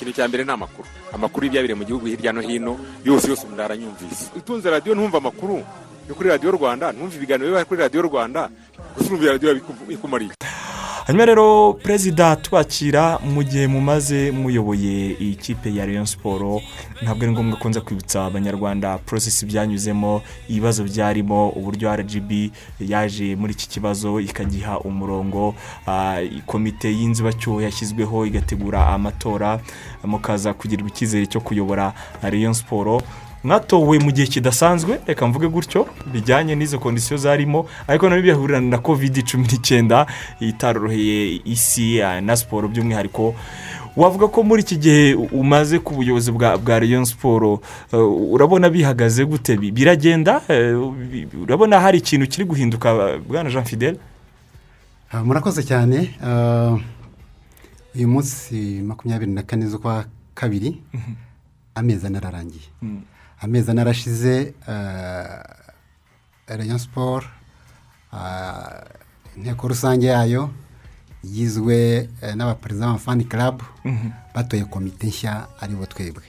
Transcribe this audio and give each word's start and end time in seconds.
ikintu 0.00 0.16
cya 0.16 0.24
mbere 0.32 0.44
ni 0.44 0.50
amakuru. 0.52 0.88
Amakuru 1.12 1.44
y'ibyabire 1.44 1.74
mu 1.76 1.84
gihugu 1.84 2.06
hirya 2.08 2.32
no 2.32 2.40
hino 2.40 2.80
yose 3.04 3.28
yose 3.28 3.44
umuntu 3.44 3.62
aranyumvise 3.62 4.32
utunze 4.32 4.70
radiyo 4.72 4.94
ntumva 4.96 5.18
amakuru 5.20 5.60
yo 6.08 6.14
kuri 6.16 6.28
radiyo 6.32 6.50
rwanda 6.56 6.88
ntumve 6.92 7.16
ibiganiro 7.20 7.52
biba 7.52 7.64
kuri 7.68 7.80
radiyo 7.84 8.02
rwanda 8.08 8.48
gusa 8.96 9.06
urumva 9.12 9.36
radiyo 9.36 9.60
bikumariye. 9.88 10.32
Hanyuma 11.10 11.26
rero 11.26 11.72
perezida 11.74 12.36
twakira 12.36 13.18
mu 13.18 13.42
gihe 13.42 13.66
mumaze 13.66 14.30
muyoboye 14.30 15.18
iyi 15.18 15.34
kipe 15.34 15.74
ya 15.74 15.86
Rayon 15.86 16.06
siporo 16.06 16.62
ntabwo 17.02 17.22
ari 17.24 17.32
ngombwa 17.32 17.58
ko 17.58 17.68
nza 17.68 17.80
kwibutsa 17.80 18.24
abanyarwanda 18.24 18.98
porosesi 18.98 19.42
byanyuzemo 19.46 20.22
ibibazo 20.48 20.84
byarimo 20.86 21.48
uburyo 21.58 21.90
rgb 21.96 22.30
yaje 22.78 23.34
muri 23.36 23.52
iki 23.58 23.68
kibazo 23.68 24.20
ikagiha 24.20 24.78
umurongo. 24.78 25.54
Ah, 25.86 26.22
komite 26.46 26.86
y'inzibacyuho 26.94 27.58
yashyizweho 27.62 28.26
igategura 28.26 28.86
amatora 28.86 29.58
mukaza 30.06 30.54
kugirirwa 30.54 30.88
icyizere 30.94 31.26
cyo 31.26 31.40
kuyobora 31.42 31.90
Rayon 32.22 32.54
siporo 32.54 33.02
mwatowe 33.44 33.98
mu 33.98 34.10
gihe 34.12 34.26
kidasanzwe 34.26 35.00
reka 35.06 35.26
mvuge 35.26 35.48
gutyo 35.48 35.88
bijyanye 36.12 36.54
n'izo 36.54 36.78
kondisiyo 36.78 37.16
zarimo 37.16 37.66
ariko 37.88 38.08
na 38.08 38.16
byo 38.20 38.22
bihurirana 38.36 38.68
na 38.68 38.78
kovide 38.78 39.22
cumi 39.22 39.46
n'icyenda 39.48 40.06
itaroroheye 40.40 41.40
isi 41.44 42.02
ah, 42.02 42.20
na 42.20 42.36
siporo 42.36 42.68
by'umwihariko. 42.68 43.34
Wavuga 43.96 44.28
ko 44.28 44.42
muri 44.42 44.62
iki 44.62 44.76
gihe 44.76 45.14
umaze 45.14 45.78
ku 45.82 45.94
buyobozi 45.94 46.30
bwa 46.32 46.58
bwa 46.58 46.78
Rayon 46.78 47.04
siporo 47.04 47.60
eh, 47.92 47.98
urabona 48.32 48.70
bihagaze 48.70 49.24
gute? 49.24 49.56
Bi- 49.56 49.72
biragenda? 49.72 50.40
Eh, 50.48 50.76
urabona 51.42 51.80
hari 51.80 51.98
ikintu 51.98 52.26
kiri 52.28 52.44
guhinduka 52.44 53.18
bwana 53.28 53.50
jean 53.50 53.64
fidele 53.64 53.98
Ah, 55.12 55.24
murakoze 55.24 55.62
cyane. 55.66 56.14
Ah, 56.22 56.78
uyu 57.96 58.08
munsi 58.08 58.78
makumyabiri 58.86 59.30
na 59.32 59.42
kane 59.42 59.66
z'ukwa 59.66 60.04
kabiri 60.34 60.78
amezi 61.74 62.06
ane 62.06 62.18
ararangiye. 62.18 62.68
Amezi 63.40 63.70
ane 63.70 63.80
arashize 63.80 64.54
rayon 66.46 66.78
siporo 66.78 67.26
ah, 68.12 68.84
inteko 69.36 69.68
rusange 69.68 70.06
yayo 70.06 70.50
igizwe 71.24 72.08
eh, 72.22 72.34
n'abaperezida 72.34 72.86
b'amafani 72.86 73.24
karabu 73.24 73.64
batoye 74.34 74.64
komite 74.64 75.06
nshya 75.06 75.46
ari 75.60 75.74
bo 75.74 75.86
twebwe. 75.86 76.24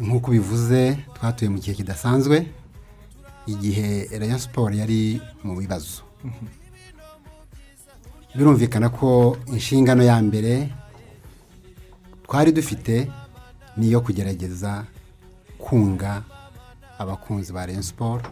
Nk'uko 0.00 0.30
bivuze 0.30 0.98
twatuye 1.14 1.48
mu 1.50 1.58
gihe 1.58 1.74
kidasanzwe 1.76 2.46
igihe 3.46 4.08
rayon 4.18 4.38
siporo 4.38 4.74
yari 4.74 5.20
mu 5.44 5.56
bibazo. 5.56 6.02
Birumvikana 8.34 8.88
ko 8.88 9.36
inshingano 9.52 10.02
ya 10.02 10.20
mbere 10.22 10.68
twari 12.26 12.52
dufite 12.52 13.10
ni 13.76 13.86
iyo 13.88 14.00
kugerageza 14.00 14.84
kunga 15.68 16.22
abakunzi 16.98 17.52
ba 17.52 17.66
Rayon 17.66 17.82
siporo 17.82 18.22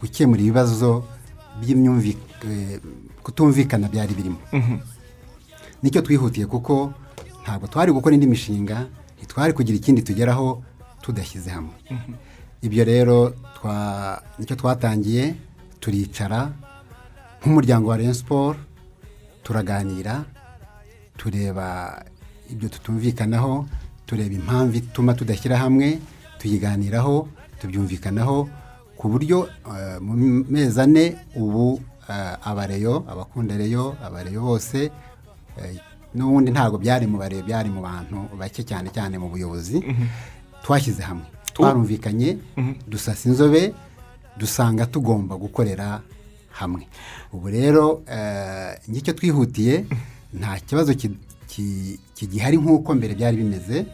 gukemura 0.00 0.40
ibibazo 0.40 1.04
eh, 2.44 2.80
kutumvikana 3.22 3.88
byari 3.88 4.14
birimo. 4.14 4.38
Nicyo 5.82 6.02
twihutiye 6.02 6.46
kuko 6.46 6.92
ntabwo 7.42 7.66
twari 7.66 7.92
gukora 7.92 8.14
indi 8.14 8.26
mishinga 8.26 8.86
ntitwari 9.18 9.52
kugira 9.52 9.76
ikindi 9.78 10.02
tugeraho 10.02 10.62
tudashyize 11.02 11.50
hamwe. 11.50 11.74
Ibyo 12.62 12.84
rero 12.84 13.34
ni 14.38 14.46
cyo 14.46 14.56
twatangiye 14.56 15.34
turicara 15.80 16.52
nk'umuryango 17.40 17.88
wa 17.90 17.96
Rayon 17.96 18.14
siporo 18.14 18.58
turaganira 19.42 20.24
tureba 21.16 21.98
ibyo 22.50 22.68
tutumvikanaho 22.68 23.66
tureba 24.06 24.34
impamvu 24.34 24.76
ituma 24.76 25.14
tudashyira 25.14 25.58
hamwe 25.58 25.98
tuyiganiraho 26.42 27.28
tubyumvikanaho 27.60 28.48
ku 28.98 29.08
buryo 29.08 29.48
eh, 29.70 30.00
mu 30.02 30.12
mezi 30.50 30.80
ane 30.80 31.16
ubu 31.36 31.80
eh, 32.10 32.34
abareyo 32.42 33.04
abakunda 33.08 33.54
reyo 33.56 33.94
abareyo 34.02 34.40
bose 34.42 34.90
eh, 35.58 35.74
n'ubundi 36.14 36.50
ntabwo 36.50 36.78
byari 36.78 37.06
mu 37.06 37.18
bareyo 37.18 37.42
byari 37.46 37.70
mu 37.70 37.80
bantu 37.82 38.28
bake 38.38 38.62
cyane 38.66 38.90
cyane 38.90 39.18
mu 39.18 39.28
buyobozi 39.30 39.78
twashyize 40.62 41.02
hamwe. 41.02 41.24
Twarumvikanye 41.54 42.38
dusasa 42.88 43.28
inzobe 43.28 43.74
dusanga 44.38 44.86
tugomba 44.86 45.36
gukorera 45.36 46.00
hamwe. 46.52 46.86
Ubu 47.32 47.48
rero 47.48 48.02
ngicyo 48.90 49.12
twihutiye 49.14 49.84
nta 50.32 50.56
kibazo 50.64 50.94
ki- 50.94 51.16
ki- 51.48 51.98
kigihari 52.14 52.56
nk'uko 52.56 52.94
mbere 52.94 53.14
byari 53.14 53.36
bimeze 53.36 53.84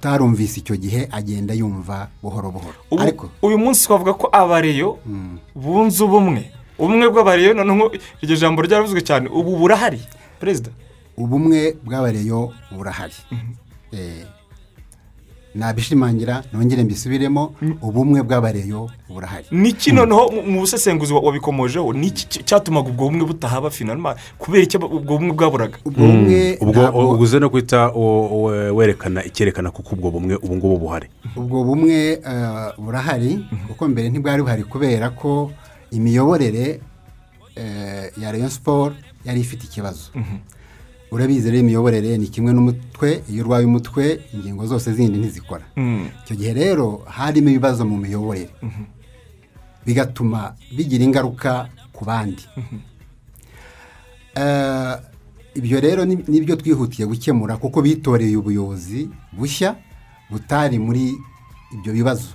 n'utarumvise 0.00 0.60
icyo 0.60 0.76
gihe 0.76 1.08
agenda 1.12 1.52
yumva 1.54 2.08
buhoro 2.22 2.50
buhoro. 2.50 2.78
Ariko 2.98 3.28
uyu 3.42 3.58
munsi 3.58 3.84
twavuga 3.86 4.12
ko 4.16 4.28
abareyo 4.32 4.98
bunze 5.54 6.00
ubumwe. 6.04 6.48
Ubumwe 6.80 7.08
bw'abareyo 7.12 7.52
noneho 7.54 7.92
iryo 8.24 8.36
jambo 8.36 8.62
ryaravuzwe 8.64 9.00
cyane. 9.04 9.28
Ubu 9.28 9.56
burahari 9.60 10.00
perezida? 10.40 10.70
Ubumwe 11.16 11.76
bw'abareyo 11.84 12.52
burahari. 12.72 13.12
Eh, 13.92 14.24
nabishimangira 15.54 16.42
nongere 16.52 16.84
mbisubiremo 16.84 17.54
ubumwe 17.82 18.22
bw'abareyo 18.22 18.90
burahari. 19.08 19.46
Niki 19.50 19.92
noneho 19.92 20.30
mu- 20.30 20.60
busesenguzi 20.60 21.12
wa- 21.12 21.20
wabikomojeho 21.20 21.92
niki 21.92 22.26
cy- 22.30 22.42
cyatumaga 22.44 22.88
ubwo 22.88 23.10
bumwe 23.10 23.24
butahaba 23.26 23.70
finalima 23.70 24.14
kubera 24.38 24.62
icyo 24.64 24.78
ubwo 24.80 25.18
bumwe 25.18 25.32
bwaburaga? 25.34 25.78
Ubwo 25.84 26.06
bumwe 26.06 26.58
ubwo 26.60 26.82
ntabwo- 26.82 27.10
uguze 27.14 27.38
no 27.38 27.48
guhita 27.50 27.90
werekana 28.74 29.24
icyerekana 29.24 29.70
kuko 29.70 29.94
ubwo 29.94 30.10
bumwe 30.10 30.34
ubu 30.38 30.56
ngubu 30.56 30.78
buhari. 30.78 31.08
Ubwo 31.36 31.64
bumwe 31.64 32.20
eh, 32.22 32.72
burahari 32.78 33.42
kuko 33.68 33.88
mbere 33.88 34.08
ntibwari 34.10 34.42
buhari 34.42 34.64
kubera 34.64 35.10
ko 35.10 35.50
imiyoborere 35.90 36.80
eh, 37.56 38.12
ya 38.22 38.32
rayon 38.32 38.48
siporo 38.48 38.94
yari 39.24 39.40
ifite 39.40 39.64
ikibazo. 39.66 40.10
Urabizi 41.10 41.50
rero 41.50 41.60
imiyoborere 41.60 42.18
ni 42.18 42.26
kimwe 42.28 42.52
n'umutwe 42.52 43.22
iyo 43.30 43.42
urwaye 43.44 43.64
umutwe 43.66 44.20
ingingo 44.34 44.66
zose 44.66 44.92
zindi 44.92 45.18
ntizikora. 45.18 45.64
Icyo 46.24 46.34
gihe 46.36 46.52
rero 46.54 47.02
harimo 47.06 47.48
ibibazo 47.50 47.84
mu 47.84 47.96
miyoborere. 47.98 48.50
Bigatuma 49.86 50.54
bigira 50.76 51.04
ingaruka 51.04 51.68
ku 51.92 52.04
bandi. 52.04 52.44
Eh, 54.34 54.94
ibyo 55.54 55.80
rero 55.80 56.04
ni- 56.04 56.22
ni 56.28 56.40
byo 56.40 56.56
twihutiye 56.56 57.06
gukemura 57.08 57.56
kuko 57.58 57.82
bitoreye 57.82 58.36
ubuyobozi 58.38 59.10
bushya 59.34 59.74
butari 60.30 60.78
muri 60.78 61.18
ibyo 61.74 61.92
bibazo. 61.92 62.30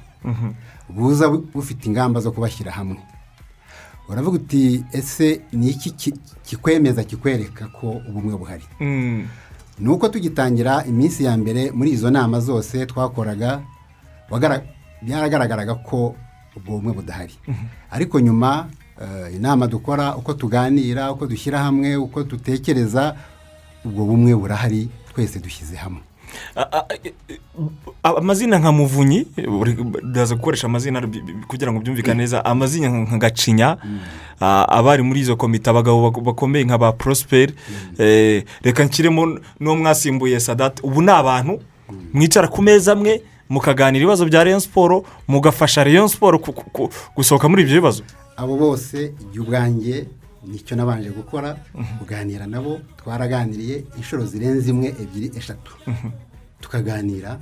Buza 0.90 1.30
bu- 1.32 1.48
bufite 1.54 1.86
ingamba 1.88 2.20
zo 2.20 2.32
kubashyira 2.36 2.72
hamwe. 2.76 3.00
Uravuga 4.10 4.36
uti 4.38 4.84
ese 4.92 5.42
ni 5.54 5.70
iki 5.70 5.92
ki- 5.92 6.14
kikwemeza 6.46 7.04
kikwereka 7.04 7.68
ko 7.68 8.02
ubumwe 8.10 8.38
buhari? 8.38 8.64
Mm. 8.80 9.28
ni 9.80 9.90
uko 9.90 10.08
tugitangira 10.10 10.86
iminsi 10.88 11.24
ya 11.24 11.38
mbere 11.38 11.72
muri 11.72 11.92
izo 11.92 12.12
nama 12.12 12.40
zose 12.40 12.86
twakoraga 12.86 13.62
byaragaragaraga 15.02 15.76
ko 15.76 16.16
ubwo 16.56 16.78
bumwe 16.80 16.94
budahari. 16.94 17.36
Ariko 17.92 18.20
nyuma 18.20 18.68
eh, 19.02 19.36
inama 19.36 19.68
dukora 19.68 20.16
uko 20.16 20.34
tuganira 20.34 21.12
uko 21.12 21.28
dushyira 21.28 21.60
hamwe 21.60 21.96
uko 21.96 22.24
dutekereza 22.24 23.16
ubwo 23.86 24.06
bumwe 24.06 24.36
burahari 24.36 24.90
twese 25.14 25.40
dushyize 25.40 25.76
hamwe. 25.76 26.00
Amazina 28.04 28.60
nka 28.60 28.72
muvunyi 28.72 29.28
ndaza 30.04 30.36
gukoresha 30.36 30.68
amazina 30.68 31.02
kugira 31.48 31.72
ngo 31.74 31.80
byumvikane 31.82 32.18
neza 32.24 32.46
amazina 32.46 32.90
nka 32.90 33.18
gacinya 33.18 33.78
a- 34.42 34.66
abari 34.70 35.04
muri 35.04 35.20
izo 35.20 35.36
komite 35.36 35.70
abagabo 35.70 36.10
bak- 36.12 36.24
bakomeye 36.24 36.66
nka 36.66 36.78
ba 36.78 36.92
porosiperi 36.92 37.54
eh, 37.98 38.44
reka 38.62 38.84
nshyiremo 38.84 39.40
n'uwo 39.60 39.76
mwasimbuye 39.76 40.40
sadate 40.40 40.82
ubu 40.84 41.02
ni 41.02 41.12
abantu 41.12 41.60
mwicara 42.14 42.48
ku 42.48 42.62
meza 42.62 42.92
amwe 42.92 43.22
mukaganira 43.50 44.02
ibibazo 44.04 44.26
bya 44.26 44.44
rayon 44.44 44.60
siporo 44.60 45.06
mugafasha 45.28 45.84
rayon 45.84 46.08
siporo 46.08 46.40
gusohoka 47.16 47.50
muri 47.50 47.62
ibyo 47.64 47.76
bibazo. 47.82 48.04
Abo 48.38 48.58
bose 48.58 49.14
igihe 49.22 49.40
ubwanjye 49.44 50.06
ni 50.48 50.60
cyo 50.66 50.76
nabanje 50.76 51.10
gukora 51.10 51.58
kuganira 52.00 52.48
nabo 52.48 52.80
twaraganiriye 52.98 53.84
inshuro 53.98 54.26
zirenze 54.26 54.70
imwe 54.70 54.88
ebyiri 55.02 55.32
eshatu. 55.38 55.72
Tukaganira 56.62 57.40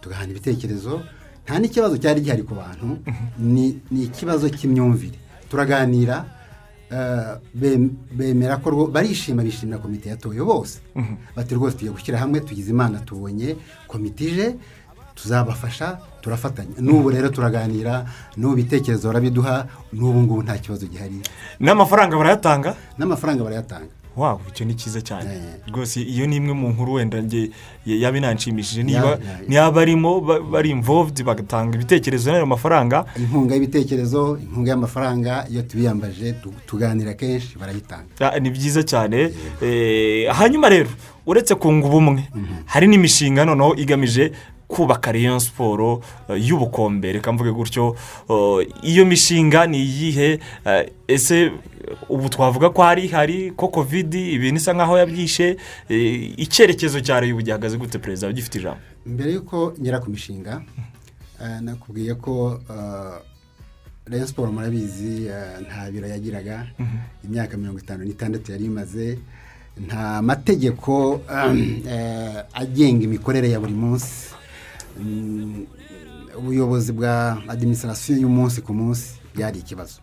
tugahana 0.00 0.30
ibitekerezo. 0.30 1.00
Nta 1.44 1.58
n'ikibazo 1.58 1.96
cyari 1.98 2.20
gihari 2.20 2.42
ku 2.42 2.54
bantu. 2.54 2.98
Ni 3.38 4.02
ikibazo 4.08 4.48
cy'imyumvire. 4.48 5.18
Turaganira 5.50 6.24
eh, 6.90 7.38
bem- 7.54 7.90
bemera 8.12 8.56
ko 8.58 8.86
barishima 8.86 9.42
bishimira 9.42 9.78
komite 9.78 10.08
yatoye 10.08 10.42
bose. 10.42 10.78
Bati 11.36 11.54
rwose 11.54 11.74
tugiye 11.76 11.92
gushyira 11.92 12.18
hamwe 12.18 12.40
tugize 12.40 12.70
imana 12.70 12.98
tubonye 13.00 13.56
komite 13.88 14.24
ije. 14.24 14.46
Tuzabafasha 15.22 15.98
turafatanya. 16.20 16.80
N'ubu 16.80 17.10
rero 17.10 17.28
turaganira 17.28 18.04
n'ubu 18.36 18.58
ibitekerezo 18.58 19.08
barabiduha 19.08 19.66
n'ubu 19.92 20.20
ngubu 20.22 20.42
nta 20.42 20.58
kibazo 20.58 20.86
gihari. 20.86 21.20
N'amafaranga 21.60 22.16
barayatanga? 22.16 22.74
N'amafaranga 22.98 23.44
barayatanga. 23.44 23.88
Wawe 24.16 24.40
icyo 24.50 24.66
ni 24.66 24.74
cyiza 24.74 25.00
cyane. 25.00 25.30
Eh. 25.30 25.70
rwose 25.72 26.02
iyo 26.02 26.26
ni 26.26 26.36
imwe 26.36 26.52
mu 26.52 26.68
nkuru 26.74 26.92
wenda 26.98 27.22
nge 27.22 27.50
yaba 27.86 28.18
inanshimishije 28.18 28.82
niba 28.82 29.06
Ya- 29.06 29.10
ya- 29.10 29.40
niba 29.48 29.70
barimo 29.70 30.20
ba- 30.20 30.40
bari 30.42 30.70
involved 30.70 31.22
bagatanga 31.24 31.78
ibitekerezo 31.78 32.32
n'ayo 32.34 32.46
mafaranga. 32.46 33.06
Inkunga 33.16 33.54
y'ibitekerezo 33.54 34.36
inkunga 34.42 34.70
y'amafaranga 34.70 35.46
iyo 35.48 35.62
tubiyambaje 35.62 36.32
tu- 36.42 36.52
tuganira 36.66 37.14
kenshi 37.14 37.54
barayitanga. 37.58 38.10
Ah, 38.20 38.34
ni 38.42 38.50
byiza 38.50 38.82
cyane. 38.82 39.30
Eh, 39.62 40.26
hanyuma 40.34 40.68
rero 40.68 40.90
uretse 41.24 41.54
kunga 41.54 41.86
ubumwe 41.86 42.26
hari 42.66 42.86
n'imishinga 42.90 43.44
noneho 43.46 43.78
igamije 43.78 44.32
kubaka 44.70 45.12
Rayon 45.12 45.38
siporo 45.40 46.00
y'ubukombe. 46.30 47.12
Reka 47.12 47.32
mvuge 47.32 47.52
gutyo 47.52 47.96
Oh, 48.28 48.62
iyo 48.82 49.04
mishinga 49.06 49.66
ni 49.66 49.78
iyihe? 49.78 50.38
Eh, 50.64 50.86
ese 51.08 51.52
ubu 52.08 52.28
twavuga 52.28 52.70
ko 52.70 52.82
hari 52.82 53.08
hari 53.08 53.50
ko 53.56 53.68
kovidi 53.68 54.32
ibintu 54.32 54.56
isa 54.60 54.72
nkaho 54.72 54.98
yabyishe? 54.98 55.56
Eh, 55.88 56.38
icyerekezo 56.38 57.00
cya 57.00 57.20
Rayon 57.20 57.34
ubu 57.34 57.42
gihagaze 57.42 57.76
gute 57.76 57.98
perezida? 57.98 58.28
Ugifite 58.28 58.58
ijambo. 58.58 58.80
Mbere 59.06 59.32
y'uko 59.32 59.72
ngera 59.80 59.98
ku 60.00 60.10
mishinga 60.10 60.62
eh, 61.42 61.60
nakubwiye 61.60 62.14
ko 62.14 62.60
eh, 62.70 63.18
Rayon 64.06 64.26
siporo 64.26 64.52
murabizi 64.52 65.26
eh, 65.26 65.60
nta 65.66 65.90
biro 65.90 66.06
yagiraga. 66.08 66.66
Imyaka 67.24 67.56
mirongo 67.56 67.78
itanu 67.78 68.04
n'itandatu 68.04 68.52
yari 68.52 68.64
imaze. 68.64 69.18
Nta 69.86 70.22
mategeko 70.22 71.20
eh, 71.90 72.42
agenga 72.54 73.04
imikorere 73.04 73.50
ya 73.50 73.60
buri 73.60 73.72
munsi. 73.74 74.30
Ubuyobozi 76.38 76.92
bwa 76.92 77.42
adiminisitirasiyo 77.48 78.18
y'umunsi 78.22 78.62
ku 78.62 78.74
munsi 78.74 79.20
byari 79.34 79.58
ikibazo. 79.58 80.00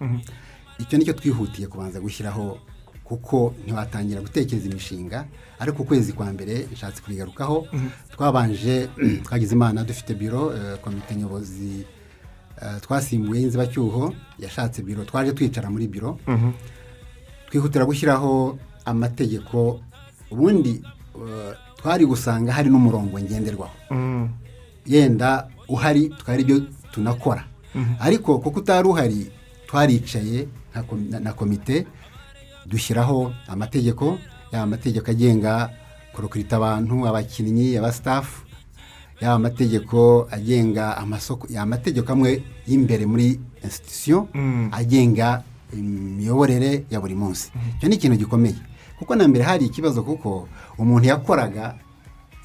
Icyo 0.79 0.97
ni 0.97 1.05
cyo 1.05 1.13
twihutiye 1.13 1.67
kubanza 1.67 1.99
gushyiraho 1.99 2.57
kuko 3.03 3.53
ntiwatangira 3.65 4.21
gutekereza 4.21 4.67
imishinga 4.69 5.25
ariko 5.59 5.83
ukwezi 5.83 6.13
kwa 6.13 6.27
mbere 6.33 6.67
nshatse 6.73 7.01
kubigarukaho 7.01 7.67
twabanje 8.11 8.89
twagize 9.25 9.55
imana 9.55 9.83
dufite 9.83 10.13
biro 10.13 10.53
eh, 10.55 10.77
komite 10.83 11.15
nyobozi 11.15 11.85
eh, 12.61 12.77
twasimbuye 12.81 13.41
y'inzibacyuho 13.41 14.13
yashatse 14.39 14.81
biro 14.81 15.03
twaje 15.05 15.31
twicara 15.33 15.69
muri 15.69 15.87
biro. 15.87 16.19
Twihutira 17.49 17.85
gushyiraho 17.85 18.57
amategeko 18.85 19.79
ubundi 20.31 20.83
eh, 21.15 21.53
twari 21.77 22.05
gusanga 22.05 22.53
hari 22.53 22.69
n'umurongo 22.69 23.19
ngenderwaho. 23.19 23.75
Yenda 24.87 25.47
uhari 25.67 26.09
twari 26.09 26.41
ibyo 26.43 26.61
tunakora. 26.91 27.43
Ariko 27.99 28.39
kuko 28.39 28.59
utari 28.59 28.87
uhari 28.87 29.31
twaricaye 29.67 30.47
na- 31.21 31.33
komite 31.33 31.85
dushyiraho 32.65 33.33
amategeko 33.47 34.17
yaba 34.51 34.63
amategeko 34.63 35.11
agenga 35.11 35.69
kurukirita 36.15 36.55
abantu 36.57 37.07
abakinnyi 37.07 37.77
abasitafu 37.77 38.45
yaba 39.21 39.35
amategeko 39.35 40.27
agenga 40.31 40.97
amasoko 40.97 41.47
yaba 41.49 41.63
amategeko 41.63 42.07
amwe 42.13 42.43
y'imbere 42.67 43.05
muri 43.05 43.39
institusiyo 43.63 44.27
agenga 44.71 45.43
imiyoborere 45.73 46.85
ya 46.89 46.99
buri 47.01 47.15
munsi. 47.15 47.51
Icyo 47.77 47.89
ni 47.89 47.95
ikintu 47.95 48.17
gikomeye. 48.17 48.55
Kuko 48.99 49.15
na 49.15 49.27
mbere 49.27 49.43
hari 49.43 49.65
ikibazo 49.65 50.03
kuko 50.03 50.47
umuntu 50.77 51.07
yakoraga 51.07 51.75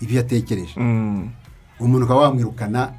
ibyo 0.02 0.16
yatekereje. 0.20 0.74
Mm, 0.76 1.30
umuntu 1.84 2.05
ukaba 2.06 2.20
wamwirukana 2.20 2.93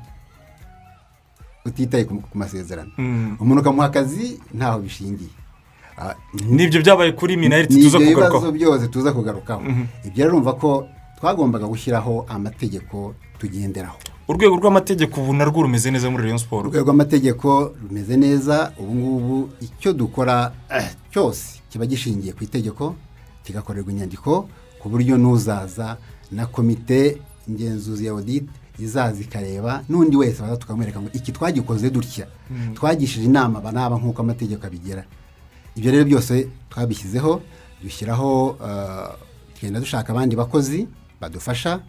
utitaye 1.65 2.03
ku 2.05 2.37
masezerano. 2.37 2.91
Mm. 2.97 3.37
umuntu 3.39 3.61
ukamuha 3.61 3.87
akazi 3.87 4.39
ntaho 4.53 4.79
bishingiye. 4.79 5.29
Ah, 5.97 6.15
ni 6.49 6.67
byo 6.67 6.81
byabaye 6.81 7.11
kuri 7.11 7.37
minayiti 7.37 7.77
tuza 7.81 7.99
kugarukaho. 7.99 8.51
byose 8.51 8.87
tuza 8.87 9.11
kugarukaho. 9.13 9.61
Ibyo 10.05 10.25
rero 10.25 10.33
urumva 10.33 10.53
ko 10.53 10.87
twagombaga 11.19 11.65
gushyiraho 11.69 12.25
amategeko 12.29 13.13
tugenderaho. 13.39 13.97
Urwego 14.27 14.55
rw'amategeko 14.55 15.21
ubu 15.21 15.33
narwo 15.33 15.61
rumeze 15.61 15.91
neza 15.91 16.09
muri 16.09 16.23
Rayon 16.23 16.37
siporo 16.39 16.67
urwego 16.69 16.85
rw'amategeko 16.87 17.75
rumeze 17.83 18.17
neza 18.17 18.71
ubu 18.79 18.95
ngubu 18.95 19.49
icyo 19.61 19.93
dukora 19.93 20.51
eh, 20.71 20.95
cyose 21.11 21.59
kiba 21.69 21.85
gishingiye 21.85 22.33
ku 22.33 22.43
itegeko 22.43 22.95
kigakorerwa 23.43 23.91
inyandiko 23.91 24.47
ku 24.79 24.89
buryo 24.89 25.17
n'uzaza 25.19 25.97
na 26.31 26.45
komite 26.47 27.19
ngenzuzi 27.51 28.05
ya 28.05 28.13
odite 28.15 28.47
izaza 28.79 29.21
ikareba 29.21 29.83
n'undi 29.89 30.15
wese 30.17 30.41
baza 30.41 30.57
tukamwereka 30.57 31.01
ngo 31.01 31.09
iki 31.13 31.31
twagikoze 31.31 31.89
dutya. 31.89 32.27
Twagishije 32.75 33.25
inama 33.25 33.59
aba 33.59 33.71
n'aba 33.71 33.95
nk'uko 33.97 34.21
amategeko 34.21 34.65
abigera 34.67 35.03
ibyo 35.75 35.91
rero 35.91 36.05
byose 36.05 36.47
twabishyizeho 36.69 37.41
dushyiraho 37.83 38.57
eh, 38.65 39.09
tugenda 39.55 39.79
dushaka 39.79 40.09
abandi 40.13 40.35
bakozi 40.35 40.87
badufasha. 41.21 41.79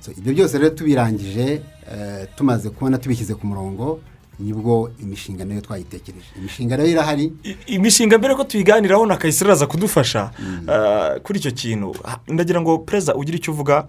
So, 0.00 0.12
ibyo 0.18 0.32
byose 0.34 0.58
rero 0.58 0.70
tubirangije 0.70 1.62
eh, 1.92 2.26
tumaze 2.36 2.70
kubona 2.70 2.98
tubishyize 2.98 3.34
ku 3.34 3.46
murongo 3.46 4.00
ni 4.38 4.52
bwo 4.52 4.90
imishinga 5.02 5.44
na 5.44 5.54
yo 5.54 5.60
twayitekereje. 5.60 6.26
Imishinga 6.38 6.76
rero 6.76 6.88
irahari. 6.88 7.32
Imishinga 7.66 8.18
mbere 8.18 8.34
ko 8.34 8.44
tuyiganiraho 8.44 9.06
na 9.06 9.16
kayisire 9.16 9.50
araza 9.50 9.66
kudufasha 9.66 10.30
ah, 10.68 11.16
kuri 11.24 11.38
icyo 11.38 11.50
kintu 11.52 11.94
ndagira 12.28 12.60
ngo 12.60 12.78
perezida 12.84 13.14
ugire 13.14 13.38
icyo 13.38 13.52
uvuga 13.52 13.88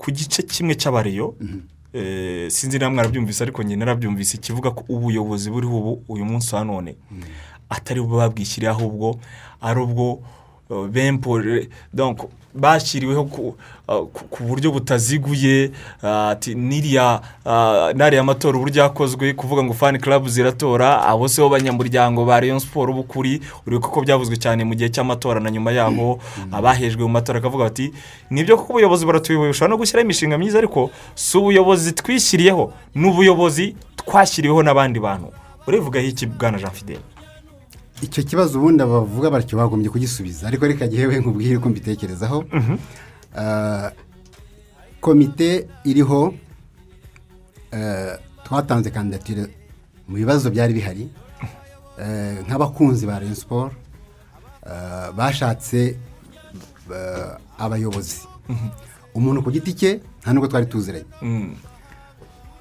ku 0.00 0.08
gice 0.10 0.42
kimwe 0.42 0.74
cy'abareyo 0.74 1.36
Eh, 1.92 2.46
sinzi 2.50 2.78
niba 2.78 2.90
mwarabyumvise 2.90 3.42
ariko 3.44 3.62
njye 3.62 3.76
narabyumvise 3.76 4.38
kivuga 4.38 4.70
ko 4.70 4.84
ubuyobozi 4.88 5.50
buriho 5.50 5.74
ubu 5.78 5.92
uyu 6.08 6.24
munsi 6.24 6.54
wa 6.54 6.62
none. 6.64 6.94
Atari 7.68 8.00
bwo 8.00 8.16
babwishyiriye 8.22 8.70
ahubwo 8.70 9.18
ari 9.60 9.80
ubwo 9.82 10.22
bempore 10.92 11.68
donc 11.94 12.18
bashyiriweho 12.54 13.24
ku, 13.24 13.54
uh, 13.88 14.06
ku- 14.30 14.42
buryo 14.44 14.72
butaziguye 14.72 15.70
uh, 16.02 16.34
ati 16.34 16.54
n'iriya 16.54 17.20
uh, 17.46 17.94
n'ariya 17.94 18.24
matora 18.24 18.58
uburyo 18.58 18.82
yakozwe 18.82 19.32
kuvuga 19.34 19.62
ngo 19.62 19.74
fani 19.74 19.98
club 19.98 20.26
ziratora 20.28 21.02
abo 21.06 21.28
se 21.28 21.42
bo 21.42 21.48
banyamuryango 21.48 22.24
ba 22.26 22.40
Rayon 22.40 22.58
Sport 22.58 22.90
b'ukuri 22.94 23.40
uribuka 23.66 23.88
ko 23.88 24.00
byavuzwe 24.02 24.34
cyane 24.36 24.64
mu 24.66 24.74
gihe 24.74 24.90
cy'amatora 24.90 25.38
na 25.40 25.50
nyuma 25.50 25.70
yaho. 25.70 26.18
Abahejwe 26.52 27.02
mu 27.06 27.08
matora 27.14 27.38
akavuga 27.38 27.64
bati 27.70 27.92
ni 28.30 28.42
byo 28.42 28.56
koko 28.58 28.72
ubuyobozi 28.72 29.06
baratuyoboye 29.06 29.50
bushobora 29.54 29.70
no 29.70 29.78
gushyiraho 29.78 30.04
imishinga 30.04 30.38
myiza 30.38 30.58
ariko 30.58 30.90
si 31.14 31.38
ubuyobozi 31.38 31.92
twishyiriyeho 31.94 32.72
ni 32.94 33.06
ubuyobozi 33.08 33.76
twashyiriweho 33.96 34.62
n'abandi 34.66 34.98
bantu. 34.98 35.30
Urivugaho 35.70 36.06
iki 36.06 36.26
bwana 36.26 36.58
Jean 36.58 36.74
Fidele? 36.74 37.00
Icyo 38.02 38.22
kibazo 38.24 38.58
ubundi 38.58 38.82
abavuga 38.82 39.30
batyo 39.30 39.58
bagombye 39.58 39.90
kugisubiza. 39.90 40.48
Ariko 40.48 40.66
reka 40.66 40.86
gihewe 40.88 41.18
nkubwire 41.20 41.58
ko 41.58 41.68
mbitekerezaho. 41.68 42.44
Ah, 43.36 43.90
komite 45.00 45.68
iriho 45.84 46.34
eh, 47.72 48.14
twatanze 48.44 48.90
kandidatire 48.90 49.46
mu 50.08 50.16
bibazo 50.16 50.50
byari 50.50 50.72
bihari. 50.74 51.04
Eh, 52.00 52.42
nk'abakunzi 52.46 53.06
ba 53.06 53.18
Rayon 53.20 53.34
Sport 53.34 53.72
eh, 54.66 55.08
bashatse 55.16 55.96
abayobozi. 57.58 58.26
Umuntu 59.14 59.42
ku 59.42 59.50
giti 59.52 59.74
cye 59.74 60.00
nta 60.22 60.32
nubwo 60.32 60.48
twari 60.48 60.66
tuziranye. 60.66 61.06
Mm. 61.22 61.54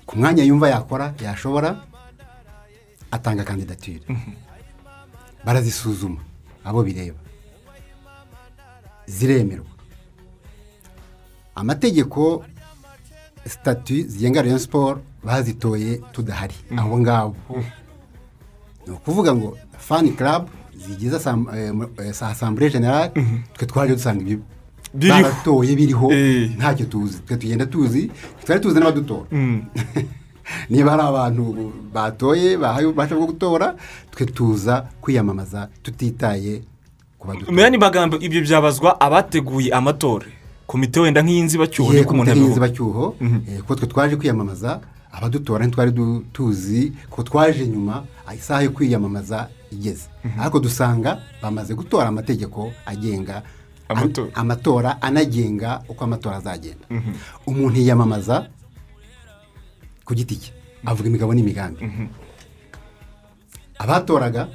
ku 0.10 0.18
mwanya 0.18 0.44
yumva 0.44 0.70
yakora 0.74 1.14
yashobora 1.22 1.70
atanga 3.12 3.44
kandidatire. 3.44 4.02
Barazisuzuma. 5.46 6.18
Abo 6.66 6.84
bireba. 6.84 7.18
Ziremerwa. 9.08 9.66
Amategeko 11.56 12.46
sitati 13.48 14.04
zigenga 14.04 14.42
Rayon 14.42 14.60
siporo 14.60 15.02
bazitoye 15.24 16.02
tudahari. 16.12 16.56
Abo 16.78 17.00
ngabo 17.00 17.36
ni 18.88 18.94
ukuvuga 18.94 19.36
ngo 19.36 19.58
fani 19.78 20.12
karabu 20.12 20.50
zigize 20.88 21.16
asam- 21.18 21.50
eh, 21.56 22.06
eh, 22.08 22.14
sa 22.14 22.28
asambure 22.28 22.70
generale 22.70 23.12
twe 23.54 23.66
twaje 23.68 23.94
dusanga 23.96 24.22
ibyo 24.22 24.40
baratoye 24.94 25.76
biriho. 25.76 26.12
Eh. 26.14 26.52
ntacyo 26.58 26.86
tuzi. 26.86 27.20
Twe 27.20 27.38
tugenda 27.38 27.66
tuzi 27.66 28.12
twari 28.46 28.62
tuzi 28.62 28.80
n'abadutora. 28.80 29.26
niba 30.70 30.92
hari 30.92 31.04
abantu 31.04 31.74
batoye 31.94 32.58
bahaye 32.58 32.86
ububasha 32.86 33.16
bwo 33.16 33.26
gutora 33.26 33.76
twe 34.12 34.26
tuza 34.26 34.86
kwiyamamaza 35.02 35.68
tutitaye 35.84 36.62
ku 37.20 37.28
badutora. 37.28 37.78
Magambo 37.78 38.18
ibyo 38.18 38.42
byabazwa 38.42 39.00
abateguye 39.02 39.72
amatora. 39.74 40.26
Komite 40.68 41.00
wenda 41.00 41.22
nk'iy'inzibacyuho 41.22 41.94
niko 41.94 42.14
umuntu 42.14 42.30
komite 42.30 42.30
yabivuga 42.30 42.46
y'inzibacyuho 42.46 43.16
eh, 43.50 43.60
kuko 43.62 43.76
twe 43.76 43.88
twaje 43.88 44.16
kwiyamamaza 44.16 44.80
abadutora 45.12 45.66
ntitwari 45.66 45.92
tuzi 46.34 46.94
ko 47.10 47.24
twaje 47.24 47.66
nyuma 47.68 48.04
ah, 48.28 48.36
isaha 48.36 48.62
yo 48.62 48.70
kwiyamamaza 48.72 49.48
igeze. 49.72 50.06
Ariko 50.40 50.60
dusanga 50.60 51.18
bamaze 51.42 51.74
gutora 51.74 52.08
amategeko 52.08 52.72
agenga 52.86 53.42
Amatora. 53.90 54.30
amatora 54.36 55.02
anagenga 55.02 55.82
uko 55.90 56.04
amatora 56.04 56.38
azagenda. 56.38 56.86
Umuntu 57.48 57.80
yiyamamaza 57.82 58.46
ku 60.10 60.16
giti 60.18 60.36
cye 60.42 60.52
avuga 60.90 61.06
imigabo 61.06 61.34
n'imigambi. 61.38 61.86
Abatoraga 63.78 64.50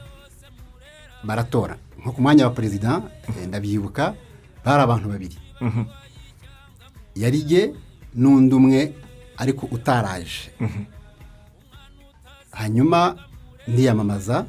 baratora. 1.22 1.78
Nko 2.02 2.10
ku 2.12 2.20
mwanya 2.22 2.44
wa 2.44 2.50
perezida 2.50 3.02
eh, 3.30 3.46
ndabyibuka 3.46 4.14
bari 4.64 4.82
abantu 4.82 5.06
babiri. 5.14 5.38
Yari 7.14 7.42
jye 7.46 7.62
n'undi 8.18 8.54
umwe 8.54 8.80
ariko 9.38 9.66
utaraje. 9.70 10.50
Hanyuma 12.50 13.14
ndiyamamaza 13.70 14.46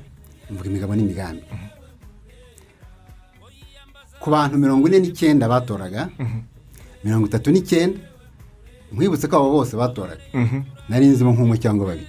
mvuga 0.50 0.70
imigabo 0.70 0.96
n'imigambi. 0.98 1.46
Ku 4.20 4.30
bantu 4.34 4.58
mirongo 4.58 4.88
ine 4.90 5.00
n'icyenda 5.06 5.46
batoraga 5.48 6.10
mirongo 7.06 7.30
itatu 7.30 7.54
n'icyenda 7.54 8.00
nkwibutse 8.92 9.28
ko 9.30 9.38
abo 9.38 9.50
bose 9.62 9.78
batoraga. 9.78 10.26
Nari 10.90 11.06
nzimo 11.08 11.32
nk'umwe 11.32 11.58
cyangwa 11.58 11.88
babiri. 11.88 12.08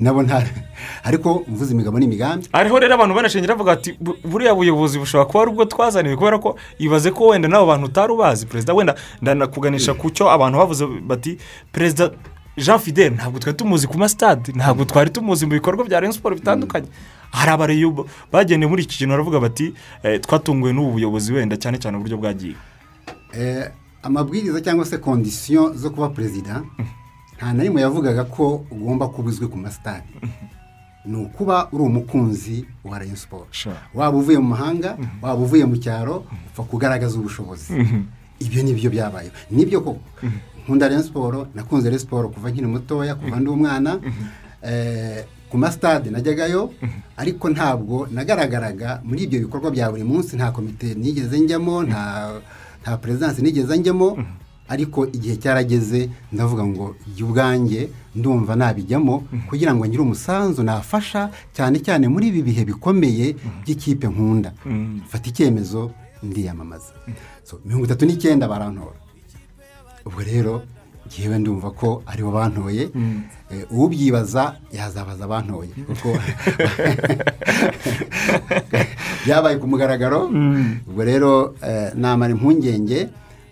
Nabo 0.00 0.22
nta 0.22 0.42
ariko 1.04 1.44
mvuze 1.48 1.74
imigabo 1.74 1.98
n'imigambi. 1.98 2.48
Ariho 2.52 2.78
rero 2.78 2.94
abantu 2.94 3.14
banashingira 3.14 3.54
bavuga 3.54 3.72
ati 3.72 3.94
"Bu- 4.00 4.16
buriya 4.24 4.54
buyobozi 4.54 4.98
bushobora 4.98 5.28
kuba 5.30 5.40
ari 5.42 5.50
ubwo 5.52 5.64
twazaniwe 5.64 6.16
kubera 6.16 6.38
ko 6.42 6.56
ibaze 6.78 7.10
ko 7.14 7.26
wenda 7.30 7.46
n'abo 7.48 7.66
bantu 7.70 7.86
utari 7.86 8.12
ubazi 8.12 8.46
perezida. 8.50 8.74
Wenda 8.74 8.94
ndanakuganisha 9.22 9.94
ku 9.94 10.10
cyo 10.10 10.26
abantu 10.30 10.58
bavuze 10.58 10.82
bati 11.06 11.38
perezida 11.72 12.10
jean 12.58 12.78
fidele 12.82 13.14
ntabwo 13.14 13.38
twari 13.38 13.56
tumuzi 13.56 13.86
ku 13.86 13.94
masitade 13.98 14.50
ntabwo 14.52 14.82
twari 14.84 15.10
tumuzi 15.10 15.46
mu 15.46 15.52
bikorwa 15.54 15.84
bya 15.86 16.00
rayon 16.00 16.12
siporo 16.12 16.34
bitandukanye. 16.34 16.88
Hari 17.30 17.50
abareyo 17.54 18.06
bagendeye 18.32 18.66
muri 18.70 18.82
iki 18.82 18.98
kintu 18.98 19.12
baravuga 19.14 19.38
bati 19.40 19.70
"Eh, 20.02 20.18
twatunguwe 20.20 20.72
n'ubu 20.74 20.92
buyobozi 20.98 21.30
wenda 21.32 21.54
cyane 21.56 21.78
cyane 21.78 21.94
uburyo 21.96 22.18
bwagiye. 22.18 22.56
Eh, 23.38 23.70
amabwiriza 24.02 24.58
cyangwa 24.60 24.82
se 24.84 24.98
kondisiyo 24.98 25.72
zo 25.78 25.90
kuba 25.94 26.08
perezida 26.10 26.62
nta 27.42 27.52
na 27.52 27.62
rimwe 27.62 27.82
yavugaga 27.82 28.24
ko 28.24 28.62
ugomba 28.70 29.08
kuba 29.10 29.28
uzwi 29.28 29.46
ku 29.50 29.56
masitade 29.58 30.06
ni 31.04 31.16
ukuba 31.16 31.66
uri 31.72 31.82
umukunzi 31.84 32.64
wa 32.84 32.98
rayon 32.98 33.16
siporo 33.16 33.46
Sure. 33.50 33.74
waba 33.94 34.14
uvuye 34.18 34.38
mu 34.38 34.48
mahanga 34.54 34.94
waba 35.22 35.42
uvuye 35.42 35.64
mu 35.66 35.74
cyaro 35.76 36.22
upfa 36.46 36.62
kugaragaza 36.62 37.18
ubushobozi. 37.18 37.74
Ibyo 38.38 38.62
ni 38.62 38.74
byo 38.74 38.90
byabayeho 38.90 39.34
ni 39.50 39.66
byo 39.66 39.80
koko. 39.80 40.00
Nkunda 40.62 40.88
rayon 40.88 41.02
siporo 41.02 41.46
nakunze 41.54 41.90
rayon 41.90 41.98
siporo 42.00 42.28
kuva 42.30 42.50
nkiri 42.50 42.66
mutoya 42.66 43.14
kuva 43.18 43.40
ndi 43.40 43.50
umwana. 43.50 43.98
Eh, 44.62 45.24
ku 45.50 45.58
masitade 45.58 46.10
najyagayo 46.10 46.70
ariko 47.16 47.50
ntabwo 47.50 48.06
nagaragaraga 48.10 49.00
muri 49.04 49.22
ibyo 49.26 49.38
bikorwa 49.40 49.70
bya 49.70 49.90
buri 49.90 50.04
munsi. 50.06 50.36
Nta 50.36 50.50
komite 50.54 50.94
nigeze 50.94 51.34
njyamo 51.40 51.82
nta 51.82 52.30
nta 52.82 52.96
perezidansi 52.96 53.42
nigeze 53.42 53.74
njyamo. 53.78 54.22
Ariko 54.68 55.06
igihe 55.06 55.36
cyarageze 55.36 56.08
ndavuga 56.32 56.64
ngo 56.66 56.96
jya 57.14 57.24
ubwanjye 57.26 57.88
ndumva 58.14 58.56
nabijyamo 58.56 59.24
kugira 59.48 59.74
ngo 59.74 59.86
ngire 59.86 60.02
umusanzu 60.02 60.62
nafasha 60.62 61.30
cyane 61.52 61.78
cyane 61.80 62.08
muri 62.08 62.28
ibi 62.28 62.42
bihe 62.42 62.64
bikomeye 62.64 63.36
by'ikipe 63.62 64.06
nkunda. 64.08 64.52
Mfata 65.06 65.28
icyemezo 65.28 65.90
ndiyamamaza. 66.22 66.92
So, 67.44 67.60
mirongo 67.64 67.84
itatu 67.84 68.06
n'icyenda 68.06 68.48
barantora. 68.48 68.96
Ubwo 70.06 70.22
rero 70.22 70.62
ngewe 71.08 71.38
ndumva 71.38 71.70
ko 71.70 72.02
ari 72.06 72.22
bo 72.22 72.30
bantoye. 72.30 72.88
Eh, 73.52 73.64
ubyibaza 73.70 74.56
yazabaza 74.72 75.24
abantoye 75.24 75.72
kuko 75.86 76.08
byabaye 79.24 79.56
ku 79.56 79.66
mugaragaro. 79.68 80.30
Ubwo 80.88 81.02
rero 81.04 81.54
eh, 81.62 81.92
namara 81.94 82.32
impungenge 82.32 83.08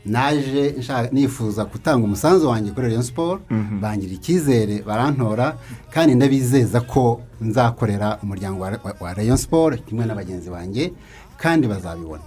naje 0.06 0.74
nifuza 1.12 1.64
gutanga 1.64 2.04
umusanzu 2.04 2.48
wanjye 2.48 2.70
kuri 2.72 2.86
rayon 2.86 3.02
siporo 3.02 3.40
bangira 3.80 4.12
icyizere 4.12 4.82
barantora 4.82 5.56
kandi 5.90 6.14
ndabizeza 6.14 6.80
ko 6.80 7.20
nzakorera 7.40 8.18
umuryango 8.22 8.62
wa, 9.00 9.14
rayon 9.14 9.36
siporo 9.36 9.76
kimwe 9.76 10.06
na 10.06 10.14
bagenzi 10.14 10.50
banjye 10.50 10.92
kandi 11.36 11.68
bazabibona. 11.68 12.22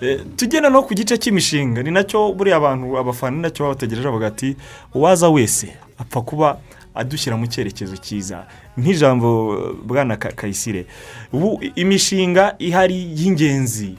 Eh, 0.00 0.20
tugenda 0.36 0.70
no 0.70 0.82
ku 0.82 0.94
gice 0.94 1.18
cy'imishinga 1.18 1.82
ni 1.82 1.90
na 1.90 2.04
cyo 2.04 2.32
buriya 2.32 2.56
abantu 2.56 2.96
abafana 2.98 3.36
ni 3.36 3.42
na 3.42 3.50
cyo 3.50 3.64
baba 3.64 3.74
bategereje 3.74 4.06
bavuga 4.08 4.26
ati 4.26 4.56
uwaza 4.94 5.28
wese 5.28 5.72
apfa 5.98 6.20
kuba 6.22 6.58
adushyira 6.94 7.36
mu 7.36 7.46
cyerekezo 7.46 7.96
cyiza. 7.96 8.46
Nk'ijambo 8.78 9.28
eh, 9.58 9.74
bwana 9.84 10.16
Ka- 10.16 10.32
kayisire. 10.32 10.86
Ubu 11.32 11.60
imishinga 11.74 12.54
ihari 12.58 12.96
y'ingenzi 13.18 13.96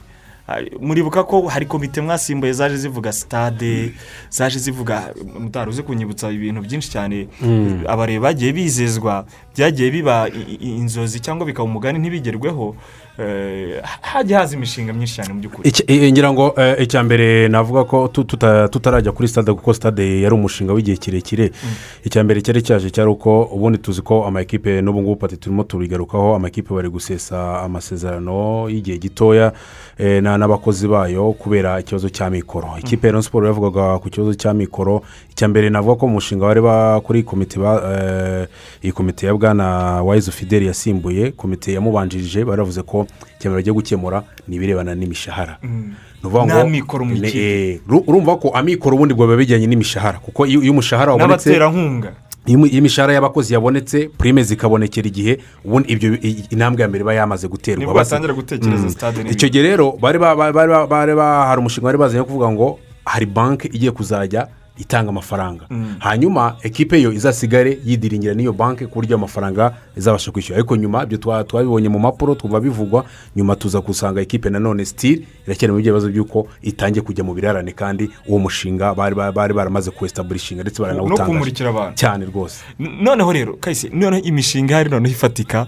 muribuka 0.80 1.24
ko 1.24 1.48
hari 1.48 1.66
komite 1.66 2.00
mwasimbuye 2.00 2.52
zaje 2.52 2.76
zivuga 2.76 3.12
sitade 3.12 3.92
zaje 4.30 4.58
zivuga 4.58 5.14
mutari 5.40 5.70
uzi 5.70 5.82
kunyibutsa 5.82 6.30
ibintu 6.30 6.60
byinshi 6.60 6.90
cyane. 6.90 7.28
Abareba 7.88 8.22
bagiye 8.28 8.52
bizezwa 8.52 9.24
byagiye 9.56 9.90
biba 9.90 10.28
inzozi 10.60 11.20
cyangwa 11.20 11.46
bikaba 11.46 11.64
umugani 11.64 11.98
ntibigerweho. 11.98 12.76
eh, 12.76 13.03
hajya 14.00 14.38
haza 14.38 14.56
imishinga 14.56 14.92
myinshi 14.92 15.14
cyane 15.14 15.32
mu 15.32 15.40
by'ukuri. 15.40 15.72
Ngira 16.12 16.32
ngo 16.32 16.54
eh, 16.58 16.82
icya 16.82 17.02
mbere 17.02 17.48
navuga 17.48 17.84
ko 17.84 18.08
tu- 18.08 18.24
tuta- 18.24 18.68
tutarajya 18.68 19.12
kuri 19.12 19.28
stade 19.28 19.52
kuko 19.52 19.74
stade 19.74 20.20
yari 20.20 20.34
umushinga 20.34 20.72
w'igihe 20.72 20.96
kirekire. 20.96 21.50
Icya 22.04 22.24
mbere 22.24 22.40
cyari 22.42 22.62
cyaje 22.62 22.90
cyari 22.90 23.10
uko 23.10 23.42
ubundi 23.54 23.78
tuzi 23.78 24.02
ko 24.02 24.26
amakipe 24.26 24.82
n'ubu 24.82 25.02
ngubu 25.02 25.16
pati 25.16 25.36
turimo 25.36 25.62
tubigarukaho. 25.64 26.34
Amakipe 26.34 26.74
bari 26.74 26.88
gusesa 26.90 27.62
amasezerano 27.62 28.68
y'igihe 28.68 28.98
gitoya 28.98 29.52
eh, 29.98 30.22
na- 30.22 30.38
n'abakozi 30.38 30.88
bayo 30.88 31.32
kubera 31.32 31.80
ikibazo 31.80 32.08
cya 32.08 32.30
mikoro. 32.30 32.68
Ikipe 32.78 33.08
ya 33.08 33.22
siporo 33.22 33.46
yavugaga 33.46 33.98
ku 33.98 34.10
kibazo 34.10 34.34
cya 34.34 34.54
mikoro. 34.54 35.02
Icya 35.30 35.48
mbere 35.48 35.70
navuga 35.70 35.94
ko 36.00 36.06
umushinga 36.06 36.46
wari 36.46 36.60
kuri 37.02 37.22
komite 37.22 37.58
ba- 37.60 37.82
eh, 37.94 38.46
iyi 38.82 38.92
komite 38.92 39.26
ya 39.26 39.34
bwana 39.34 40.02
wayizu 40.02 40.32
fideli 40.32 40.66
yasimbuye 40.66 41.30
komite 41.32 41.72
yamubanjirije 41.72 42.44
baravuze 42.44 42.82
ko 42.82 43.03
icya 43.38 43.50
mbere 43.50 43.60
bagiye 43.62 43.74
gukemura 43.74 44.22
ni 44.48 44.56
ibirebana 44.56 44.94
n'imishahara 44.94 45.58
ngo 46.24 46.44
N'amikoro 46.46 47.04
mu 47.04 47.14
ikipe. 47.16 47.36
eh, 47.36 47.80
ru- 47.88 48.04
urumva 48.08 48.36
ko 48.40 48.48
amikoro 48.56 48.96
ubundi 48.96 49.14
biba 49.14 49.36
bijyanye 49.36 49.66
n'imishahara 49.66 50.18
kuko 50.24 50.46
iyo 50.46 50.60
umushahara 50.72 51.12
wabonetse 51.12 51.50
n'abaterankunga 51.52 52.10
iyo 52.46 52.64
imishahara 52.66 53.12
y'abakozi 53.12 53.52
yabonetse 53.54 54.08
purime 54.16 54.42
zikabonekera 54.42 55.08
igihe 55.08 55.38
ubundi 55.64 55.92
ibyo 55.92 56.08
intambwe 56.50 56.82
ya 56.82 56.88
mbere 56.88 57.02
iba 57.04 57.14
yamaze 57.14 57.48
guterwa 57.48 57.78
ni 57.80 57.84
bwo 57.84 57.94
batangira 57.94 58.32
gutekereza 58.34 58.84
Mm. 58.84 58.90
sitade 58.90 59.16
n'ibindi. 59.20 59.34
icyo 59.36 59.48
gihe 59.48 59.62
rero 59.64 59.92
bari 60.00 60.18
ba- 60.18 60.36
ba- 60.36 60.52
bari 60.52 60.70
ba- 60.72 60.86
bari 60.86 61.12
ba- 61.14 61.46
hari 61.48 61.60
umushinga 61.60 61.84
bari 61.88 61.98
bazanye 61.98 62.20
wo 62.20 62.26
kuvuga 62.28 62.48
ngo 62.52 62.78
hari 63.04 63.26
banki 63.26 63.68
igiye 63.68 63.92
kuzajya 63.92 64.48
itanga 64.78 65.08
amafaranga. 65.08 65.64
Hanyuma 65.98 66.56
ekipe 66.62 67.02
yo 67.02 67.12
izasigare 67.12 67.78
yidiringira 67.84 68.34
n'iyo 68.34 68.52
banki 68.52 68.86
ku 68.86 68.94
buryo 68.98 69.16
amafaranga 69.16 69.74
izabasha 69.96 70.30
kwishyura. 70.30 70.56
Ariko 70.58 70.76
nyuma 70.76 71.02
ibyo 71.04 71.18
twa- 71.18 71.44
twabibonye 71.44 71.88
mu 71.88 71.98
mpapuro 71.98 72.34
twumva 72.34 72.60
bivugwa 72.60 73.04
nyuma 73.36 73.56
tuza 73.56 73.80
gusanga 73.80 74.20
ekipe 74.20 74.50
nanone 74.50 74.84
sitiri 74.84 75.26
iracyari 75.46 75.72
mu 75.72 75.78
bibazo 75.78 76.08
by'uko 76.10 76.46
itangiye 76.62 77.02
kujya 77.06 77.24
mu 77.24 77.34
birarane 77.34 77.72
kandi 77.72 78.10
uwo 78.26 78.38
mushinga 78.38 78.94
bari 78.94 79.14
ba- 79.14 79.32
bari 79.32 79.54
baramaze 79.54 79.90
kuwesitaburishinga 79.90 80.62
ndetse 80.62 80.82
baranawutangaje. 80.82 81.28
cyane 81.94 82.24
rwose. 82.26 82.58
Noneho 82.78 83.32
rero 83.32 83.52
kahise 83.60 83.88
noneho 83.94 84.22
imishinga 84.26 84.74
ihari 84.74 84.90
noneho 84.90 85.12
ifatika 85.14 85.66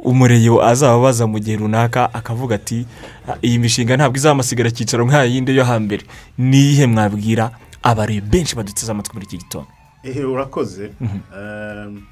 umureyo 0.00 0.62
azaba 0.64 0.94
abaza 0.98 1.26
mu 1.26 1.38
gihe 1.38 1.56
runaka 1.56 2.14
akavuga 2.14 2.54
ati 2.54 2.86
"Ah, 3.28 3.36
iyi 3.42 3.58
mishinga 3.58 3.96
ntabwo 3.96 4.16
izamasigara 4.16 4.68
icyicaro 4.68 5.04
nk'aya 5.06 5.24
yindi 5.24 5.56
yo 5.56 5.64
hambere. 5.64 6.02
Niyihe 6.38 6.86
mwabwira? 6.86 7.50
Abareba 7.82 8.26
benshi 8.26 8.56
baduteze 8.56 8.90
amatwi 8.92 9.14
muri 9.14 9.26
iki 9.26 9.38
gitondo. 9.38 9.68
Ehe 10.02 10.24
urakoze. 10.24 10.92
Ehm, 11.36 12.02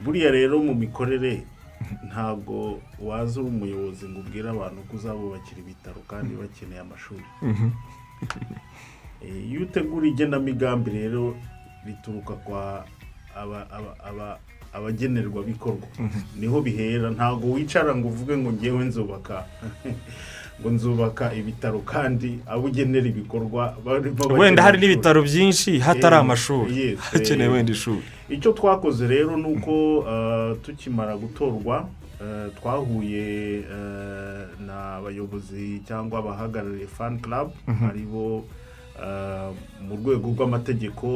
buriya 0.00 0.30
rero 0.30 0.58
mu 0.62 0.74
mikorere 0.74 1.42
ntabwo 2.10 2.80
waza 2.98 3.40
uri 3.40 3.48
umuyobozi 3.50 4.08
ngo 4.08 4.18
ubwire 4.20 4.48
abantu 4.50 4.82
ko 4.90 4.96
uzabubakira 4.96 5.58
ibitaro 5.62 6.00
kandi 6.10 6.34
bakeneye 6.34 6.80
amashuri. 6.80 7.24
Eh, 9.22 9.50
iyo 9.50 9.62
utegura 9.66 10.06
igenamigambi 10.06 10.90
rero 10.90 11.34
rituruka 11.86 12.34
kwa 12.34 12.86
aba- 13.34 13.66
aba- 13.70 13.96
aba- 14.04 14.38
abagenerwabikorwa. 14.72 15.86
Niho 16.38 16.62
bihera. 16.62 17.10
Ntabwo 17.10 17.50
wicara 17.52 17.94
ngo 17.98 18.08
uvuge 18.08 18.36
ngo 18.38 18.52
ngewe 18.52 18.84
nzubaka. 18.84 19.42
ngo 20.60 20.70
nzubaka 20.70 21.34
ibitaro 21.34 21.78
kandi 21.86 22.38
abo 22.46 22.66
ugenera 22.66 23.06
ibikorwa 23.06 23.74
wenda 24.38 24.62
hari 24.62 24.78
n'ibitaro 24.78 25.22
byinshi 25.22 25.78
hatari 25.78 26.14
Eh, 26.16 26.20
amashuri. 26.20 26.78
yes, 26.80 26.98
hakeneye 27.12 27.48
eh, 27.48 27.52
wenda 27.54 27.72
ishuri. 27.72 28.02
Icyo 28.28 28.52
twakoze 28.52 29.06
rero 29.06 29.36
ni 29.36 29.46
uko 29.54 30.04
eh, 30.10 30.56
tukimara 30.62 31.16
gutorwa 31.16 31.88
twahuye 32.58 33.62
n'abayobozi 34.66 35.82
cyangwa 35.86 36.18
abahagarariye 36.18 36.86
fani 36.86 37.18
club 37.22 37.54
ari 37.88 38.02
bo 38.02 38.42
eh, 38.98 39.50
mu 39.86 39.94
rwego 39.96 40.26
rw'amategeko 40.34 41.06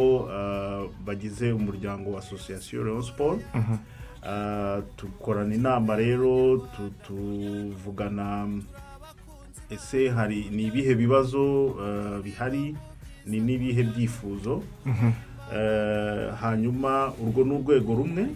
bagize 1.06 1.52
umuryango 1.52 2.14
wa 2.14 2.18
asosiyasiyo 2.22 2.84
leon 2.84 3.02
siporo 3.02 3.38
dukorana 4.98 5.54
inama 5.54 5.96
rero 5.96 6.62
tu- 6.76 6.94
tuvugana 7.06 8.46
ese 9.74 10.08
hari 10.10 10.48
ni 10.52 10.62
ibihe 10.68 10.94
bibazo 10.94 11.74
eh, 11.84 12.22
bihari? 12.24 12.76
Ni 13.26 13.40
n'ibihe 13.40 13.82
byifuzo? 13.82 14.62
Eh, 15.54 16.32
hanyuma 16.40 17.12
urwo 17.22 17.44
ni 17.44 17.52
urwego 17.54 17.94
rumwe 17.94 18.26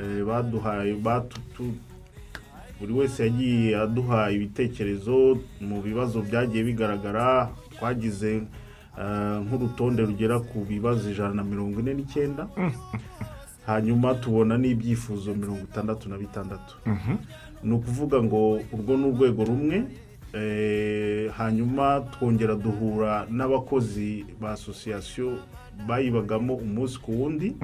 eh, 0.00 0.24
baduhaye 0.24 0.94
buri 2.80 2.92
wese 2.92 3.22
yagiye 3.26 3.76
aduha 3.76 4.30
ibitekerezo 4.30 5.38
mu 5.60 5.82
bibazo 5.82 6.22
byagiye 6.22 6.64
bigaragara 6.64 7.50
twagize 7.76 8.42
nk'urutonde 9.44 10.02
rugera 10.02 10.40
ku 10.40 10.64
bibazo 10.64 11.10
ijana 11.10 11.34
na 11.34 11.44
mirongo 11.44 11.80
ine 11.80 11.94
n'icyenda. 11.94 12.48
Hanyuma 13.66 14.14
tubona 14.14 14.56
n'ibyifuzo 14.58 15.34
mirongo 15.34 15.60
itandatu 15.68 16.08
na 16.08 16.16
bitandatu. 16.18 16.74
Ni 17.64 17.72
ukuvuga 17.74 18.22
ngo 18.22 18.60
urwo 18.72 18.96
ni 18.96 19.04
urwego 19.12 19.44
rumwe 19.44 19.84
hanyuma 21.36 22.00
twongera 22.12 22.54
duhura 22.54 23.26
n'abakozi 23.30 24.24
ba 24.40 24.52
asosiyasiyo 24.52 25.38
bayibagamo 25.88 26.54
umunsi 26.54 26.98
ku 26.98 27.10
wundi. 27.22 27.56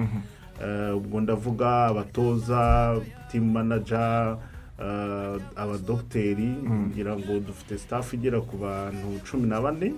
Eh, 0.63 0.97
ubwo 0.97 1.21
ndavuga 1.21 1.85
abatoza 1.85 2.97
timu 3.31 3.51
manaja 3.51 4.37
eh, 4.81 5.37
abadogiteri 5.55 6.49
ngira 6.89 7.13
ngo 7.17 7.39
dufite 7.39 7.77
staff 7.77 8.13
igera 8.13 8.41
ku 8.41 8.57
bantu 8.57 9.21
cumi 9.25 9.45
na 9.47 9.61
bane 9.61 9.93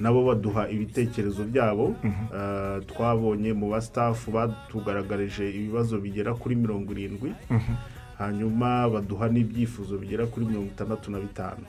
nabo 0.00 0.24
baduha 0.24 0.68
ibitekerezo 0.72 1.44
byabo. 1.44 1.92
Eh, 2.04 2.78
twabonye 2.88 3.52
mu 3.52 3.68
ba 3.68 3.80
staff 3.84 4.28
batugaragarije 4.32 5.44
ibibazo 5.52 6.00
bigera 6.00 6.32
kuri 6.34 6.56
mirongo 6.56 6.88
irindwi. 6.96 7.32
Hanyuma 8.18 8.88
baduha 8.88 9.28
n'ibyifuzo 9.28 9.98
bigera 9.98 10.26
kuri 10.26 10.46
mirongo 10.46 10.68
itandatu 10.74 11.10
na 11.10 11.18
bitanu. 11.18 11.64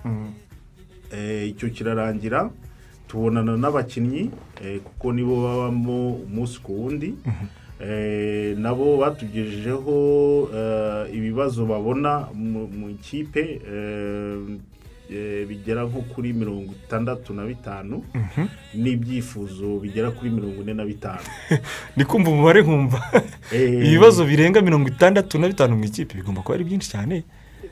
Eh, 1.13 1.49
icyo 1.49 1.69
kirarangira 1.69 2.49
tubonana 3.07 3.57
n'abakinnyi 3.57 4.31
eh, 4.63 4.79
kuko 4.81 5.13
nibo 5.13 5.35
babamo 5.43 6.15
umunsi 6.25 6.59
ku 6.59 6.71
wundi. 6.73 7.13
Eh, 7.83 8.57
nabo 8.57 8.97
batugejejeho 8.97 9.95
eh, 10.55 11.15
ibibazo 11.15 11.65
babona 11.65 12.27
mu 12.33 12.89
ikipe 12.89 13.59
bigera 15.47 15.83
nko 15.85 16.01
kuri 16.13 16.33
mirongo 16.33 16.71
itandatu 16.73 17.33
na 17.33 17.45
bitanu 17.45 18.03
n'ibyifuzo 18.73 19.79
bigera 19.79 20.11
kuri 20.11 20.29
mirongo 20.31 20.61
ine 20.61 20.73
na 20.73 20.85
bitanu. 20.85 21.21
Ni 21.97 22.05
kumva 22.05 22.29
umubare 22.31 22.61
nkumva. 22.61 22.99
Eh, 23.53 23.85
ibibazo 23.87 24.25
birenga 24.25 24.61
mirongo 24.61 24.87
itandatu 24.89 25.39
na 25.39 25.47
bitanu 25.47 25.75
mu 25.77 25.85
ikipe 25.85 26.17
bigomba 26.17 26.41
kuba 26.41 26.55
ari 26.55 26.63
byinshi 26.63 26.89
cyane. 26.89 27.23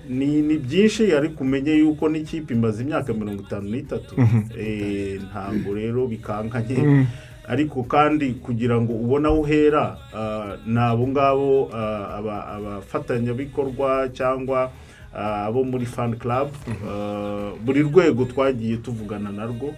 Ni 0.09 0.41
byinshi 0.57 1.13
ariko 1.13 1.43
umenye 1.43 1.71
yuko 1.81 2.09
n'ikipe 2.09 2.53
imaze 2.53 2.83
imyaka 2.83 3.13
mirongo 3.13 3.41
itanu 3.43 3.69
n'itatu. 3.69 4.15
Eh, 4.57 5.21
ntabwo 5.29 5.73
rero 5.73 6.07
bikankanye 6.07 7.05
ariko 7.47 7.83
kandi 7.83 8.37
kugira 8.39 8.77
ngo 8.81 8.93
ubone 8.93 9.27
aho 9.27 9.41
uhera 9.41 9.97
ah, 10.13 10.55
ni 10.65 10.79
abo 10.79 11.07
ngabo 11.07 11.69
ah, 11.73 12.17
aba- 12.17 12.47
abafatanyabikorwa 12.55 14.09
cyangwa 14.13 14.71
abo 15.13 15.63
muri 15.63 15.85
fani 15.85 16.15
club 16.15 16.49
ah, 16.87 17.51
buri 17.65 17.81
rwego 17.83 18.25
twagiye 18.25 18.77
tuvugana 18.77 19.31
narwo. 19.31 19.73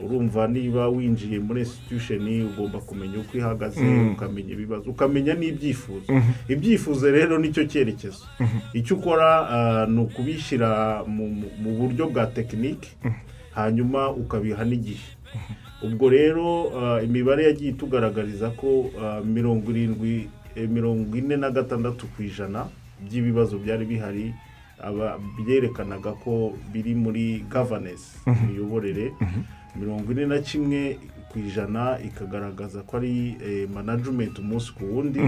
Urumva 0.00 0.48
niba 0.48 0.88
winjiye 0.88 1.38
muri 1.38 1.60
institution 1.60 2.24
ugomba 2.48 2.78
kumenya 2.80 3.18
uko 3.20 3.36
ihagaze 3.38 3.84
ukamenya 4.16 4.52
ibibazo 4.56 4.90
ukamenya 4.90 5.34
n'ibyifuzo. 5.34 6.08
Ibyifuzo 6.48 7.10
rero 7.10 7.38
ni 7.38 7.52
cyo 7.52 7.64
cyerekezo. 7.68 8.24
Icyo 8.72 8.96
ukora 8.96 9.28
ah, 9.50 9.86
ni 9.86 10.00
ukubishyira 10.00 11.04
mu- 11.04 11.44
buryo 11.78 12.08
bwa 12.08 12.26
tekinike 12.26 12.88
hanyuma 13.54 14.10
ukabiha 14.10 14.64
n'igihe. 14.64 15.04
Ubwo 15.84 16.08
rero 16.08 16.72
imibare 17.04 17.44
yagiye 17.44 17.70
itugaragariza 17.76 18.50
ko 18.56 18.88
mirongo 19.24 19.68
irindwi 19.70 20.28
eh, 20.56 20.68
mirongo 20.68 21.12
ine 21.16 21.36
na 21.36 21.50
gatandatu 21.50 22.06
ku 22.16 22.22
ijana 22.22 22.66
by'ibibazo 23.04 23.58
byari 23.60 23.84
bihari 23.84 24.32
byerekanaga 25.38 26.12
ko 26.24 26.52
biri 26.72 26.94
muri 26.94 27.44
governance 27.50 28.18
imiyoborere 28.26 29.12
mirongo 29.76 30.12
ine 30.12 30.26
na 30.26 30.38
kimwe 30.38 30.98
ku 31.32 31.38
ijana 31.38 31.98
ikagaragaza 32.02 32.82
ko 32.82 32.96
ari 32.96 33.36
eh, 33.38 33.68
management 33.70 34.38
umunsi 34.38 34.72
ku 34.74 34.84
wundi. 34.84 35.20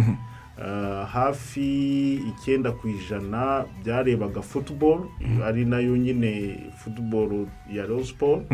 Ah, 0.58 1.08
hafi 1.08 2.20
icyenda 2.28 2.72
ku 2.76 2.88
ijana 2.88 3.64
byarebaga 3.84 4.42
football 4.42 5.08
ari 5.44 5.64
na 5.64 5.78
yo 5.80 5.96
nyine 5.96 6.58
football 6.76 7.46
ya 7.72 7.86
Sport. 8.04 8.44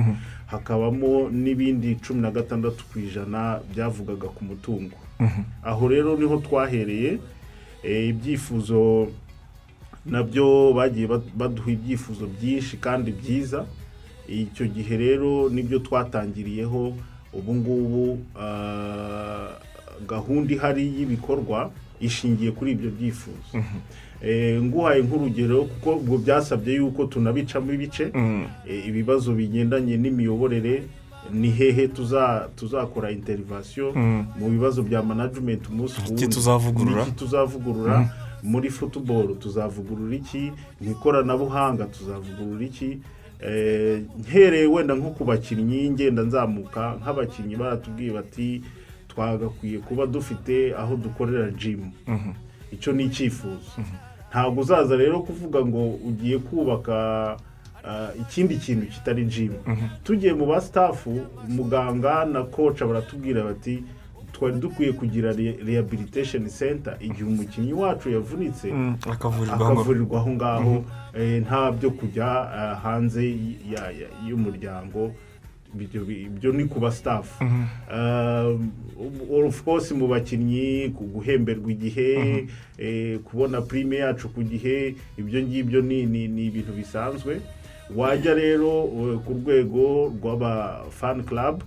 Hakabamo 0.47 1.29
n'ibindi 1.31 1.97
cumi 1.99 2.21
na 2.23 2.31
gatandatu 2.31 2.85
ku 2.93 2.99
ijana 2.99 3.61
byavugaga 3.75 4.29
ku 4.29 4.45
mutungo. 4.45 4.97
Aho 5.65 5.89
rero 5.89 6.17
ni 6.17 6.25
ho 6.25 6.37
twahereye 6.37 7.19
eh, 7.83 8.09
ibyifuzo 8.09 9.09
na 10.11 10.23
byo 10.23 10.73
bagiye 10.77 11.07
bad- 11.07 11.33
baduha 11.37 11.71
ibyifuzo 11.71 12.27
byinshi 12.27 12.77
kandi 12.77 13.13
byiza. 13.13 13.65
Icyo 14.29 14.67
gihe 14.69 14.97
rero 14.97 15.49
ni 15.49 15.63
byo 15.63 15.79
twatangiriyeho 15.79 16.93
ubu 17.33 17.53
ngubu 17.55 18.19
ah, 18.41 19.49
gahunda 20.09 20.55
ihari 20.55 20.85
y'ibikorwa 20.97 21.71
ishingiye 22.01 22.51
kuri 22.53 22.73
ibyo 22.73 22.91
byifuzo. 22.91 23.57
Eh, 24.23 24.63
nguhaye 24.63 25.03
nk'urugero 25.03 25.65
kuko 25.65 25.91
ubwo 25.97 26.19
byasabye 26.19 26.75
yuko 26.77 27.07
tunabicamo 27.07 27.73
ibice. 27.73 28.11
Eh, 28.69 28.87
ibibazo 28.89 29.33
bigendanye 29.35 29.97
n'imiyoborere 29.97 30.83
ni 31.33 31.51
hehe 31.51 31.89
tuza- 31.89 32.49
tuzakora 32.57 33.11
interivasiyo 33.11 33.93
mu 34.39 34.49
bibazo 34.51 34.83
bya 34.83 35.03
management 35.03 35.69
umunsi 35.69 36.01
ku 36.01 36.09
wundi? 36.09 36.21
Tuzavugurura? 37.17 37.99
Muri 38.43 38.71
futuboro. 38.71 39.35
Tuzavugurura 39.35 40.15
iki? 40.17 40.53
Mu 40.81 40.91
ikoranabuhanga 40.93 41.85
tuzavugurura 41.85 42.65
iki? 42.65 42.99
Eh, 43.41 44.03
nkereye 44.19 44.67
wenda 44.67 44.95
nko 44.95 45.11
ku 45.11 45.25
bakinnyi 45.25 45.91
ngenda 45.91 46.23
nzamuka 46.23 46.99
nk'abakinnyi 47.01 47.55
baratubwiye 47.57 48.11
bati 48.13 48.63
twagakwiye 49.09 49.79
kuba 49.79 50.07
dufite 50.07 50.75
aho 50.75 50.97
dukorera 50.97 51.51
jimu 51.51 51.93
icyo 52.73 52.93
ni 52.93 53.05
icyifuzo. 53.05 53.71
Ntabwo 54.31 54.61
uzaza 54.63 54.97
rero 54.97 55.21
kuvuga 55.23 55.63
ngo 55.67 55.89
ugiye 56.09 56.39
kubaka 56.39 57.37
ah, 57.85 58.11
ikindi 58.21 58.57
kintu 58.57 58.87
kitari 58.87 59.25
jimu 59.25 59.59
tugiye 60.05 60.35
mu 60.35 60.47
ba 60.47 60.61
sitafu 60.61 61.23
muganga 61.49 62.25
na 62.25 62.43
koca 62.43 62.87
baratubwira 62.87 63.45
bati 63.45 63.85
twari 64.39 64.55
dukwiye 64.61 64.93
kugira 64.93 65.33
re- 65.33 65.59
rehabilitation 65.67 66.47
center 66.49 66.95
igihe 67.01 67.25
umukinnyi 67.27 67.73
wacu 67.73 68.11
yavunitse. 68.11 68.71
Akavurirwa 69.11 69.55
aho 69.55 69.67
ngaho 69.67 69.73
akavurirwa 69.73 70.19
aho 70.21 70.31
ngaho 70.31 70.85
eh, 71.19 71.43
nta 71.43 71.73
byo 71.73 71.91
kujya 71.91 72.27
ah, 72.55 72.75
hanze 72.83 73.35
y'umuryango. 74.27 75.11
Ibyo 75.79 76.53
ni 76.53 76.65
ku 76.65 76.81
ba 76.81 76.91
staff 76.93 77.41
Um, 77.43 78.73
of 79.47 79.63
course 79.65 79.93
mu 79.93 80.09
bakinnyi 80.09 80.89
guhemberwa 80.89 81.71
igihe 81.71 82.47
eh, 82.79 83.19
kubona 83.21 83.61
prime 83.61 83.97
yacu 83.97 84.29
ku 84.33 84.43
gihe 84.43 84.95
ibyo 85.19 85.43
ngibyo 85.43 85.81
ni 85.83 86.01
ibintu 86.47 86.73
bisanzwe. 86.73 87.41
Wajya 87.97 88.35
rero 88.35 88.85
eh, 88.89 89.19
ku 89.27 89.33
rwego 89.45 90.13
rw'aba 90.17 90.85
fan 90.91 91.23
club 91.25 91.63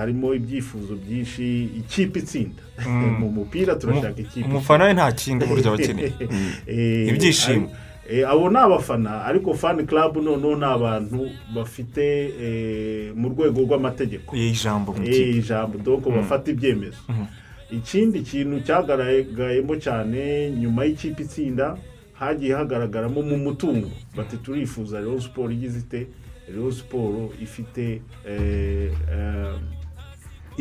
harimo 0.00 0.34
ibyifuzo 0.34 0.96
byinshi 0.96 1.64
ikipe 1.84 2.18
itsinda. 2.18 2.62
Mu 3.20 3.28
mupira 3.28 3.74
turashaka 3.76 4.20
ikipe 4.20 4.46
umufana 4.48 4.84
we 4.84 4.92
nta 4.94 5.12
kindi 5.12 5.44
buryo 5.46 5.72
aba 5.72 5.82
akeneye 5.84 6.12
Eh, 6.66 7.08
Ibyishimo. 7.08 7.68
ari- 7.68 8.20
eh, 8.20 8.28
abo 8.30 8.50
ni 8.50 8.56
abafana 8.58 9.24
ariko 9.24 9.54
fani 9.54 9.84
club 9.86 10.16
noneho 10.16 10.56
ni 10.56 10.64
abantu 10.64 11.30
bafite 11.54 12.02
eh, 12.42 13.12
mu 13.14 13.28
rwego 13.28 13.60
rw'amategeko. 13.62 14.36
Ijambo 14.36 15.78
doko 15.78 16.10
bafata 16.10 16.50
ibyemezo. 16.50 16.98
Ikindi 17.70 18.20
kintu 18.26 18.60
cyagaragayemo 18.66 19.76
cyane 19.78 20.50
nyuma 20.50 20.84
y'ikipe 20.84 21.22
itsinda 21.22 21.76
hagiye 22.18 22.54
hagaragaramo 22.54 23.22
mu 23.22 23.36
mutungo. 23.38 23.86
Bati 24.16 24.36
turifuza 24.42 24.98
rero 24.98 25.20
siporo 25.20 25.52
igize 25.52 25.78
ite? 25.78 26.06
Rero 26.50 26.72
siporo 26.72 27.30
ifite 27.42 28.02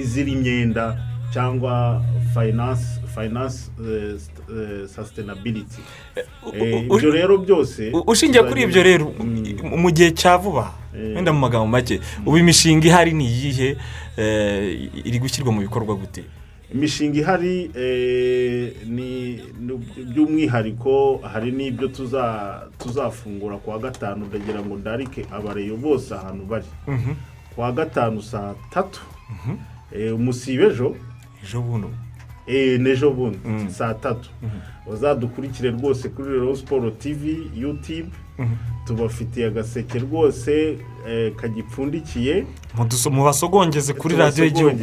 izira 0.02 0.30
imyenda 0.32 0.98
cyangwa 1.34 2.02
finance 2.34 2.86
finance 3.16 3.70
eh, 3.82 4.16
eh, 4.50 4.88
sustainability. 4.88 5.82
Eh, 6.54 6.86
ibyo 6.86 7.12
rero 7.12 7.38
byose 7.38 7.92
ushingiye 8.08 8.44
kuri 8.44 8.62
ibyo 8.64 8.84
rero 8.84 9.14
Mm. 9.20 9.78
mu 9.82 9.90
gihe 9.92 10.12
cya 10.12 10.38
vuba 10.38 10.72
wenda 10.94 11.34
mu 11.34 11.40
magambo 11.40 11.68
make 11.68 12.00
ubu 12.26 12.38
imishinga 12.38 12.88
ihari 12.88 13.14
ni 13.14 13.26
iyihe 13.26 13.78
iri 15.06 15.18
gushyirwa 15.20 15.52
mu 15.54 15.62
bikorwa 15.62 15.96
gute? 15.96 16.24
Imishinga 16.74 17.18
ihari 17.20 17.56
ni 18.86 19.42
by'umwihariko 19.98 21.22
hari 21.34 21.52
n'ibyo 21.52 21.88
tuza- 21.88 22.68
tuzafungura 22.78 23.58
ku 23.58 23.70
wa 23.70 23.80
gatanu 23.80 24.26
ndagira 24.26 24.62
ngo 24.62 24.78
ndarike 24.78 25.26
abareyo 25.32 25.78
bose 25.78 26.14
ahantu 26.14 26.46
bari. 26.46 26.70
Ku 27.56 27.62
wa 27.62 27.72
gatanu 27.72 28.22
saa 28.22 28.54
tatu 28.70 29.02
Eh, 29.30 29.56
umusibe 30.16 30.66
ejo 30.66 30.96
ejo. 31.44 31.62
Bundi 31.62 31.88
Eh, 32.48 32.80
n'ejo 32.80 33.12
bundi 33.12 33.38
saa 33.72 33.94
tatu. 33.94 34.30
Bazadukurikire 34.88 35.70
rwose 35.72 36.10
kuri 36.10 36.30
rero 36.34 36.56
siporo 36.56 36.92
tivi 36.92 37.52
yutube 37.56 38.10
tubafitiye 38.88 39.48
agaseke 39.48 40.00
rwose 40.00 40.78
eh, 41.08 41.32
kagipfundikiye. 41.36 42.46
Muduso- 42.78 43.10
mubasogongeze 43.12 43.94
kuri 43.94 44.16
radiyo 44.16 44.46
y'igihugu. 44.46 44.78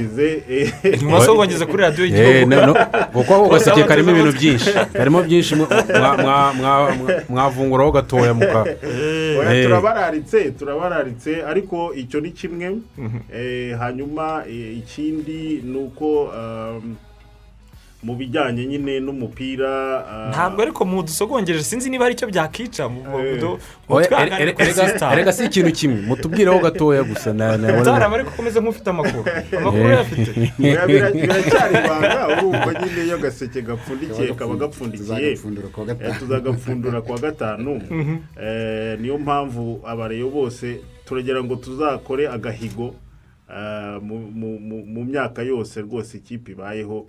Tubasogongeze, 0.99 1.65
eh, 1.65 1.69
kuri 1.71 1.83
radiyo 1.83 2.07
Eh, 2.07 2.13
y'igihugu. 2.13 2.79
kuko 3.13 3.35
ako 3.35 3.49
gaseke 3.49 3.85
karimo 3.85 4.11
ibintu 4.11 4.33
byinshi. 4.39 4.71
Karimo 4.93 5.23
byinshi 5.23 5.55
mwa- 5.55 5.69
mwa- 6.01 6.17
mwa- 6.17 6.53
mwa- 6.55 7.23
mwavunguraho 7.29 7.93
gatoya 7.93 8.35
turabararitse 9.65 10.51
turabararitse. 10.51 11.43
Ariko 11.43 11.95
icyo 11.95 12.21
ni 12.21 12.31
kimwe. 12.31 12.79
Eh, 13.35 13.79
hanyuma 13.79 14.45
ikindi 14.79 15.61
ni 15.65 15.77
uko 15.79 16.23
um, 16.25 16.97
mu 18.07 18.15
bijyanye 18.15 18.63
nyine 18.71 19.01
n'umupira 19.03 19.67
ah, 20.07 20.31
ntabwo 20.31 20.63
ariko 20.63 20.85
mudusogongere 20.87 21.59
sinzi 21.63 21.91
niba 21.91 22.07
ari 22.07 22.15
cyo 22.15 22.27
byakica 22.31 22.87
mu- 22.87 23.03
mu- 23.03 23.19
Eh. 23.19 23.43
mu- 23.43 23.99
erega 25.13 25.33
si 25.35 25.45
ikintu 25.51 25.73
kimwe 25.75 26.01
mutubwireho 26.07 26.59
gatoya 26.63 27.03
gusa 27.03 27.35
mutarama 27.35 28.15
ariko 28.17 28.31
ukomeze 28.31 28.59
nk'ufite 28.63 28.89
amakuru. 28.91 29.25
Amakuru 29.59 29.89
Eh. 29.91 29.97
yafite. 29.99 30.31
Oya, 30.63 30.87
bira- 30.87 31.11
biracyari 31.11 31.75
ibanga 31.83 32.23
urumva 32.39 32.71
nyine 32.79 33.01
iyo 33.07 33.15
agaseke 33.19 33.59
gapfundikiye 33.63 34.35
kaba 34.39 34.55
gapfundikiye. 34.55 35.35
tuzagapfundura 35.35 35.69
ku 35.75 35.81
wa 35.81 35.87
Eh, 35.87 35.91
gatanu. 35.99 36.15
tuzagapfundura 36.21 36.99
ku 37.03 37.11
wa 37.13 37.19
gatanu 37.19 37.71
Eh, 38.47 38.99
niyo 39.03 39.19
mpamvu 39.19 39.83
abareyo 39.87 40.31
bose 40.31 40.79
turagira 41.07 41.43
ngo 41.43 41.57
tuzakore 41.57 42.29
agahigo 42.31 42.95
ah, 43.51 43.99
mu- 44.03 44.31
mu- 44.31 44.59
mu- 44.61 44.87
mu 44.87 45.01
myaka 45.05 45.43
yose 45.43 45.81
rwose 45.83 46.19
ikipe 46.19 46.53
ibayeho. 46.53 47.07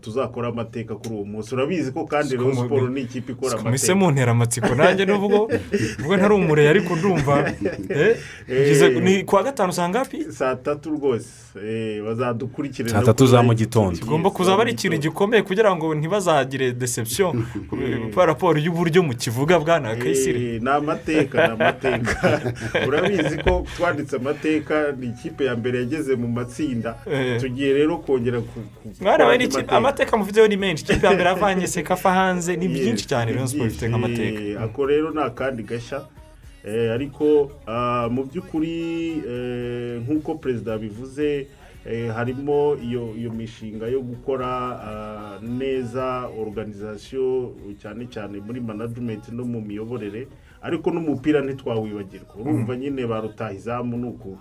Tuzakora 0.00 0.48
amateka 0.48 0.94
kuri 0.96 1.14
uwo 1.14 1.24
munsi. 1.24 1.54
Urabizi 1.54 1.92
ko 1.92 2.04
kandi 2.04 2.36
rero 2.36 2.54
siporo 2.54 2.88
ni 2.88 3.00
ikipe 3.00 3.32
ikora 3.32 3.54
mise 3.70 3.92
amateka. 3.92 3.94
muntera 3.94 4.30
amatsiko 4.32 4.74
nanjye 4.74 5.04
nubwo 5.06 5.50
ubwo 6.00 6.16
ntari 6.16 6.34
umureye 6.34 6.68
ariko 6.68 6.96
ndumva 6.96 7.52
eh, 7.88 8.16
ngeze- 8.50 9.00
ni 9.00 9.24
kuwa 9.24 9.42
gatanu 9.42 9.70
usanga 9.70 9.98
hapi 9.98 10.26
saa 10.32 10.56
tatu 10.56 10.90
rwose. 10.90 11.28
Eh, 11.56 12.02
bazadukurikire 12.04 12.88
Saa 12.88 13.02
tatu 13.02 13.26
za 13.26 13.42
mu 13.42 13.54
gitondo. 13.54 13.90
TV. 13.90 14.00
tugomba 14.00 14.30
kuzaba 14.30 14.62
ari 14.62 14.72
ikintu 14.72 14.98
gikomeye 14.98 15.42
kugira 15.42 15.76
ngo 15.76 15.94
ntibazagire 15.94 16.72
deception. 16.72 17.44
Kwa 18.14 18.26
raporo 18.26 18.58
y'uburyo 18.58 19.02
mukivuga 19.02 19.58
bwana 19.58 19.96
kayisire. 19.96 20.54
Eh, 20.54 20.62
ni 20.62 20.70
amateka 20.70 21.46
ni 21.46 21.52
amateka 21.52 22.40
urabizi 22.88 23.38
ko 23.38 23.66
twanditse 23.76 24.16
amateka 24.16 24.92
ni 24.98 25.06
ikipe 25.06 25.44
ya 25.44 25.56
mbere 25.56 25.78
yageze 25.78 26.16
mu 26.16 26.28
matsinda. 26.28 26.94
Eh. 27.12 27.40
tugiye 27.40 27.72
rero 27.74 27.98
kongera 27.98 28.40
ku 28.40 28.60
amateka 29.68 30.16
mufiteho 30.16 30.48
ni 30.48 30.56
menshi. 30.56 30.84
Ikipe 30.84 31.06
ya 31.06 31.12
mbere 31.12 31.28
yavanye 31.28 31.66
sekafa 31.66 32.12
hanze 32.12 32.56
ni 32.56 32.68
byinshi 32.74 33.06
cyane 33.06 33.30
Ni 33.30 33.36
rero 33.36 33.48
siporo 33.48 33.68
ifite 33.70 33.88
nk'amateka 33.88 34.62
ako 34.64 34.86
rero 34.86 35.10
ni 35.10 35.20
akandi 35.22 35.62
gashya. 35.62 36.00
Ariko 36.68 37.50
ah, 37.66 38.08
mu 38.10 38.24
by'ukuri 38.24 38.76
eh, 39.28 40.00
nk'uko 40.04 40.34
perezida 40.34 40.72
yabivuze 40.72 41.46
eh, 41.86 42.12
harimo 42.12 42.76
iyo 42.82 43.16
iyo 43.16 43.32
mishinga 43.32 43.86
yo 43.88 44.00
gukora 44.02 44.48
ah, 44.84 45.38
neza 45.42 46.28
organization 46.38 47.52
cyane 47.80 48.06
cyane 48.12 48.40
muri 48.40 48.60
management 48.60 49.28
no 49.32 49.44
mu 49.44 49.60
miyoborere 49.60 50.28
ariko 50.62 50.90
n'umupira 50.92 51.40
ntitwawibagirwa. 51.40 52.36
Urumva 52.36 52.76
nyine 52.76 53.06
ba 53.06 53.20
rutahizamu 53.20 53.96
ni 53.96 54.06
uku? 54.08 54.36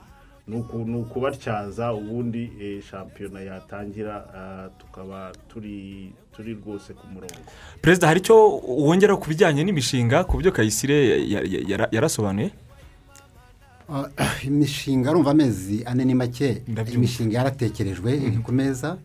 Ni 0.50 0.56
uku- 0.58 0.86
ni 0.86 0.98
ukubatyaza 0.98 1.94
ubundi 1.94 2.50
eh, 2.62 2.82
shampiyona 2.82 3.40
yatangira 3.42 4.16
ah, 4.36 4.70
tukaba 4.80 5.32
turi 5.50 6.12
turi 6.34 6.54
rwose 6.58 6.94
ku 6.94 7.06
murongo. 7.14 7.38
Perezida 7.82 8.08
hari 8.08 8.20
icyo 8.20 8.36
wongera 8.66 9.14
ku 9.16 9.30
bijyanye 9.30 9.62
n'imishinga 9.64 10.24
ku 10.26 10.38
byo 10.42 10.50
kayisire 10.52 10.98
ya- 11.30 11.46
ya- 11.54 11.64
yara- 11.72 11.92
yarasobanuye? 11.92 12.50
Ah, 13.90 14.06
imishinga 14.50 15.10
arumva 15.10 15.32
amezi 15.32 15.84
ane 15.86 16.06
ni 16.06 16.14
make 16.14 16.62
imishinga 16.94 17.38
yaratekerejwe 17.38 18.10
iri 18.18 18.38
ku 18.38 18.52
meza 18.52 18.98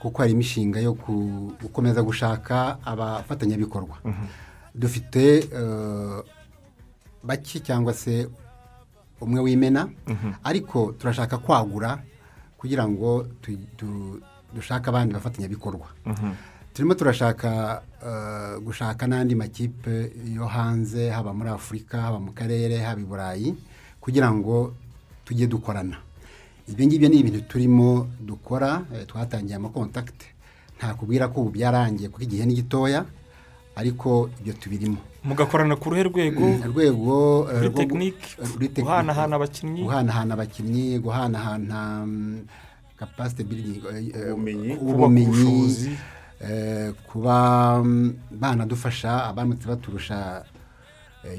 kuko 0.00 0.22
hari 0.22 0.32
imishinga 0.32 0.80
yo 0.80 0.92
gukomeza 1.62 2.02
gushaka 2.02 2.76
abafatanyabikorwa. 2.84 3.96
Dufite 4.74 5.24
eh, 5.52 6.18
bake 7.24 7.60
cyangwa 7.60 7.92
se 7.94 8.26
umwe 9.22 9.40
w'imena. 9.40 9.88
Ariko 10.44 10.92
turashaka 10.98 11.38
kwagura 11.38 11.98
kugira 12.58 12.88
ngo 12.88 13.26
dushake 14.54 14.88
abandi 14.90 15.14
bafatanyabikorwa. 15.14 15.86
Turimo 16.74 16.94
turashaka 16.94 17.82
eh, 18.06 18.60
gushaka 18.64 19.06
n'andi 19.06 19.34
makipe 19.34 20.12
yo 20.34 20.46
hanze 20.46 21.10
haba 21.10 21.32
muri 21.32 21.50
afurika 21.50 22.00
haba 22.02 22.18
mu 22.20 22.32
karere 22.32 22.78
haba 22.80 23.00
i 23.00 23.04
burayi 23.04 23.48
kugira 24.00 24.32
ngo 24.32 24.72
tujye 25.24 25.46
dukorana. 25.46 25.96
Ibyo 26.68 26.86
ngibyo 26.86 27.08
ni 27.08 27.16
ibintu 27.20 27.40
turimo 27.48 28.08
dukora 28.20 28.82
eh, 28.94 29.04
twatangiye 29.06 29.56
amakontakiti 29.56 30.26
ntakubwira 30.78 31.28
ko 31.28 31.40
ubu 31.44 31.50
byarangiye 31.50 32.08
kuko 32.08 32.22
igihe 32.24 32.46
ni 32.46 32.54
gitoya 32.54 33.04
ariko 33.76 34.30
ibyo 34.40 34.52
tubirimo. 34.56 34.98
Mugakorana 35.24 35.76
ku 35.76 35.90
ruhe 35.90 36.02
rwego 36.02 36.44
urwego 36.66 37.48
eh, 37.52 37.58
kuri 37.58 37.70
tekinike 37.70 38.26
tekinike. 38.68 38.82
guhanahana 38.82 39.36
abakinnyi 39.36 39.82
guhanahana 39.86 40.34
abakinnyi 40.34 40.98
guhanahana 40.98 41.80
kapasite 42.98 43.42
Ubumenyi. 44.34 44.70
ubumenyi 44.82 45.26
ubushobozi. 45.26 45.90
eh, 46.42 46.90
kuba 47.06 47.36
mm, 47.84 48.14
banadufasha 48.30 49.24
abamutse 49.30 49.66
baturusha 49.68 50.42
eh, 50.42 50.51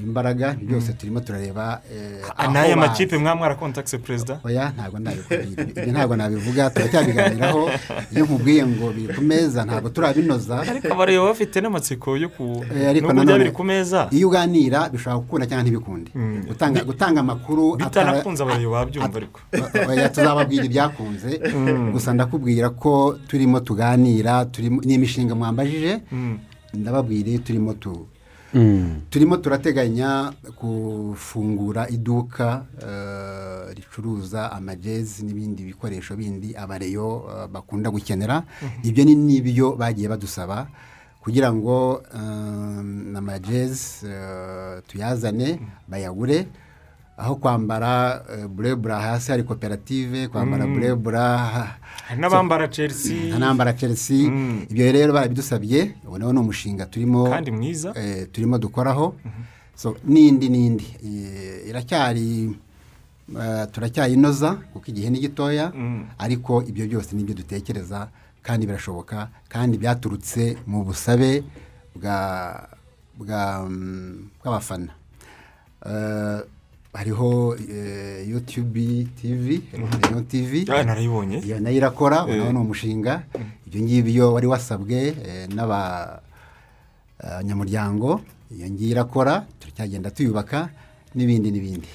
imbaraga 0.03 0.55
byose 0.61 0.93
turimo 0.93 1.19
turareba 1.19 1.81
eh, 1.91 2.23
aho 2.37 2.51
n'aya 2.53 2.75
makipe 2.77 3.17
mwaba 3.17 3.35
mwarakontakise 3.35 3.97
perezida 3.97 4.39
oya 4.43 4.71
ntabwo 4.75 4.99
ntabwo 5.91 6.15
nabivuga 6.15 6.69
turacyabiganiraho. 6.69 7.69
Iyo 8.15 8.25
nkubwiye 8.25 8.65
ngo 8.65 8.91
biri 8.95 9.13
ku 9.13 9.21
meza 9.21 9.65
ntabwo 9.65 9.89
turabinoza. 9.89 10.59
Ariko 10.63 10.93
abareba 10.93 11.25
bafite 11.25 11.55
n'amatsiko 11.61 12.17
yo 12.17 12.29
ku 12.29 12.63
Eh, 12.75 12.93
biri 12.93 13.51
ku 13.51 13.63
meza. 13.63 14.07
iyo 14.11 14.27
uganira 14.27 14.89
bishobora 14.89 15.19
gukunda 15.19 15.45
cyangwa 15.47 15.63
ntibikunde 15.63 16.11
gutanga 16.47 16.79
gutanga 16.83 17.19
amakuru 17.19 17.75
bitanakunze 17.75 18.43
abareba 18.43 18.71
babyumva 18.87 19.17
ariko. 19.19 19.39
Oya, 19.89 20.09
tuzababwira 20.09 20.63
ibyakunze. 20.65 21.29
Gusa 21.91 22.13
ndakubwira 22.13 22.69
ko 22.71 23.17
turimo 23.27 23.59
tuganira 23.59 24.45
turimo 24.45 24.81
ni 24.85 24.93
imishinga 24.95 25.35
mwambajije. 25.35 26.01
Ndababwira 26.73 27.29
iyo 27.29 27.39
turimo 27.39 27.73
tu 27.73 28.07
turimo 29.09 29.37
turateganya 29.37 30.33
gufungura 30.61 31.89
iduka 31.89 32.65
eh, 32.81 33.73
ricuruza 33.75 34.51
amajezi 34.51 35.25
n'ibindi 35.25 35.63
bikoresho 35.63 36.15
bindi 36.15 36.55
abareyo 36.55 37.25
eh, 37.29 37.47
bakunda 37.49 37.89
gukenera. 37.89 38.43
Ibyo 38.83 39.03
ni 39.05 39.15
n'ibyo 39.15 39.75
bagiye 39.75 40.07
badusaba 40.09 40.67
kugira 41.23 41.53
ngo 41.53 42.03
eh, 42.13 43.17
amajezi 43.17 44.05
tuyazane 44.87 45.59
bayagure. 45.87 46.47
Aho 47.17 47.35
kwambara 47.35 48.23
eh, 48.33 48.47
burebura 48.47 48.99
hasi 49.01 49.31
hari 49.31 49.43
koperative 49.43 50.27
kwambara 50.27 50.67
burebura 50.67 51.37
ha- 51.37 51.77
hari 52.07 52.21
n'abambara 52.21 52.67
chelsea. 52.67 53.29
ntanambara 53.29 53.73
chelsea. 53.73 54.27
Ibyo 54.69 54.91
rero 54.91 55.13
barabidusabye 55.13 55.95
ubu 56.07 56.17
nawo 56.17 56.33
ni 56.33 56.39
umushinga 56.39 56.85
turimo 56.85 57.29
kandi 57.29 57.51
mwiza. 57.51 57.93
eh, 57.95 58.27
turimo 58.31 58.57
dukoraho. 58.57 59.15
So 59.75 59.97
n'indi 60.05 60.49
n'indi. 60.49 60.85
Eh, 61.05 61.69
iracyari 61.69 62.55
turacyayinoza 63.71 64.51
kuko 64.73 64.85
igihe 64.87 65.09
ni 65.09 65.19
gitoya. 65.19 65.71
Ariko 66.17 66.63
ibyo 66.67 66.87
byose 66.87 67.15
ni 67.15 67.23
byo 67.23 67.35
dutekereza 67.35 68.07
kandi 68.41 68.65
birashoboka 68.67 69.29
kandi 69.49 69.77
byaturutse 69.77 70.57
mu 70.67 70.83
busabe 70.83 71.43
bwa 71.95 72.17
bwa 73.17 73.65
mm, 73.69 74.29
bw'abafana. 74.43 74.91
Hariho 76.93 77.55
eh, 77.69 78.29
yutube 78.29 79.07
tivi 79.21 79.61
radiyo 79.73 80.21
tivi 80.21 80.65
Ah, 80.71 80.83
narayibonye. 80.83 81.37
Iyo 81.39 81.59
na 81.59 81.69
yo 81.69 81.75
irakora 81.77 82.23
ubu 82.25 82.33
nawo 82.35 82.51
ni 82.51 82.59
umushinga. 82.59 83.23
Ibyo 83.67 83.81
ngibyo 83.81 84.33
wari 84.33 84.47
wasabwe 84.47 85.07
eh, 85.25 85.47
n'abanyamuryango 87.19 88.21
iyo 88.57 88.69
ngiyo 88.69 88.89
irakora 88.91 89.45
turacyagenda 89.59 90.11
tuyubaka 90.11 90.69
n'ibindi 91.15 91.51
n'ibindi. 91.51 91.87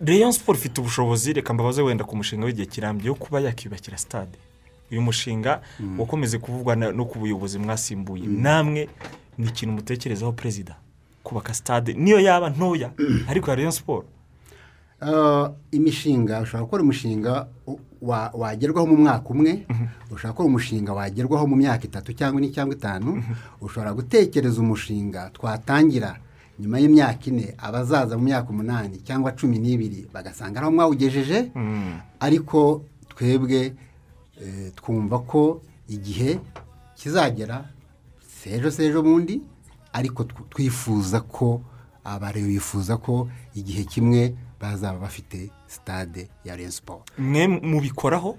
Rayon 0.00 0.32
siporo 0.32 0.58
ifite 0.58 0.80
ubushobozi 0.80 1.32
reka 1.32 1.54
mbabaze 1.54 1.82
wenda 1.82 2.04
ku 2.04 2.16
mushinga 2.16 2.46
w'igihe 2.46 2.66
kirambye 2.66 3.08
wo 3.10 3.14
kuba 3.16 3.40
yakiyubakira 3.40 3.98
stade. 3.98 4.38
Uyu 4.90 5.02
mushinga 5.02 5.60
wakomeze 5.98 6.38
kuvugwa 6.38 6.76
no 6.76 7.04
ku 7.04 7.18
buyobozi 7.18 7.58
mwasimbuye. 7.58 8.26
Namwe 8.26 8.88
ni 9.38 9.46
ikintu 9.48 9.74
mutekerezaho 9.74 10.32
perezida. 10.32 10.76
Kubaka 11.22 11.54
stade 11.54 11.92
niyo 11.92 12.20
yaba 12.20 12.50
ntoya. 12.50 12.90
Ariko 13.28 13.50
ya 13.50 13.56
Rayon 13.56 13.72
siporo 13.72 14.04
Eh, 14.04 14.08
imishinga 15.72 16.40
ushobora 16.40 16.64
gukora 16.64 16.82
umushinga 16.82 17.46
wagerwaho 18.32 18.86
mu 18.86 18.96
mwaka 18.96 19.28
umwe 19.30 19.66
ushobora 20.12 20.32
gukora 20.32 20.48
umushinga 20.48 20.92
wagerwaho 20.92 21.46
mu 21.46 21.56
myaka 21.56 21.84
itatu 21.84 22.12
cyangwa 22.12 22.40
ine 22.42 22.50
cyangwa 22.52 22.74
itanu 22.74 23.22
ushobora 23.60 23.92
gutekereza 23.94 24.60
umushinga 24.60 25.30
twatangira 25.32 26.16
nyuma 26.60 26.78
y'imyaka 26.78 27.22
ine 27.26 27.54
abazaza 27.58 28.16
mu 28.18 28.24
myaka 28.24 28.48
umunani 28.50 28.96
cyangwa 29.06 29.32
cumi 29.32 29.58
n'ibiri 29.58 30.06
bagasanga 30.12 30.60
aho 30.62 30.70
mwawugejeje. 30.70 31.50
Ariko 32.20 32.84
twebwe 33.08 33.74
eh, 34.42 34.70
twumva 34.76 35.18
ko 35.18 35.62
igihe 35.88 36.38
kizagera 36.96 37.64
sejo 38.42 38.70
sejo 38.70 39.02
bundi 39.02 39.40
ariko 39.92 40.22
tw- 40.24 40.46
twifuza 40.50 41.20
ko 41.20 41.60
abareba 42.04 42.46
bifuza 42.48 42.96
ko 42.96 43.28
igihe 43.54 43.84
kimwe 43.84 44.34
bazaba 44.70 44.98
bafite 44.98 45.50
sitade 45.66 46.28
ya 46.44 46.56
Rayon 46.56 46.70
Sport. 46.70 47.02
Mwe 47.18 47.46
mubikoraho? 47.46 48.36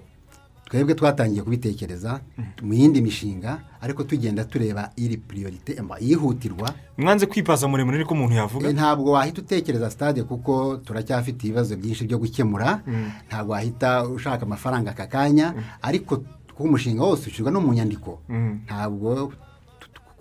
Twebwe 0.64 0.94
twatangiye 0.94 1.42
kubitekereza 1.42 2.20
mu 2.62 2.74
yindi 2.74 3.02
mishinga 3.02 3.60
ariko 3.80 4.02
tugenda 4.04 4.44
tureba 4.44 4.90
iri 4.96 5.16
piriyorite 5.16 5.82
mba 5.82 5.96
yihutirwa. 6.00 6.74
Mwanze 6.98 7.26
kwipaza 7.26 7.68
muremure 7.68 7.98
niko 7.98 8.14
umuntu 8.14 8.34
yavuga? 8.34 8.68
Eh, 8.68 8.74
ntabwo 8.74 9.10
wahita 9.12 9.40
utekereza 9.42 9.90
stade 9.90 10.22
kuko 10.22 10.76
turacyafite 10.76 11.44
ibibazo 11.46 11.76
byinshi 11.76 12.04
byo 12.04 12.18
gukemura. 12.18 12.82
Ntabwo 13.28 13.52
wahita 13.52 14.06
ushaka 14.08 14.42
amafaranga 14.42 14.90
aka 14.90 15.06
kanya 15.06 15.54
ariko 15.82 16.16
kuko 16.50 16.62
umushinga 16.64 17.02
wose 17.02 17.30
ushyirwa 17.30 17.50
no 17.52 17.60
mu 17.60 17.70
nyandiko 17.74 18.18
ntabwo 18.66 19.32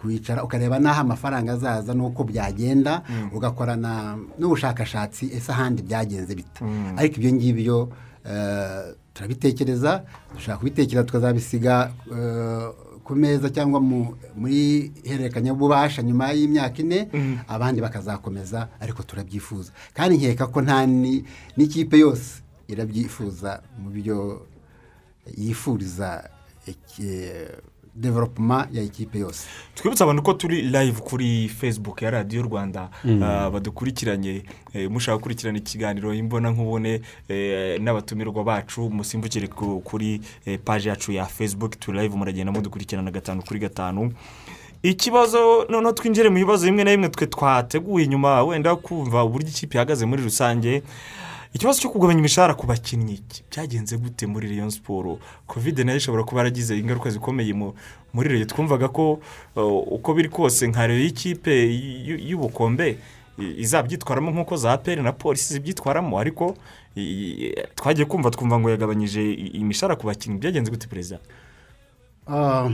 kwicara 0.06 0.44
ukareba 0.46 0.78
n'aho 0.80 1.02
amafaranga 1.02 1.54
azaza 1.58 1.94
n'uko 1.98 2.24
byagenda 2.24 3.02
ugakorana 3.34 4.18
n'ubushakashatsi 4.39 5.34
ese 5.34 5.50
ahandi 5.52 5.82
byagenze 5.82 6.36
bita 6.38 6.62
ariko 6.98 7.15
ibyo 7.18 7.32
ngibyo 7.34 7.78
eh, 8.30 8.94
turabitekereza 9.13 10.04
dushobora 10.34 10.58
kubitekereza 10.58 11.04
tukazabisiga 11.04 11.91
eh, 12.13 12.70
ku 13.06 13.13
meza 13.15 13.50
cyangwa 13.54 13.80
mu- 13.82 14.18
muri 14.36 14.91
hererekanyabubasha 15.06 16.02
nyuma 16.02 16.32
y'imyaka 16.34 16.82
ine 16.82 17.00
abandi 17.48 17.78
bakazakomeza 17.82 18.68
ariko 18.82 19.04
turabyifuza. 19.06 19.70
Kandi 19.94 20.18
nkeka 20.18 20.48
ko 20.50 20.62
nta 20.65 20.86
ni- 20.89 21.22
n'ikipe 21.58 21.98
yose 22.02 22.41
irabyifuza 22.68 23.62
mu 23.78 23.89
byo 23.94 24.18
yifuriza 25.38 26.30
developuma 27.95 28.67
ya 28.73 28.84
ikipe 28.84 29.19
yose. 29.19 29.47
Twibutse 29.75 30.03
abantu 30.03 30.23
ko 30.23 30.34
turi 30.34 30.62
live 30.62 31.01
kuri 31.01 31.49
facebook 31.49 32.01
ya 32.01 32.12
radiyo 32.12 32.41
rwanda 32.43 32.89
ah, 33.23 33.49
badukurikiranye 33.49 34.43
eh, 34.73 34.91
mushaka 34.91 35.17
gukurikirana 35.17 35.58
ikiganiro 35.58 36.13
imbona 36.13 36.49
nkubone 36.51 37.01
eh, 37.29 37.81
n'abatumirwa 37.81 38.43
bacu 38.43 38.89
musimbukire 38.89 39.47
ku- 39.47 39.81
kuri 39.81 40.21
eh, 40.45 40.60
paji 40.65 40.88
yacu 40.88 41.12
ya 41.12 41.25
facebook 41.25 41.79
turi 41.79 41.99
live 42.01 42.15
muragenda 42.17 42.51
mudukurikirana 42.51 43.12
gatanu 43.12 43.43
kuri 43.43 43.60
gatanu. 43.60 44.13
Ikibazo 44.84 45.65
noneho 45.69 45.93
twinjire 45.93 46.29
mu 46.29 46.36
bibazo 46.36 46.65
bimwe 46.65 46.84
na 46.84 46.91
bimwe 46.91 47.10
twe 47.10 47.27
twateguye 47.27 48.05
inyuma 48.05 48.43
wenda 48.43 48.75
kumva 48.75 49.23
uburyo 49.23 49.47
ikipe 49.49 49.77
ihagaze 49.77 50.05
muri 50.05 50.23
rusange. 50.23 50.84
Ikibazo 51.56 51.80
cyo 51.82 51.89
kugabanya 51.89 52.20
imishahara 52.20 52.54
ku 52.54 52.68
bakinnyi 52.68 53.24
byagenze 53.52 53.96
gute 53.98 54.28
muri 54.28 54.48
Rayon 54.52 54.70
siporo 54.70 55.20
kovide 55.48 55.84
na 55.84 55.91
yo 55.91 55.98
ishobora 55.98 56.24
kuba 56.28 56.41
yaragize 56.44 56.76
ingaruka 56.78 57.10
zikomeye 57.10 57.54
mu- 57.56 57.74
muri 58.13 58.30
Rayon. 58.30 58.48
Twumvaga 58.48 58.88
ko 58.91 59.20
uh, 59.56 59.94
uko 59.96 60.13
biri 60.13 60.30
kose 60.30 60.68
nka 60.68 60.88
Rayon 60.88 61.02
y'ikipe 61.08 61.54
y'ubukombe 62.28 62.98
izabyitwaramo 63.39 64.32
nk'uko 64.32 64.56
za 64.58 64.78
peri 64.78 65.02
na 65.02 65.12
polisi 65.12 65.54
zibyitwaramo. 65.54 66.20
Ariko 66.20 66.56
twagiye 67.76 68.06
kumva 68.06 68.32
twumva 68.32 68.60
ngo 68.60 68.70
yagabanyije 68.70 69.24
imishahara 69.56 69.96
ku 69.96 70.08
bakinnyi. 70.08 70.39
Byagenze 70.39 70.72
gute 70.72 70.88
perezida? 70.88 71.20
Ah, 72.28 72.68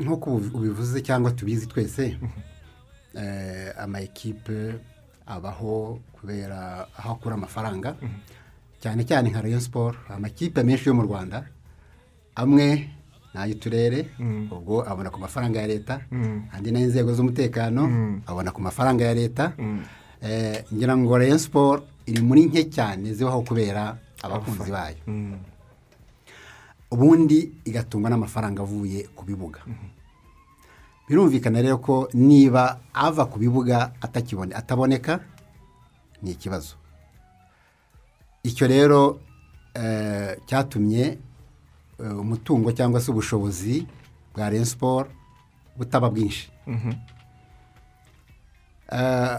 nk'uko 0.00 0.30
ubi- 0.36 0.52
ubivuze 0.54 1.00
cyangwa 1.00 1.30
tubizi 1.30 1.66
twese 1.66 2.16
eh, 3.20 3.72
ama 3.78 4.00
ekipe 4.00 4.74
abaho 5.26 5.98
kubera 6.12 6.86
aho 6.98 7.12
akura 7.16 7.34
amafaranga 7.34 7.96
cyane 8.80 9.04
cyane 9.08 9.30
nka 9.30 9.40
rayon 9.42 9.60
siporo 9.60 9.96
amakipe 10.08 10.62
menshi 10.62 10.88
yo 10.88 10.94
mu 10.94 11.02
rwanda 11.02 11.44
amwe 12.36 12.66
ni 13.34 13.40
ay'uturere 13.40 14.10
ubwo 14.52 14.84
abona 14.86 15.10
ku 15.10 15.18
mafaranga 15.20 15.60
ya 15.60 15.66
leta 15.66 16.00
andi 16.52 16.70
ni 16.70 16.78
ay'inzego 16.78 17.10
z'umutekano 17.14 17.82
abona 18.26 18.50
ku 18.52 18.60
mafaranga 18.62 19.04
ya 19.04 19.14
leta. 19.14 19.52
Eh, 20.24 20.64
ngira 20.72 20.96
ngo 20.96 21.16
rayon 21.18 21.38
siporo 21.38 21.84
iri 22.06 22.20
muri 22.22 22.46
nke 22.48 22.68
cyane 22.72 23.12
zibaho 23.12 23.42
kubera 23.44 23.96
abakunzi 24.22 24.70
bayo. 24.72 24.96
Ubundi 26.90 27.52
igatungwa 27.64 28.10
n'amafaranga 28.10 28.62
avuye 28.62 29.08
ku 29.16 29.24
bibuga. 29.24 29.60
Birumvikana 31.08 31.62
rero 31.62 31.78
ko 31.78 32.08
niba 32.14 32.80
ava 32.94 33.26
ku 33.26 33.38
bibuga 33.38 33.92
atakibone 34.00 34.54
ataboneka 34.54 35.20
ni 36.22 36.30
ikibazo. 36.30 36.74
Icyo 38.42 38.66
rero 38.66 39.20
eh, 39.74 40.36
cyatumye 40.46 41.18
eh, 42.00 42.18
umutungo 42.20 42.72
cyangwa 42.72 43.00
se 43.00 43.10
ubushobozi 43.10 43.86
bwa 44.34 44.48
Rayon 44.50 44.64
siporo 44.64 45.08
butaba 45.76 46.10
bwinshi. 46.10 46.50
Eh, 48.92 49.38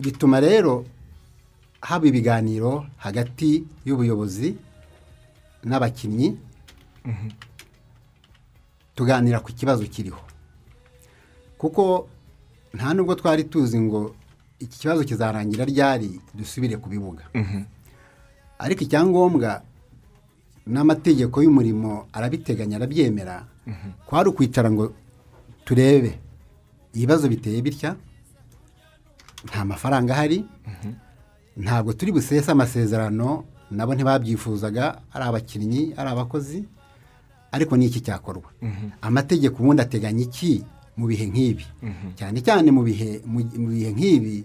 bituma 0.00 0.40
rero 0.40 0.84
haba 1.80 2.06
ibiganiro 2.06 2.86
hagati 2.96 3.64
y'ubuyobozi 3.84 4.56
n'abakinnyi. 5.64 6.36
Tuganira 8.94 9.40
ku 9.40 9.52
kibazo 9.52 9.84
kiriho. 9.86 10.27
Kuko 11.58 12.08
nta 12.74 12.94
nubwo 12.94 13.14
twari 13.14 13.44
tuzi 13.44 13.80
ngo 13.80 14.14
iki 14.58 14.78
kibazo 14.78 15.04
kizarangira 15.04 15.64
ryari 15.64 16.20
dusubire 16.34 16.76
ku 16.76 16.88
bibuga 16.88 17.24
ariko 18.58 18.80
icyangombwa 18.84 19.62
n'amategeko 20.66 21.40
y'umurimo 21.42 22.06
arabiteganya 22.12 22.76
arabyemera. 22.76 23.46
Kwari 24.06 24.28
ukwicara 24.28 24.70
ngo 24.70 24.92
turebe 25.64 26.18
ibibazo 26.94 27.28
biteye 27.28 27.62
bitya 27.62 27.96
nta 29.48 29.64
mafaranga 29.64 30.12
ahari. 30.12 30.44
Ntabwo 31.56 31.92
turi 31.92 32.12
busese 32.12 32.50
amasezerano 32.50 33.44
nabo 33.70 33.94
ntibabyifuzaga 33.94 35.00
ari 35.12 35.24
abakinnyi 35.24 35.82
ari 35.96 36.08
abakozi 36.10 36.64
ariko 37.52 37.76
ni 37.76 37.86
iki 37.86 38.00
cyakorwa? 38.00 38.50
Amategeko 39.00 39.62
ubundi 39.62 39.82
ateganya 39.82 40.22
iki? 40.28 40.64
Mu 40.98 41.06
bihe 41.06 41.26
nk'ibi. 41.30 41.64
Cyane 42.18 42.38
cyane 42.42 42.68
mu 42.74 42.82
bihe 42.82 43.22
mu 43.24 43.38
mu 43.62 43.70
nk'ibi 43.70 44.44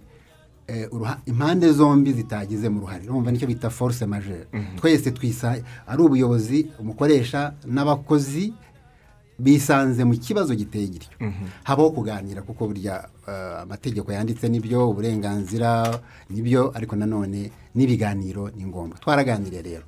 eh, 0.67 0.87
impande 1.25 1.67
zombi 1.73 2.13
zitagizemo 2.13 2.77
uruhare 2.79 3.03
urumva 3.09 3.31
ni 3.31 3.39
cyo 3.39 3.47
bita 3.47 3.69
force 3.69 4.05
majeure. 4.05 4.47
Twese 4.79 5.11
twisa 5.11 5.57
ari 5.87 6.01
ubuyobozi 6.01 6.67
umukoresha 6.79 7.53
n'abakozi 7.65 8.53
bisanze 9.39 10.03
mu 10.05 10.13
kibazo 10.13 10.55
giteye 10.55 10.87
gityo. 10.87 11.09
Habaho 11.63 11.89
kuganira 11.91 12.41
kuko 12.41 12.67
burya 12.67 13.09
eh, 13.27 13.61
amategeko 13.65 14.11
yanditse 14.11 14.49
ni 14.49 14.59
byo 14.59 14.89
uburenganzira 14.89 15.99
ni 16.29 16.41
byo 16.41 16.71
ariko 16.75 16.95
nanone 16.95 17.51
n'ibiganiro 17.75 18.49
ni 18.55 18.63
ngombwa 18.65 18.99
twaraganiriye 19.01 19.61
rero. 19.61 19.85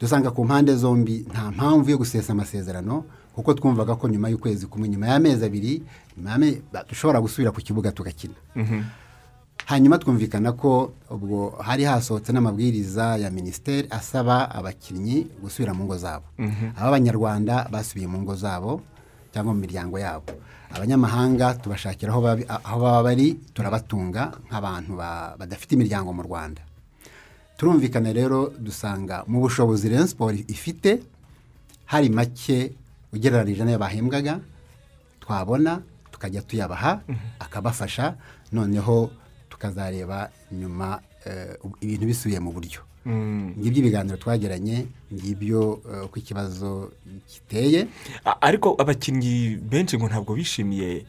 Dusanga 0.00 0.30
ku 0.30 0.44
mpande 0.44 0.76
zombi 0.76 1.24
nta 1.32 1.50
mpamvu 1.50 1.90
yo 1.90 1.98
gusesa 1.98 2.32
amasezerano 2.32 3.04
kuko 3.34 3.54
twumvaga 3.54 3.94
ko 3.98 4.08
nyuma 4.08 4.28
y'ukwezi 4.30 4.66
kumwe 4.66 4.88
nyuma 4.88 5.06
y'amezi 5.10 5.44
abiri 5.44 5.82
dushobora 6.88 7.20
gusubira 7.20 7.50
ku 7.50 7.60
kibuga 7.60 7.92
tugakina. 7.92 8.34
Hanyuma 9.66 9.98
twumvikana 9.98 10.52
ko 10.52 10.92
ubwo 11.10 11.56
hari 11.62 11.84
hasohotse 11.84 12.32
n'amabwiriza 12.32 13.16
ya 13.16 13.30
minisiteri 13.30 13.88
asaba 13.90 14.50
abakinnyi 14.50 15.26
gusubira 15.42 15.74
mu 15.74 15.84
ngo 15.88 15.96
zabo. 15.96 16.26
Ab'abanyarwanda 16.76 17.68
basubiye 17.72 18.06
mu 18.06 18.20
ngo 18.22 18.34
zabo 18.36 18.82
cyangwa 19.32 19.54
mu 19.54 19.60
miryango 19.64 19.96
yabo. 19.98 20.26
Abanyamahanga 20.74 21.54
tubashakira 21.62 22.12
aho 22.12 22.20
aho 22.66 22.78
baba 22.82 23.02
bari 23.02 23.34
turabatunga 23.54 24.36
nk'abantu 24.50 24.92
ba- 25.00 25.34
badafite 25.38 25.72
imiryango 25.78 26.12
mu 26.12 26.22
rwanda. 26.22 26.60
Turumvikana 27.56 28.12
rero 28.12 28.52
dusanga 28.58 29.24
mu 29.26 29.40
bushobozi 29.40 29.88
Rayon 29.88 30.06
siporo 30.10 30.34
ifite 30.34 31.00
hari 31.86 32.08
make 32.10 32.74
ugereranyije 33.14 33.64
n'ayo 33.64 33.78
bahembwaga 33.78 34.40
twabona 35.20 35.82
tukajya 36.12 36.42
tuyabaha 36.42 37.00
akabafasha 37.38 38.14
noneho 38.52 39.10
tukazareba 39.48 40.30
nyuma 40.52 41.00
eh, 41.26 41.56
ibintu 41.80 42.06
bisubiye 42.06 42.40
mu 42.40 42.52
buryo. 42.52 42.80
Ngibyo 43.58 43.78
ibiganiro 43.84 44.16
twagiranye 44.16 44.86
ngibyo 45.12 45.80
eh, 45.92 46.04
uko 46.04 46.16
ikibazo 46.18 46.92
giteye. 47.28 47.86
Ariko 48.40 48.76
abakinnyi 48.78 49.56
benshi 49.60 49.96
ngo 49.96 50.08
ntabwo 50.08 50.34
bishimiye 50.34 51.04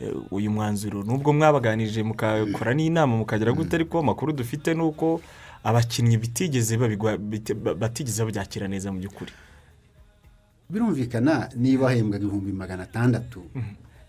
eh, 0.00 0.14
uyu 0.30 0.50
mwanzuro. 0.50 1.02
Nubwo 1.02 1.32
mwabaganije 1.32 2.02
mukakora 2.02 2.74
n'inama 2.74 3.16
mukagera 3.16 3.52
gute 3.52 3.76
ariko 3.76 3.98
amakuru 3.98 4.32
dufite 4.32 4.74
ni 4.74 4.82
uko 4.82 5.20
abakinnyi 5.64 6.16
bitigeze 6.18 6.74
batigeze 7.78 8.24
babyakira 8.24 8.68
neza 8.68 8.92
mu 8.92 8.98
by'ukuri. 8.98 9.32
Birumvikana 10.70 11.48
niba 11.56 11.84
wahembwaga 11.86 12.24
ibihumbi 12.24 12.52
magana 12.52 12.82
atandatu 12.82 13.42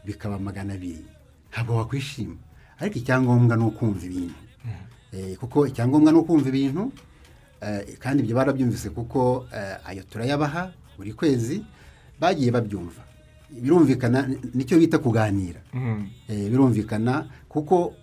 bikaba 0.05 0.39
magana 0.39 0.73
abiri 0.73 1.05
ntabwo 1.51 1.75
wakwishima. 1.75 2.35
Ariko 2.79 2.97
icyangombwa 2.99 3.57
ni 3.57 3.63
ukumva 3.63 4.05
ibintu. 4.05 4.35
Eh, 5.13 5.37
kuko 5.37 5.67
icyangombwa 5.67 6.11
ni 6.11 6.17
ukumva 6.19 6.49
ibintu 6.49 6.91
eh, 7.61 7.97
kandi 7.99 8.23
ibyo 8.23 8.35
barabyumvise 8.35 8.89
kuko 8.89 9.47
eh, 9.55 9.77
ayo 9.87 10.03
turayabaha 10.03 10.71
buri 10.97 11.13
kwezi 11.13 11.63
bagiye 12.19 12.51
babyumva. 12.51 13.01
Birumvikana 13.49 14.27
ni- 14.27 14.37
ni 14.53 14.63
cyo 14.65 14.77
bita 14.79 14.97
kuganira. 14.99 15.61
Eh, 16.27 16.49
birumvikana 16.51 17.29
kuko 17.49 17.93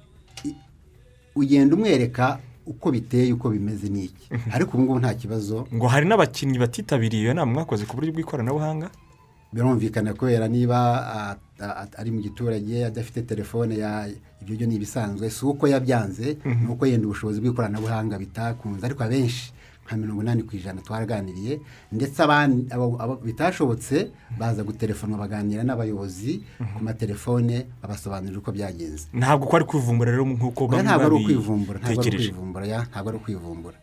ugenda 1.37 1.75
umwereka 1.77 2.39
uko 2.67 2.91
biteye 2.91 3.33
uko 3.33 3.51
bimeze 3.51 3.89
n'iki 3.89 4.29
ariko 4.55 4.77
ubu 4.77 4.83
ngubu 4.83 4.99
nta 5.01 5.15
kibazo. 5.15 5.67
Ngo 5.75 5.87
hari 5.87 6.07
n'abakinnyi 6.09 6.59
batitabiriye 6.59 7.23
iyo 7.23 7.35
nama 7.35 7.53
mwakoze 7.53 7.85
ku 7.87 7.97
buryo 7.97 8.13
bw'ikoranabuhanga? 8.13 8.91
Birumvikana 9.53 10.15
kubera 10.15 10.49
niba 10.49 10.79
ari 11.99 12.11
mu 12.11 12.21
giturage 12.21 12.85
adafite 12.87 13.23
telefone 13.23 13.79
ya 13.79 14.09
ibyo 14.43 14.57
byo 14.57 14.67
ni 14.67 14.75
ibisanzwe. 14.75 15.31
Si 15.31 15.47
uko 15.47 15.69
yabyanze 15.69 16.37
ni 16.45 16.69
uko 16.69 16.87
yenda 16.87 17.07
ubushobozi 17.07 17.41
bw'ikoranabuhanga 17.41 18.19
bitakunze. 18.19 18.83
Ariko 18.87 19.05
abenshi 19.05 19.53
nka 19.87 19.97
mirongo 19.97 20.23
inani 20.23 20.43
ku 20.43 20.57
ijana 20.57 20.81
twaraganiriye 20.81 21.61
ndetse 21.93 22.21
bitashobotse 23.25 24.11
baza 24.39 24.65
gutelefona 24.65 25.17
baganira 25.17 25.63
n'abayobozi 25.65 26.43
ku 26.77 26.81
matelefone 26.85 27.67
babasobanurira 27.83 28.39
uko 28.41 28.53
byagenze 28.53 29.07
ntabwo 29.13 29.47
ko 29.47 29.57
ari 29.57 29.65
kwivumbura 29.65 30.11
rero 30.11 30.25
nk'uko 30.27 30.67
bamwe 30.69 30.83
ukwivumbura 31.21 31.79
ntabwo 31.79 32.01
ari 32.01 32.01
babitekereje 32.01 32.29
ukwivumbura 32.31 32.65
ya, 32.67 32.79
ntabwo 32.91 33.09
ari 33.09 33.19
ukwivumbura. 33.19 33.77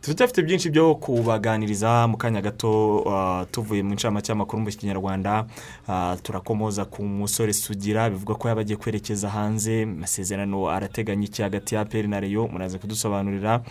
Turacyafite 0.00 0.42
byinshi 0.42 0.70
byo 0.70 0.94
kubaganiriza 0.94 2.06
mu 2.08 2.16
kanya 2.16 2.40
gato 2.42 3.04
ah, 3.08 3.44
tuvuye 3.52 3.82
mu 3.82 3.94
ncamake 3.94 4.28
y'amakuru 4.32 4.62
mu 4.62 4.68
kinyarwanda. 4.70 5.46
Ah, 5.88 6.16
turakomoza 6.22 6.84
ku 6.84 7.02
musore 7.02 7.52
sugira 7.52 8.10
bivuga 8.10 8.34
ko 8.34 8.48
yaba 8.48 8.60
agiye 8.60 8.76
kwerekeza 8.76 9.28
hanze. 9.30 9.82
Amasezerano 9.82 10.68
arateganya 10.70 11.24
iki 11.24 11.42
hagati 11.42 11.74
ya 11.74 11.84
peri 11.84 12.08
na 12.08 12.20
reyo 12.20 12.48
muraza 12.48 12.78
kudusobanurira. 12.78 13.62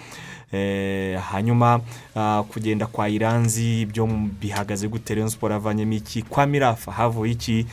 Eh, 0.51 1.19
hanyuma 1.31 1.81
ah, 2.15 2.43
kugenda 2.49 2.85
kwa 2.87 3.09
iranzi 3.09 3.85
byo 3.85 4.05
bihagaze 4.41 4.87
gute? 4.87 5.15
Reyo 5.15 5.29
siporo 5.29 5.55
avanyemo 5.55 5.93
iki? 5.93 6.21
Kwa 6.21 6.45
mirafa 6.45 6.91
havuye 6.91 7.31
iki? 7.31 7.65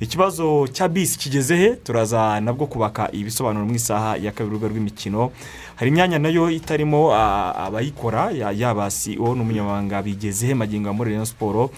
Ikibazo 0.00 0.66
cya 0.72 0.88
bisi 0.88 1.18
kigeze 1.18 1.56
he? 1.56 1.70
Turaza 1.76 2.40
nabwo 2.40 2.66
kubaka 2.66 3.12
ibisobanuro 3.12 3.66
mu 3.66 3.74
isaha 3.74 4.16
ya 4.16 4.32
kabiri 4.32 4.50
urubuga 4.56 4.68
rw'imikino. 4.68 5.30
Hari 5.78 5.88
imyanya 5.94 6.18
na 6.18 6.28
yo 6.28 6.50
itarimo 6.50 7.14
abayikora 7.14 8.30
ya- 8.34 8.50
yaba 8.52 8.90
CEO 8.90 9.34
n'umunyamabanga 9.34 10.02
bigeze 10.02 10.54
magingo 10.54 10.90
muri 10.92 11.10
Rayon 11.14 11.24
siporo 11.26 11.70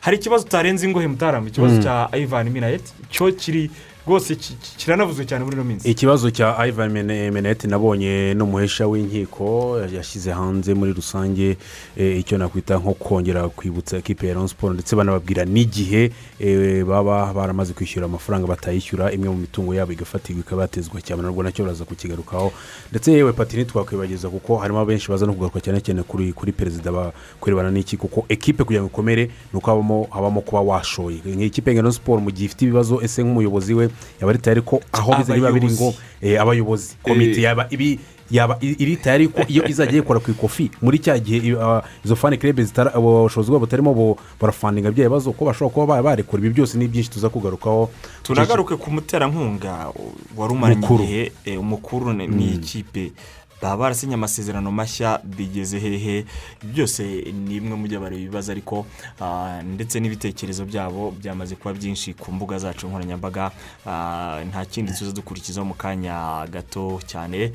hari 0.00 0.16
ikibazo 0.20 0.44
utarenze 0.44 0.86
ingohe 0.86 1.08
mutarama 1.08 1.48
ikibazo 1.48 1.82
cya 1.82 2.08
Ivan 2.12 2.50
Minayet 2.52 2.84
cyo 3.10 3.32
kiri 3.32 3.70
rwose 4.06 4.34
ki- 4.36 4.54
ki- 4.54 4.76
kiranavuzwe 4.76 5.24
cyane 5.26 5.44
muri 5.44 5.56
ino 5.56 5.64
minsi. 5.64 5.88
Ikibazo 5.90 6.30
cya 6.30 6.54
Mene- 6.90 7.30
menete 7.30 7.66
nabonye 7.68 8.34
n'umuhesha 8.34 8.86
w'inkiko 8.86 9.78
yashyize 9.94 10.30
hanze 10.32 10.74
muri 10.74 10.92
rusange 10.92 11.56
eh, 11.96 12.18
icyo 12.20 12.38
nakwita 12.38 12.78
nko 12.78 12.94
kongera 12.94 13.48
kwibutsa 13.48 13.96
ekipe 13.96 14.26
ya 14.28 14.48
siporo 14.48 14.74
ndetse 14.74 14.96
banababwira 14.96 15.44
n'igihe 15.44 16.10
eh, 16.38 16.84
baba 16.84 17.32
baramaze 17.34 17.72
kwishyura 17.72 18.06
amafaranga 18.06 18.46
batayishyura 18.46 19.12
imwe 19.12 19.28
mu 19.28 19.36
mitungo 19.36 19.74
yabo 19.74 19.92
igafatirwa 19.92 20.40
ikaba 20.40 20.62
yatezwa 20.62 21.00
cyane. 21.02 21.22
Nabwo 21.22 21.42
na 21.42 21.52
cyo 21.52 21.64
baraza 21.64 21.84
kukigarukaho. 21.84 22.52
Ndetse 22.90 23.12
yewe 23.12 23.32
pati 23.32 23.56
ntitwakwibageza 23.56 24.28
kuko 24.30 24.56
harimo 24.56 24.80
abenshi 24.80 25.08
baza 25.10 25.26
no 25.26 25.32
kugaruka 25.32 25.60
cyane 25.60 25.80
cyane 25.80 26.02
kuri 26.02 26.32
kuri 26.32 26.52
perezida 26.52 26.92
ba- 26.92 27.12
kurebana 27.40 27.70
n'iki 27.70 27.96
kuko 27.96 28.24
ekipe 28.28 28.64
kugira 28.64 28.82
ngo 28.82 28.90
ikomere 28.94 29.24
ni 29.52 29.58
uko 29.58 30.06
habamo 30.10 30.40
kuba 30.46 30.60
washoye. 30.60 31.18
Nk'ikipe 31.26 31.74
ya 31.74 31.92
siporo 31.92 32.20
mu 32.20 32.30
gihe 32.30 32.46
ifite 32.46 32.62
ibibazo 32.64 33.00
ese 33.02 33.22
nk'umuyobozi 33.22 33.74
we 33.74 33.88
yaba 34.20 34.30
ari 34.30 34.38
tayari 34.38 34.62
ko 34.62 34.80
aho 34.92 35.16
biza 35.16 35.34
biba 35.34 35.52
biri 35.52 35.68
ngo 35.72 35.94
eh, 36.22 36.40
abayobozi. 36.40 36.96
Komite 37.02 37.40
yaba 37.42 37.66
ibi 37.70 37.98
yaba 38.30 38.58
iri 38.60 38.96
tayari 38.96 39.28
ko 39.28 39.42
iyo 39.48 39.62
izajya 39.68 40.02
yikora 40.02 40.18
ku 40.20 40.30
ikofi 40.30 40.70
muri 40.82 40.98
cya 40.98 41.14
gihe 41.18 41.54
izo 42.04 42.16
fani 42.16 42.38
kerebe 42.38 42.64
zitara 42.64 42.90
abo 42.94 43.22
bushobozi 43.30 43.50
bwabo 43.50 43.66
butarimo 43.66 43.94
bu- 43.94 44.18
barafandinga 44.40 44.90
bya 44.90 45.06
bibazo 45.06 45.30
ko 45.32 45.44
bashobora 45.46 45.70
kuba 45.74 45.86
ba- 45.86 46.02
barekura 46.02 46.42
ibi 46.42 46.50
byose 46.58 46.74
ni 46.78 46.88
byinshi 46.90 47.10
tuza 47.10 47.28
kugarukaho. 47.30 47.90
Tunagaruke 48.26 48.74
ku 48.76 48.90
muterankunga 48.90 49.94
wari 50.36 50.52
umaranye 50.52 50.82
igihe 50.86 51.32
eh, 51.46 51.60
umukuru 51.60 52.12
ni- 52.12 52.26
ni 52.26 52.54
ikipe 52.58 53.12
baba 53.62 53.76
barasinye 53.76 54.14
amasezerano 54.14 54.72
mashya 54.72 55.20
bigeze 55.24 55.78
hehe 55.78 56.24
byose 56.62 57.02
ni 57.32 57.56
imwe 57.56 57.74
mu 57.76 57.86
byo 57.88 58.00
bareba 58.00 58.20
ibibazo 58.22 58.52
ariko 58.52 58.86
ah, 59.20 59.62
ndetse 59.64 60.00
n'ibitekerezo 60.00 60.64
byabo 60.64 61.10
byamaze 61.16 61.56
kuba 61.56 61.72
byinshi 61.74 62.14
ku 62.14 62.32
mbuga 62.32 62.58
zacu 62.58 62.86
nkoranyambaga. 62.88 63.50
Ah, 63.86 64.44
nta 64.48 64.64
kindi 64.64 64.92
tuza 64.92 65.12
dukurikizaho 65.12 65.66
mu 65.66 65.74
kanya 65.74 66.44
gato 66.52 67.00
cyane 67.06 67.52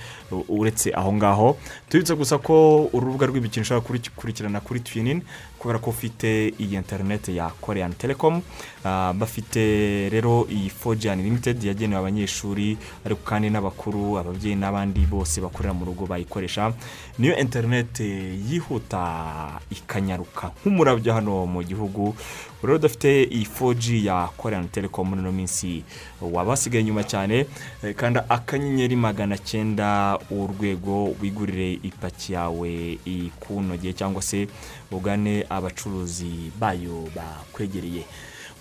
uretse 0.49 0.89
aho 0.95 1.13
ngaho. 1.13 1.57
Tubibutse 1.89 2.15
gusa 2.15 2.37
ko 2.41 2.89
urubuga 2.93 3.25
rw'imikino 3.29 3.61
ushobora 3.61 3.85
kurikurikirana 3.85 4.59
kuri 4.59 4.79
twinini 4.79 5.21
kubera 5.61 5.77
ko 5.77 5.93
ufite 5.93 6.57
iyi 6.57 6.73
interineti 6.81 7.37
ya 7.37 7.53
korean 7.61 7.93
telecom. 7.93 8.41
Ah, 8.83 9.13
bafite 9.13 10.09
rero 10.09 10.47
iyi 10.49 10.69
fojani 10.73 11.21
limitedi 11.23 11.67
yagenewe 11.67 11.99
abanyeshuri 12.01 12.77
ariko 13.05 13.21
kandi 13.21 13.49
n'abakuru 13.53 14.17
ababyeyi 14.17 14.55
n'abandi 14.57 15.05
bose 15.05 15.37
bakorera 15.41 15.73
mu 15.77 15.85
rugo 15.85 15.90
bayikoresha. 16.07 16.73
Niyo 17.19 17.37
interineti 17.37 18.39
yihuta 18.49 19.59
ikanyaruka 19.71 20.51
nk'umurabyo 20.65 21.13
hano 21.13 21.45
mu 21.45 21.63
gihugu. 21.63 22.15
Rero 22.63 22.75
udafite 22.75 23.23
iyi 23.23 23.45
foji 23.45 24.05
ya 24.05 24.29
korean 24.37 24.69
telecom 24.69 25.09
muri 25.09 25.21
ino 25.21 25.31
minsi. 25.31 25.83
Waba 26.21 26.49
wasigaye 26.53 26.81
inyuma 26.81 27.03
cyane 27.03 27.45
eh, 27.83 27.95
kanda 27.95 28.29
akanyenyeri 28.29 28.95
magana 28.95 29.37
cyenda 29.37 30.19
urwego 30.29 31.15
wigurire 31.21 31.73
ipaki 31.83 32.33
yawe 32.33 32.97
ikunogeye 33.05 33.93
cyangwa 33.93 34.21
se 34.21 34.47
ugane 34.91 35.45
abacuruzi 35.49 36.51
bayo 36.59 37.09
bakwegereye. 37.15 38.03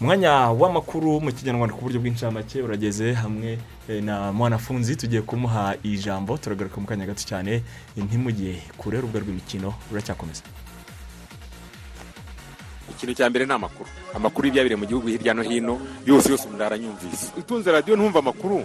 Umwanya 0.00 0.32
w'amakuru 0.60 1.20
mu 1.20 1.30
kinyarwanda 1.32 1.74
ku 1.76 1.82
buryo 1.84 2.00
bw'incamake 2.00 2.62
urageze 2.64 3.12
hamwe 3.12 3.58
eh, 3.88 4.00
na 4.02 4.32
mwanafunzi 4.32 4.96
tugiye 4.96 5.22
kumuha 5.22 5.76
ijambo 5.84 6.38
turagaruka 6.40 6.80
mu 6.80 6.86
kanya 6.88 7.06
gato 7.06 7.20
cyane 7.30 7.60
ntimujye 7.96 8.62
kure 8.80 8.96
urubuga 8.98 9.20
rw'imikino 9.20 9.74
ruracyakomeza 9.92 10.42
ikintu 12.90 13.14
cya 13.16 13.30
mbere 13.30 13.46
ni 13.48 13.52
amakuru. 13.52 13.88
Amakuru 14.14 14.44
y'ibyabereye 14.46 14.76
mu 14.76 14.84
gihugu 14.86 15.08
hirya 15.08 15.32
no 15.34 15.40
hino 15.42 15.80
yose 16.04 16.28
yose 16.32 16.44
umuntu 16.44 16.64
aranyumvise. 16.64 17.32
Utunze 17.38 17.72
radiyo 17.72 17.96
ntumve 17.96 18.18
amakuru 18.18 18.60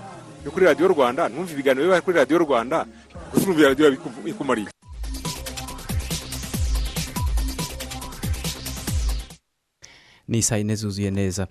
yo 0.45 0.51
kuri 0.51 0.65
radiyo 0.65 0.87
rwanda 0.91 1.29
ntumve 1.31 1.51
ibiganiro 1.55 1.87
biba 1.87 2.01
kuri 2.03 2.17
radiyo 2.19 2.37
rwanda 2.43 2.83
gusa 3.31 3.43
urumva 3.47 3.69
radiyo 3.71 3.95
bikumariye. 4.25 4.67
Ni 10.27 10.41
saa 10.41 10.57
yine 10.57 10.75
zuzuye 10.75 11.11
neza 11.11 11.47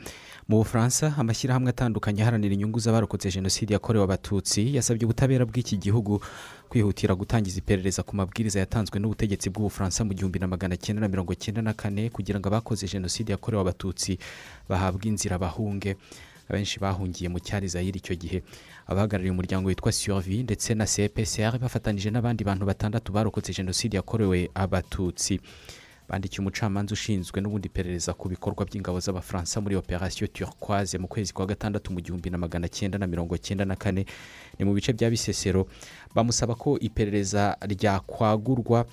mu 0.48 0.56
bufaransa 0.58 1.14
amashyirahamwe 1.18 1.70
atandukanye 1.70 2.22
aharanira 2.22 2.54
inyungu 2.54 2.78
z'abarokotse 2.80 3.30
jenoside 3.30 3.72
yakorewe 3.72 4.04
abatutsi 4.04 4.74
yasabye 4.76 5.04
ubutabera 5.04 5.44
bw'iki 5.46 5.76
gihugu 5.78 6.20
kwihutira 6.68 7.14
gutangiza 7.14 7.58
iperereza 7.58 8.02
ku 8.02 8.16
mabwiriza 8.16 8.58
yatanzwe 8.60 8.98
n'ubutegetsi 9.00 9.50
bw'ubufaransa 9.50 10.04
mu 10.04 10.12
gihumbi 10.14 10.38
na 10.38 10.46
magana 10.50 10.76
cyenda 10.76 11.00
na 11.00 11.08
mirongo 11.08 11.34
cyenda 11.34 11.62
na 11.62 11.72
kane 11.72 12.10
kugira 12.10 12.38
ngo 12.40 12.48
abakoze 12.50 12.86
jenoside 12.90 13.30
yakorewe 13.32 13.60
abatutsi 13.62 14.18
bahabwe 14.68 15.08
inzira 15.08 15.38
bahunge. 15.38 15.96
Abenshi 16.48 16.76
bahungiye 16.78 17.28
mu 17.32 17.40
cyari 17.40 17.68
zayiri 17.72 17.98
icyo 18.04 18.14
gihe. 18.20 18.42
Abahagarariye 18.86 19.32
umuryango 19.32 19.68
witwa 19.72 19.88
survi 19.92 20.42
ndetse 20.44 20.74
na 20.76 20.84
cpcr 20.84 21.56
bafatanyije 21.58 22.10
n'abandi 22.12 22.44
bantu 22.44 22.66
batandatu 22.68 23.12
barokotse 23.16 23.52
jenoside 23.56 23.96
yakorewe 23.96 24.50
abatutsi. 24.54 25.40
Bandikiye 26.08 26.40
umucamanza 26.40 26.92
ushinzwe 26.92 27.40
n'ubundi 27.40 27.66
iperereza 27.68 28.12
ku 28.12 28.28
bikorwa 28.28 28.64
by'ingabo 28.68 29.00
z'abafaransa 29.00 29.60
muri 29.60 29.76
operasiyo 29.76 30.26
turquoise 30.28 30.98
mu 30.98 31.08
kwezi 31.08 31.32
kwa 31.32 31.46
gatandatu 31.46 31.92
mu 31.92 32.00
gihumbi 32.00 32.30
na 32.30 32.38
magana 32.38 32.68
cyenda 32.68 32.98
na 32.98 33.06
mirongo 33.06 33.36
cyenda 33.38 33.64
na 33.64 33.76
kane. 33.76 34.04
Ni 34.58 34.64
mu 34.64 34.74
bice 34.74 34.92
bya 34.92 35.10
bisesero. 35.10 35.66
Bamusaba 36.14 36.54
ko 36.54 36.78
iperereza 36.78 37.56
ryakwagurwa 37.64 38.84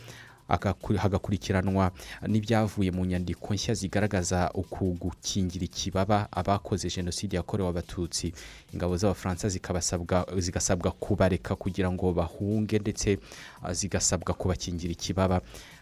agaku- 0.51 0.97
hagakurikiranwa 0.99 1.91
n'ibyavuye 2.27 2.91
mu 2.91 3.05
nyandiko 3.05 3.53
nshya 3.53 3.73
zigaragaza 3.73 4.51
uku 4.53 4.95
gukingira 4.99 5.63
ikibaba 5.65 6.27
abakoze 6.31 6.87
jenoside 6.89 7.35
yakorewe 7.39 7.69
abatutsi. 7.69 8.33
Ingabo 8.73 8.97
z'abafaransa 8.97 9.47
zigasabwa 10.39 10.91
kubareka 10.91 11.55
kugira 11.55 11.91
ngo 11.91 12.11
bahunge 12.13 12.79
ndetse 12.79 13.19
zigasabwa 13.71 14.33
kubakingira 14.33 14.91
ikibaba. 14.91 15.41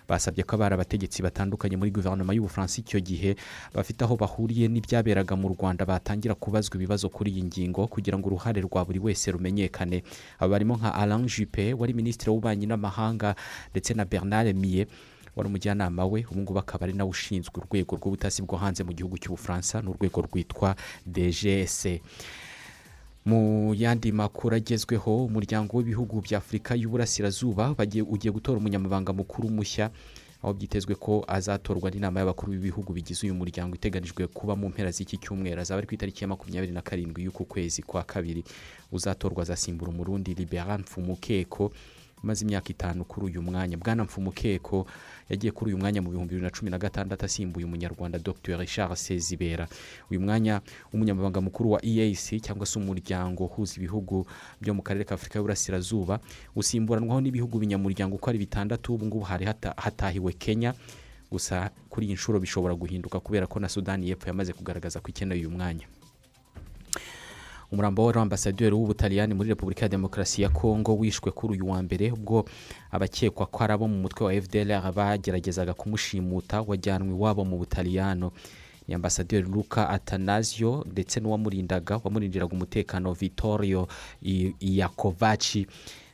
Basabye 0.10 0.44
ko 0.44 0.56
abari 0.58 0.74
abategetsi 0.74 1.22
batandukanye 1.22 1.78
muri 1.78 1.92
guverinoma 1.94 2.34
y'ubufaransa 2.34 2.82
icyo 2.82 3.00
gihe 3.00 3.36
bafite 3.74 4.02
aho 4.04 4.18
bahuriye 4.18 4.66
n'ibyaberaga 4.68 5.36
mu 5.38 5.54
rwanda 5.54 5.86
batangira 5.86 6.34
kubazwa 6.36 6.76
ibibazo 6.76 7.10
kuri 7.14 7.32
iyi 7.32 7.44
ngingo 7.46 7.86
kugira 7.88 8.18
ngo 8.18 8.28
uruhare 8.34 8.62
rwa 8.66 8.82
buri 8.86 9.00
wese 9.00 9.32
rumenyekane. 9.32 10.04
Aba 10.40 10.50
barimo 10.58 10.76
nka 10.78 10.94
alain 10.98 11.30
juppe 11.30 11.74
wari 11.74 11.94
minisitiri 11.94 12.30
w'ububanyi 12.34 12.66
n'amahanga 12.66 13.36
ndetse 13.72 13.94
na 13.94 14.06
bernard 14.06 14.56
miye 14.58 14.88
wari 15.36 15.48
umujyanama 15.50 16.06
we. 16.06 16.26
Ubu 16.32 16.42
ngubu 16.42 16.60
akaba 16.60 16.84
ari 16.90 16.94
nawe 16.98 17.10
ushinzwe 17.10 17.54
urwego 17.62 17.96
rw'ubutasi 17.96 18.42
bwo 18.42 18.58
hanze 18.58 18.84
mu 18.84 18.92
gihugu 18.98 19.18
cy'ubufaransa 19.22 19.82
ni 19.82 19.90
urwego 19.94 20.22
rwitwa 20.26 20.76
dgs 21.06 22.02
mu 23.26 23.74
yandi 23.78 24.12
makuru 24.12 24.56
agezweho 24.56 25.26
umuryango 25.26 25.78
w'ibihugu 25.78 26.22
bya 26.22 26.38
afurika 26.38 26.76
y'uburasirazuba 26.76 27.76
ugiye 28.08 28.32
gutora 28.32 28.58
umunyamabanga 28.58 29.14
mukuru 29.14 29.50
mushya 29.50 29.90
aho 30.44 30.54
byitezwe 30.54 30.96
ko 30.96 31.26
azatorwa 31.28 31.92
n'inama 31.92 32.20
y'abakuru 32.24 32.52
b'ibihugu 32.56 32.94
bigize 32.96 33.28
uyu 33.28 33.36
muryango 33.36 33.76
iteganijwe 33.76 34.28
kuba 34.32 34.56
mu 34.56 34.70
mpera 34.72 34.88
z'iki 34.92 35.18
cyumweru. 35.20 35.60
Azaba 35.62 35.78
ari 35.84 35.88
ku 35.88 35.94
itariki 36.00 36.24
ya 36.24 36.28
makumyabiri 36.32 36.72
na 36.72 36.82
karindwi 36.82 37.24
y'uku 37.28 37.44
kwezi 37.46 37.84
kwa 37.84 38.04
kabiri. 38.08 38.44
Uzatorwa 38.92 39.42
azasimbura 39.44 39.92
umurundi 39.92 40.34
liberan 40.34 40.82
mfumukeko 40.88 41.72
umaze 42.24 42.46
imyaka 42.46 42.70
itanu 42.70 43.06
kuri 43.06 43.26
uyu 43.26 43.42
mwanya. 43.42 43.78
Bwana 43.78 44.04
mfumukeko 44.04 44.88
yagiye 45.30 45.52
kuri 45.52 45.72
uyu 45.74 45.78
mwanya 45.78 46.02
mu 46.02 46.10
bihumbi 46.12 46.30
bibiri 46.36 46.44
na 46.46 46.52
cumi 46.52 46.72
na 46.72 46.78
gatandatu 46.78 47.26
asimbuye 47.26 47.66
umunyarwanda 47.66 48.20
dr. 48.20 48.58
Richard 48.58 48.96
sezibera. 48.96 49.68
Uyu 50.12 50.20
mwanya 50.22 50.62
w'umunyamabanga 50.94 51.42
mukuru 51.42 51.72
wa 51.72 51.86
eac 51.86 52.42
cyangwa 52.42 52.66
se 52.66 52.80
umuryango 52.80 53.46
uhuza 53.46 53.76
ibihugu 53.78 54.26
byo 54.62 54.74
mu 54.74 54.82
karere 54.82 55.06
ka 55.06 55.16
afurika 55.16 55.40
y'uburasirazuba 55.40 56.20
usimburanwaho 56.56 57.22
n'ibihugu 57.22 57.60
binyamuryango 57.60 58.16
uko 58.16 58.30
ari 58.30 58.40
bitandatu 58.40 58.94
ubu 58.96 59.06
ngubu 59.06 59.26
hari 59.26 59.46
hata- 59.46 59.74
hatahiwe 59.78 60.34
kenya. 60.34 60.74
Gusa 61.32 61.70
kuri 61.90 62.06
iyi 62.08 62.14
nshuro 62.14 62.40
bishobora 62.40 62.74
guhinduka 62.76 63.20
kubera 63.20 63.48
ko 63.48 63.60
na 63.60 63.70
sudani 63.70 64.10
y'epfo 64.10 64.28
yamaze 64.28 64.54
kugaragaza 64.54 65.00
ko 65.00 65.08
ikeneye 65.14 65.42
uyu 65.46 65.52
mwanya. 65.54 65.86
Umurambo 67.72 68.06
wari 68.06 68.20
ambasaderi 68.20 68.76
w'ubutaliyani 68.76 69.34
muri 69.34 69.50
repubulika 69.50 69.86
ya 69.86 69.90
demokarasi 69.90 70.42
ya 70.42 70.50
kongo 70.50 70.98
wishwe 70.98 71.32
kuri 71.32 71.54
uyu 71.54 71.70
wa 71.70 71.84
mbere 71.84 72.12
ubwo 72.12 72.46
abakekwa 72.92 73.46
ko 73.46 73.64
ari 73.64 73.74
abo 73.74 73.88
mu 73.88 73.98
mutwe 74.02 74.26
wa 74.26 74.42
fdr 74.42 74.92
bageragezaga 74.92 75.74
kumushimuta 75.74 76.62
wajyanwe 76.62 77.10
iwabo 77.10 77.46
mu 77.46 77.58
butaliyano. 77.58 78.32
Ni 78.88 78.96
ambasaderi 78.96 79.48
luka 79.48 79.90
atanasio 79.90 80.86
ndetse 80.92 81.20
n'uwamurindaga 81.20 82.02
wamurindiraga 82.04 82.54
umutekano 82.54 83.14
vittorio 83.14 83.88
I- 84.24 84.54
iyakovaci 84.60 85.68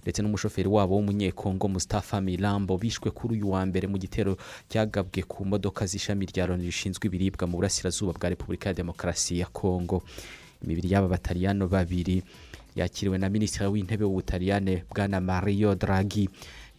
ndetse 0.03 0.21
n'umushoferi 0.21 0.67
wabo 0.69 0.95
w'umunyekongo 0.95 1.67
Mustafa 1.67 2.21
mirambo 2.21 2.77
bishwe 2.77 3.11
kuri 3.11 3.33
uyu 3.39 3.51
wa 3.51 3.65
mbere 3.65 3.87
mu 3.87 3.97
gitero 3.97 4.37
cyagabwe 4.69 5.23
ku 5.23 5.45
modoka 5.45 5.85
z'ishami 5.87 6.25
rya 6.27 6.45
loni 6.47 6.65
rishinzwe 6.67 7.07
ibiribwa 7.07 7.47
mu 7.47 7.55
burasirazuba 7.57 8.13
bwa 8.13 8.29
repubulika 8.29 8.69
ya 8.69 8.73
demokarasi 8.75 9.39
ya 9.39 9.45
kongo 9.47 10.03
imibiri 10.63 10.91
y'aba 10.93 11.07
bataliyano 11.07 11.67
babiri 11.67 12.23
yakiriwe 12.75 13.17
na 13.17 13.29
minisitiri 13.29 13.65
w'intebe 13.71 14.03
w'ubutaliyane 14.05 14.83
bwana 14.91 15.21
mario 15.21 15.75
draghi 15.75 16.29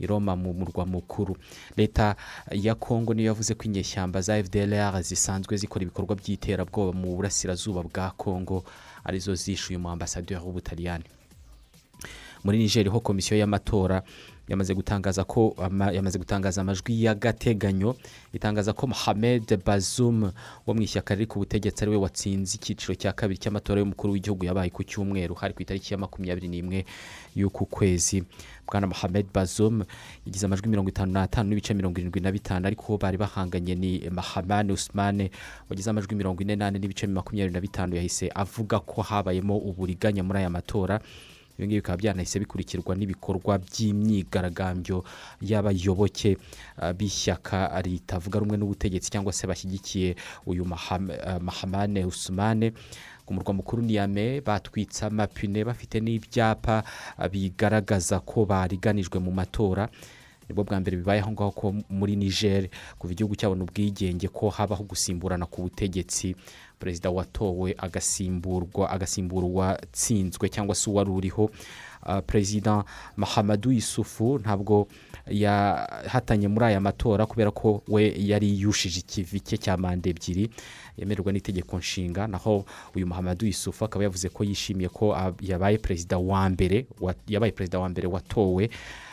i 0.00 0.06
roma 0.06 0.36
mu 0.36 0.52
murwa 0.52 0.84
mukuru. 0.86 1.36
Leta 1.76 2.16
ya 2.52 2.74
kongo 2.74 3.14
niyo 3.14 3.26
yavuze 3.32 3.54
ko 3.56 3.64
inyeshyamba 3.64 4.20
za 4.20 4.36
fdlr 4.44 5.00
zisanzwe 5.02 5.56
zikora 5.56 5.82
ibikorwa 5.88 6.16
by'iterabwoba 6.16 6.92
mu 6.92 7.16
burasirazuba 7.16 7.80
bwa 7.82 8.10
kongo 8.12 8.64
ari 9.04 9.18
zo 9.18 9.32
zishuye 9.34 9.76
umu 9.80 9.88
ambasaderi 9.90 10.40
w'ubutaliyani. 10.40 11.04
Muri 12.44 12.58
niger 12.58 12.88
ho 12.92 13.00
komisiyo 13.00 13.38
y'amatora 13.40 14.02
yamaze 14.48 14.74
gutangaza 14.74 15.24
ko 15.24 15.54
ama- 15.58 15.92
yamaze 15.92 16.18
gutangaza 16.18 16.60
amajwi 16.60 17.02
y'agateganyo 17.02 17.96
itangaza 18.32 18.72
ko 18.72 18.86
mohamed 18.86 19.58
bazum 19.64 20.30
wo 20.66 20.74
mu 20.74 20.82
ishyaka 20.82 21.14
riri 21.14 21.26
ku 21.26 21.38
butegetsi 21.42 21.82
ari 21.84 21.90
we 21.90 21.96
watsinze 21.96 22.54
icyiciro 22.56 22.94
cya 22.94 23.12
kabiri 23.12 23.38
cy'amatora 23.42 23.80
y'umukuru 23.80 24.12
w'igihugu 24.14 24.44
yabaye 24.46 24.70
ku 24.70 24.84
cyumweru 24.84 25.34
hari 25.34 25.54
ku 25.54 25.62
itariki 25.62 25.94
ya 25.94 25.98
makumyabiri 25.98 26.48
n'imwe 26.48 26.84
y'uku 27.34 27.66
kwezi. 27.66 28.22
Bwana 28.66 28.86
mohamed 28.86 29.26
bazum 29.34 29.84
yagize 30.26 30.46
amajwi 30.46 30.68
mirongo 30.68 30.88
itanu 30.90 31.12
n'atanu 31.12 31.48
n'ibice 31.50 31.74
mirongo 31.74 31.98
irindwi 32.00 32.20
na 32.20 32.32
bitanu 32.32 32.66
ariko 32.66 32.98
bari 32.98 33.16
bahanganye 33.18 33.74
ni 33.74 34.10
mahamane 34.10 34.72
usmane 34.72 35.30
wagize 35.70 35.90
amajwi 35.90 36.14
mirongo 36.14 36.42
ine 36.42 36.56
n'ane 36.56 36.78
n'ibice 36.78 37.06
makumyabiri 37.06 37.54
na 37.54 37.60
bitanu 37.60 37.94
yahise 37.96 38.26
avuga 38.34 38.80
ko 38.82 39.02
habayemo 39.02 39.54
uburiganya 39.58 40.22
muri 40.22 40.38
aya 40.38 40.50
matora. 40.50 40.98
Ibi 41.58 41.66
ngibi 41.66 41.80
bikaba 41.80 41.96
byanahise 41.96 42.38
bikurikirwa 42.38 42.92
n'ibikorwa 42.96 43.58
by'imyigaragambyo 43.58 45.04
y'abayoboke 45.40 46.36
ah, 46.76 46.92
b'ishyaka 46.92 47.80
ritavuga 47.82 48.38
rumwe 48.40 48.56
n'ubutegetsi 48.56 49.10
cyangwa 49.10 49.32
se 49.32 49.46
bashyigikiye 49.46 50.16
uyu 50.46 50.64
ah, 50.64 51.38
mahamane 51.40 52.04
usumane. 52.04 52.72
Ku 53.26 53.34
murwa 53.34 53.54
mukuru 53.54 53.82
niyame 53.82 54.40
batwitse 54.40 55.06
amapine 55.06 55.64
bafite 55.64 56.00
n'ibyapa 56.00 56.84
ah, 57.18 57.28
bigaragaza 57.28 58.20
ko 58.20 58.44
bariganijwe 58.44 59.18
mu 59.18 59.32
matora. 59.32 59.88
Nibwo 60.48 60.62
bwa 60.64 60.78
mbere 60.80 60.96
bibaye 60.96 61.20
aho 61.20 61.32
ngaho 61.32 61.50
ko 61.50 61.74
muri 61.90 62.14
niger. 62.16 62.68
Kuva 62.98 63.12
igihugu 63.12 63.34
cyabona 63.34 63.64
ubwigenge 63.66 64.28
ko 64.30 64.46
habaho 64.50 64.84
gusimburana 64.86 65.46
ku 65.46 65.62
butegetsi. 65.66 66.36
Perezida 66.78 67.10
watowe 67.10 67.74
agasimburwa 67.78 68.90
agasimbura 68.90 69.46
uwatsinzwe 69.46 70.48
cyangwa 70.48 70.74
se 70.74 70.90
uwari 70.90 71.10
uriho. 71.10 71.50
Ah, 72.02 72.22
perezida 72.22 72.84
mahamadu 73.16 73.72
yusufu 73.72 74.38
ntabwo 74.38 74.86
yahatanye 75.26 76.48
muri 76.48 76.64
aya 76.66 76.80
matora 76.80 77.26
kubera 77.26 77.50
ko 77.50 77.82
we 77.88 78.14
yari 78.16 78.60
yushije 78.60 79.00
ikivi 79.00 79.40
cye 79.40 79.56
cya 79.58 79.76
manda 79.76 80.10
ebyiri 80.10 80.50
yemererwa 80.96 81.32
n'itegeko 81.32 81.78
nshinga. 81.78 82.26
Naho 82.26 82.64
uyu 82.94 83.06
mahamadu 83.06 83.46
yusufu 83.46 83.84
akaba 83.84 84.04
yavuze 84.04 84.28
ko 84.28 84.44
yishimiye 84.44 84.88
ko 84.88 85.16
yabaye 85.40 85.78
perezida 85.78 86.18
wa 86.18 86.48
mbere 86.50 86.86
yabaye 87.28 87.52
perezida 87.52 87.78
wa 87.78 87.88
mbere 87.88 88.06
watowe 88.08 88.70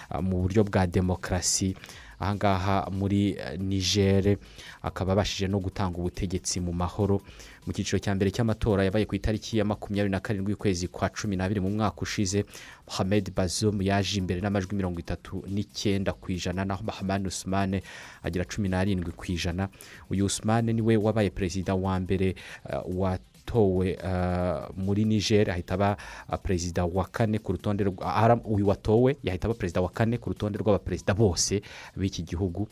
ah, 0.09 0.21
mu 0.21 0.41
buryo 0.41 0.63
bwa 0.63 0.87
demokarasi. 0.87 1.75
Ahangaha 2.19 2.87
muri 2.91 3.35
eh, 3.35 3.59
niger 3.59 4.37
akaba 4.81 5.11
abashije 5.13 5.47
no 5.47 5.59
gutanga 5.59 5.97
ubutegetsi 5.97 6.59
mu 6.59 6.71
mahoro. 6.73 7.21
Mu 7.65 7.71
cyiciro 7.73 7.99
cya 7.99 8.11
mbere 8.15 8.31
cy'amatora 8.31 8.83
yabaye 8.83 9.05
ku 9.07 9.15
itariki 9.15 9.57
ya 9.57 9.65
makumyabiri 9.65 10.11
na 10.11 10.19
karindwi 10.19 10.51
y'ukwezi 10.51 10.87
kwa 10.91 11.09
cumi 11.09 11.35
n'abiri 11.35 11.59
mu 11.63 11.69
mwaka 11.71 12.01
ushize 12.03 12.43
mohamed 12.87 13.31
bazum 13.35 13.81
yaje 13.81 14.19
imbere 14.19 14.41
n'amajwi 14.41 14.75
mirongo 14.75 14.99
itatu 14.99 15.43
n'icyenda 15.47 16.13
ku 16.13 16.31
ijana 16.31 16.65
naho 16.65 16.83
mahamani 16.83 17.27
usumane 17.27 17.83
agira 18.23 18.43
cumi 18.45 18.67
n'arindwi 18.69 19.11
ku 19.15 19.25
ijana. 19.31 19.69
Uyu 20.11 20.25
usumane 20.25 20.73
ni 20.73 20.81
we 20.81 20.97
wabaye 20.97 21.29
perezida 21.29 21.75
wa 21.75 21.99
mbere 21.99 22.35
eh, 22.69 22.81
wa 22.95 23.19
watowe 23.43 23.97
uh, 23.99 24.71
muri 24.79 25.03
niger 25.05 25.51
ahita 25.51 25.73
aba 25.75 25.97
uh, 26.31 26.35
perezida 26.39 26.85
wa 26.85 27.03
kane 27.11 27.39
ku 27.39 27.51
rutonde 27.51 27.83
ara- 27.99 28.39
uyu 28.47 28.67
watowe 28.67 29.17
yahita 29.23 29.47
aba 29.47 29.53
perezida 29.53 29.81
wa 29.81 29.89
kane 29.91 30.17
ku 30.17 30.29
rutonde 30.31 30.57
rw'abaperezida 30.59 31.13
bose 31.13 31.59
b'iki 31.95 32.23
gihugu. 32.23 32.67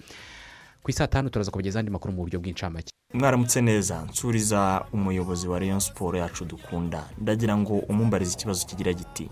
Ku 0.83 0.87
isaa 0.91 1.07
tanu 1.07 1.29
turaza 1.29 1.51
kubagezaho 1.51 1.79
andi 1.79 1.91
makuru 1.91 2.13
mu 2.15 2.23
buryo 2.23 2.39
bw'incamake. 2.39 2.91
Mwaramutse 3.13 3.61
neza 3.61 4.01
nsuriza 4.09 4.85
umuyobozi 4.93 5.47
wa 5.47 5.59
Rayon 5.59 5.79
siporo 5.79 6.17
yacu 6.17 6.45
dukunda. 6.45 7.03
Ndagira 7.17 7.57
ngo 7.57 7.73
umumbarize 7.77 8.33
ikibazo 8.33 8.65
kigira 8.67 8.93
giti 8.93 9.29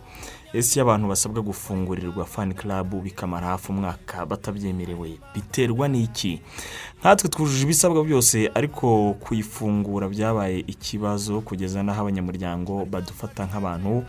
ese 0.54 0.76
iyo 0.80 0.84
abantu 0.84 1.08
basabwa 1.08 1.42
gufungurirwa 1.42 2.26
fani 2.26 2.54
karabu 2.54 3.02
bikamara 3.02 3.48
hafi 3.48 3.72
umwaka 3.72 4.26
batabyemerewe 4.26 5.20
biterwa 5.36 5.88
n'iki? 5.88 6.42
Nkatwe 7.00 7.30
twujuje 7.30 7.64
ibisabwa 7.64 8.04
byose 8.04 8.52
ariko 8.56 9.14
kuyifungura 9.14 10.10
byabaye 10.10 10.60
ikibazo 10.60 11.42
kugeza 11.42 11.84
n'aho 11.84 12.02
abanyamuryango 12.02 12.86
badufata 12.86 13.46
nk'abantu 13.46 14.04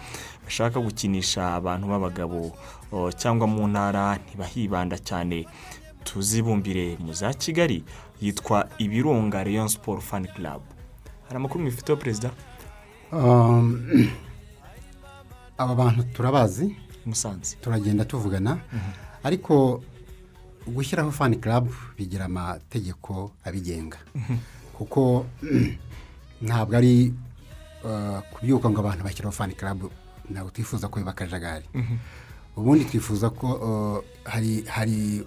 bashaka 0.45 0.81
gukinisha 0.81 1.55
abantu 1.55 1.87
b'abagabo. 1.89 2.53
Cyangwa 3.16 3.47
mu 3.47 3.68
ntara 3.68 4.16
ntibahibanda 4.18 4.99
cyane. 4.99 5.47
Tuzibumbire 6.05 6.97
mu 6.99 7.12
za 7.12 7.35
kigali. 7.37 7.85
Yitwa 8.21 8.68
ibirunga 8.79 9.45
Rayon 9.45 9.68
siporo 9.68 10.01
fani 10.01 10.29
karabu 10.29 10.64
hari 11.31 11.37
amakuru 11.37 11.64
mubifiteho 11.64 11.97
perezida? 11.97 12.31
Um, 13.12 14.11
aba 15.59 15.75
bantu 15.75 16.03
turabazi. 16.12 16.77
Musanze. 17.07 17.57
Turagenda 17.61 18.05
tuvugana. 18.05 18.59
Ariko 19.23 19.83
gushyiraho 20.66 21.11
fani 21.11 21.37
karabu 21.37 21.75
bigira 21.99 22.25
amategeko 22.25 23.31
abigenga. 23.45 23.99
Kuko 24.75 25.27
ntabwo 26.43 26.77
ari 26.77 27.14
uh, 27.85 28.21
kubyuka 28.33 28.71
ngo 28.71 28.81
abantu 28.81 29.05
bashyiraho 29.05 29.33
fani 29.33 29.55
karabu 29.55 29.91
ntabwo 30.31 30.51
twifuza 30.51 30.89
ko 30.89 30.99
biba 30.99 31.11
akajagari. 31.11 31.64
Ubundi 32.57 32.85
twifuza 32.85 33.31
ko 33.31 33.47
uh, 33.55 33.99
hari 34.25 34.64
hari 34.66 35.23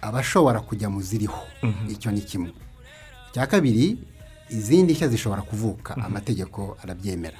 abashobora 0.00 0.60
kujya 0.60 0.90
mu 0.90 1.02
ziriho. 1.02 1.42
Icyo 1.88 2.10
ni 2.12 2.20
kimwe. 2.20 2.52
Icya 3.30 3.46
kabiri 3.46 3.98
izindi 4.50 4.92
nshya 4.92 5.08
zishobora 5.08 5.42
kuvuka. 5.42 5.96
Amategeko 5.96 6.76
arabyemera. 6.82 7.38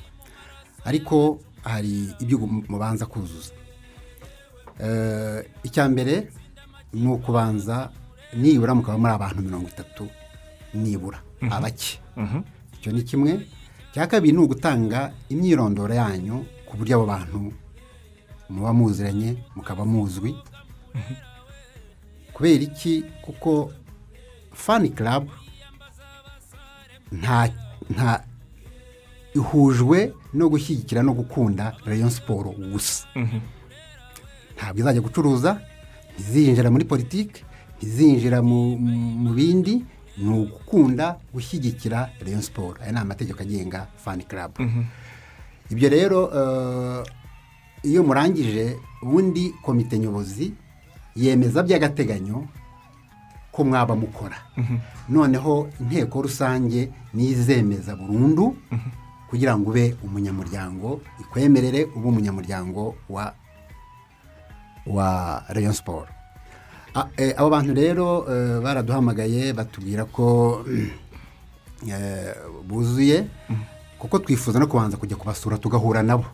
Ariko 0.85 1.41
hari 1.63 2.15
ibyo 2.21 2.39
mubanza 2.69 3.07
kuzuza. 3.07 3.53
Eh, 4.81 5.45
icya 5.63 5.89
mbere 5.89 6.29
ni 6.93 7.07
ukubanza 7.09 7.91
nibura 8.35 8.75
mukaba 8.75 8.99
muri 8.99 9.13
abantu 9.15 9.43
mirongo 9.43 9.69
itatu 9.69 10.09
nibura. 10.75 11.23
Abake. 11.51 12.01
Icyo 12.81 12.93
ni 12.93 13.03
kimwe. 13.03 13.47
Icya 13.91 14.07
kabiri 14.07 14.33
ni 14.35 14.43
ugutanga 14.43 15.13
imyirondoro 15.31 15.95
yanyu 15.95 16.45
ku 16.67 16.77
buryo 16.77 16.97
abo 16.99 17.07
bantu 17.07 17.53
muba 18.51 18.73
muziranye 18.75 19.37
mukaba 19.57 19.85
muzwi. 19.87 20.35
Kubera 22.35 22.63
iki? 22.65 23.05
Kuko 23.23 23.73
fani 24.53 24.89
karabu 24.91 25.31
nta 27.13 27.49
nta 27.91 28.25
ihujwe 29.35 30.13
no 30.35 30.49
gushyigikira 30.49 31.03
no 31.03 31.13
gukunda 31.15 31.77
rayon 31.87 32.11
siporo 32.11 32.51
gusa. 32.51 33.07
Ntabwo 34.57 34.79
izajya 34.81 35.01
gucuruza 35.03 35.61
ntizinjira 36.15 36.71
muri 36.71 36.85
politiki 36.85 37.43
ntizinjira 37.79 38.43
mu 38.43 38.79
bindi 39.35 39.85
ni 40.19 40.31
ugukunda 40.31 41.19
gushyigikira 41.35 42.11
rayon 42.25 42.43
siporo 42.43 42.79
aya 42.83 42.93
ni 42.93 42.99
amategeko 42.99 43.43
agenga 43.43 43.87
fani 43.97 44.23
karabu 44.25 44.63
ibyo 45.71 45.89
rero 45.89 46.21
eh, 46.39 47.03
iyo 47.83 48.03
murangije 48.03 48.77
ubundi 49.03 49.51
komite 49.63 49.99
nyobozi 49.99 50.55
yemeza 51.17 51.63
by'agateganyo 51.63 52.47
ko 53.53 53.65
mwaba 53.65 53.95
mukora. 53.97 54.37
Noneho 55.09 55.69
inteko 55.81 56.23
rusange 56.23 56.91
nizemeza 57.15 57.97
burundu 57.97 58.57
kugira 59.31 59.59
ngo 59.59 59.71
ube 59.71 59.97
umunyamuryango 60.03 61.01
ikwemerere 61.21 61.85
ube 61.97 62.09
umunyamuryango 62.09 62.95
wa 63.09 63.35
wa 64.87 65.43
rayon 65.49 65.73
siporo 65.73 66.07
eh, 67.17 67.35
abo 67.37 67.51
bantu 67.51 67.75
rero 67.75 68.27
eh, 68.31 68.61
baraduhamagaye 68.63 69.53
batubwira 69.53 70.05
ko 70.05 70.63
eh, 71.89 72.35
buzuye 72.69 73.27
kuko 73.99 74.19
twifuza 74.19 74.59
no 74.59 74.67
kubanza 74.67 74.97
kujya 74.97 75.17
kubasura 75.17 75.59
tugahura 75.59 76.03
nabo. 76.03 76.25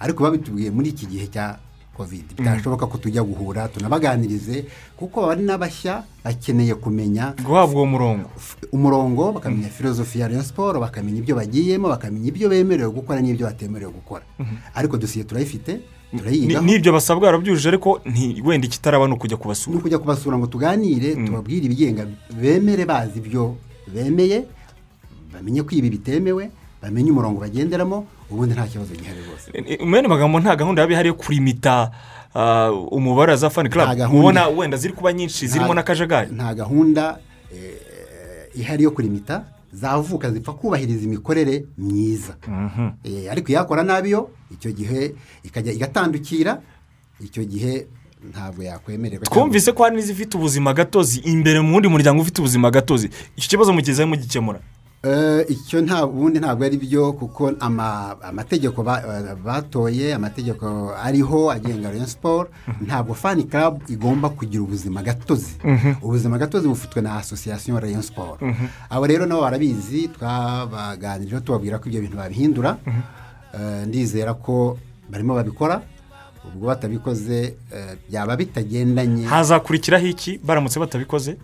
Ariko 0.00 0.24
babitubwiye 0.24 0.70
muri 0.70 0.88
iki 0.90 1.06
gihe 1.06 1.26
cya 1.30 1.58
kovide 1.94 2.34
bitashoboka 2.36 2.86
ko 2.86 2.98
tujya 2.98 3.22
guhura 3.22 3.68
tunabaganirize 3.68 4.64
kuko 4.98 5.26
bari 5.26 5.42
n'abashya 5.46 6.02
bakeneye 6.24 6.74
kumenya 6.74 7.34
guhabwa 7.46 7.74
uwo 7.76 7.86
murongo. 7.86 8.28
Umurongo 8.72 9.32
bakamenya 9.32 9.68
filozofi 9.68 10.18
ya 10.20 10.28
rayon 10.28 10.42
siporo 10.44 10.80
bakamenya 10.80 11.18
ibyo 11.22 11.36
bagiyemo 11.36 11.88
bakamenya 11.88 12.28
ibyo 12.28 12.48
bemerewe 12.48 12.90
gukora 12.90 13.20
n'ibyo 13.22 13.46
batemerewe 13.46 13.92
gukora. 13.92 14.24
Ariko 14.74 14.96
dosiye 14.96 15.24
turayifite 15.24 15.80
Ni- 16.14 16.54
n'ibyo 16.62 16.92
basabwa 16.92 17.26
barabyujuje 17.26 17.68
ariko 17.68 17.98
wenda 18.44 18.66
ikitaraba 18.66 19.06
ni 19.08 19.14
ukujya 19.14 19.36
ni 19.36 19.42
kubasura 19.42 19.78
ukujya 19.78 19.98
kubasura 19.98 20.38
ngo 20.38 20.46
tuganire 20.46 21.14
tubabwire 21.26 21.66
ibigenga. 21.66 22.06
Bemere 22.30 22.84
bazi 22.86 23.18
ibyo 23.18 23.56
bemeye 23.90 24.44
bamenye 25.34 25.62
ko 25.66 25.74
ibi 25.74 25.90
bitemewe 25.90 26.50
bamenye 26.82 27.10
umurongo 27.10 27.40
bagenderamo 27.42 28.06
ubundi 28.30 28.54
nta 28.54 28.66
kibazo 28.66 28.94
gihari 28.94 29.18
rwose. 29.26 29.84
Mu 29.84 29.94
yandi 29.96 30.08
magambo 30.08 30.40
nta 30.40 30.56
gahunda 30.56 30.82
yaba 30.82 30.92
ihari 30.92 31.08
yo 31.08 31.14
kurimita 31.14 31.90
ah, 32.34 32.70
umubare 32.72 33.30
wa 33.32 33.36
za 33.36 33.50
fani 33.50 33.68
karabu 33.68 34.18
ubona 34.18 34.48
wenda 34.48 34.76
ziri 34.76 34.92
kuba 34.92 35.12
nyinshi 35.12 35.46
zirimo 35.48 35.74
n'akajagari 35.74 36.32
nta 36.34 36.54
gahunda 36.54 37.18
eh, 37.54 38.60
ihari 38.60 38.84
yo 38.84 38.90
kurimita 38.90 39.44
zavuka 39.72 40.30
zipfa 40.30 40.52
kubahiriza 40.52 41.04
imikorere 41.04 41.64
myiza. 41.78 42.36
Eh, 43.04 43.30
ariko 43.32 43.48
iyakora 43.52 43.82
nabi 43.82 44.10
yo 44.10 44.30
icyo 44.50 44.72
gihe 44.72 45.14
ikajya 45.42 45.72
igatandukira 45.72 46.60
icyo 47.20 47.44
gihe 47.44 47.86
ntabwo 48.30 48.62
yakwemererwa 48.62 49.26
twumvise 49.26 49.72
ko 49.72 49.82
hari 49.82 49.96
n'izifite 49.96 50.34
ubuzima 50.36 50.72
gatozi 50.74 51.20
imbere 51.20 51.60
mu 51.60 51.74
wundi 51.74 51.88
muryango 51.88 52.22
ufite 52.22 52.38
ubuzima 52.40 52.70
gatozi. 52.70 53.10
Icyo 53.36 53.48
kibazo 53.50 53.72
mugezeho 53.72 54.08
mugikemura. 54.08 54.58
Eh, 54.58 54.64
icyo 55.48 55.80
nta 55.82 56.06
ubundi 56.06 56.38
ntabwo 56.40 56.64
ari 56.64 56.76
byo 56.76 57.12
kuko 57.12 57.52
ama- 57.60 58.16
amategeko 58.22 58.80
eh, 58.80 59.36
batoye 59.44 60.14
amategeko 60.14 60.94
ariho 60.96 61.50
agenga 61.50 61.90
rayon 61.90 62.06
siporo 62.06 62.48
ntabwo 62.80 63.14
fani 63.14 63.44
karabu 63.44 63.82
igomba 63.88 64.28
kugira 64.28 64.62
ubuzima 64.62 65.02
gatozi. 65.02 65.56
Ubuzima 66.02 66.38
gatozi 66.38 66.68
bufitwe 66.68 67.02
na 67.02 67.16
asosiyasiyo 67.16 67.80
rayon 67.80 68.02
siporo 68.02 68.38
abo 68.90 69.06
rero 69.06 69.26
nabo 69.26 69.40
barabizi 69.42 70.08
twabaganirijeho 70.08 71.40
tubabwira 71.40 71.78
ko 71.78 71.88
ibyo 71.88 72.00
bintu 72.00 72.16
babihindura. 72.16 72.76
Eh, 73.54 73.86
ndizera 73.86 74.34
ko 74.34 74.78
barimo 75.10 75.34
babikora 75.34 75.82
ubwo 76.48 76.66
batabikoze 76.66 77.54
eh, 77.72 77.92
byaba 78.08 78.36
bitagendanye. 78.36 79.24
Hazakurikiraho 79.26 80.06
iki? 80.06 80.38
Baramutse 80.44 80.80
batabikoze? 80.80 81.36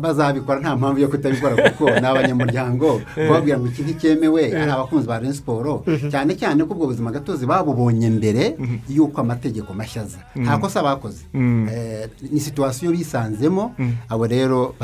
Bazabikora 0.00 0.60
nta 0.60 0.76
mpamvu 0.76 1.00
yo 1.00 1.08
kutabikora 1.08 1.70
kuko 1.70 1.90
ni 2.00 2.06
abanyamuryango 2.06 3.00
kubabwira 3.14 3.58
ngo 3.58 3.66
iki 3.66 3.82
nticyemewe 3.82 4.42
ari 4.60 4.70
abakunzi 4.70 5.06
ba 5.08 5.32
siporo 5.32 5.84
cyane 6.10 6.34
cyane 6.36 6.64
ko 6.64 6.74
ubwo 6.74 6.86
buzima 6.86 7.10
gatozi 7.10 7.46
babubonye 7.46 8.10
mbere 8.10 8.56
y'uko 8.88 9.20
amategeko 9.20 9.74
mashya 9.74 10.02
aza 10.02 10.18
nta 10.36 10.58
kosa 10.58 10.82
bakoze. 10.82 11.24
Eh, 11.34 12.08
ni 12.30 12.40
situwasiyo 12.40 12.90
bisanzemo 12.92 13.74
abo 14.08 14.26
rero 14.26 14.74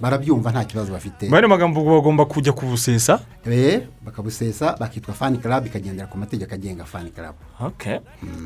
barabyumva 0.00 0.50
nta 0.50 0.64
kibazo 0.64 0.92
bafite. 0.92 1.26
Yandi 1.26 1.48
magambo 1.48 1.84
bagomba 1.84 2.24
kujya 2.24 2.52
kubusesa? 2.52 3.20
Eh, 3.46 3.82
bakabusesa 4.04 4.76
bakitwa 4.80 5.14
fani 5.14 5.38
karabu 5.38 5.66
ikagendera 5.66 6.06
ku 6.06 6.18
mategeko 6.18 6.54
agenga 6.54 6.84
fani 6.84 7.10
karabu 7.10 7.38
okay 7.60 7.98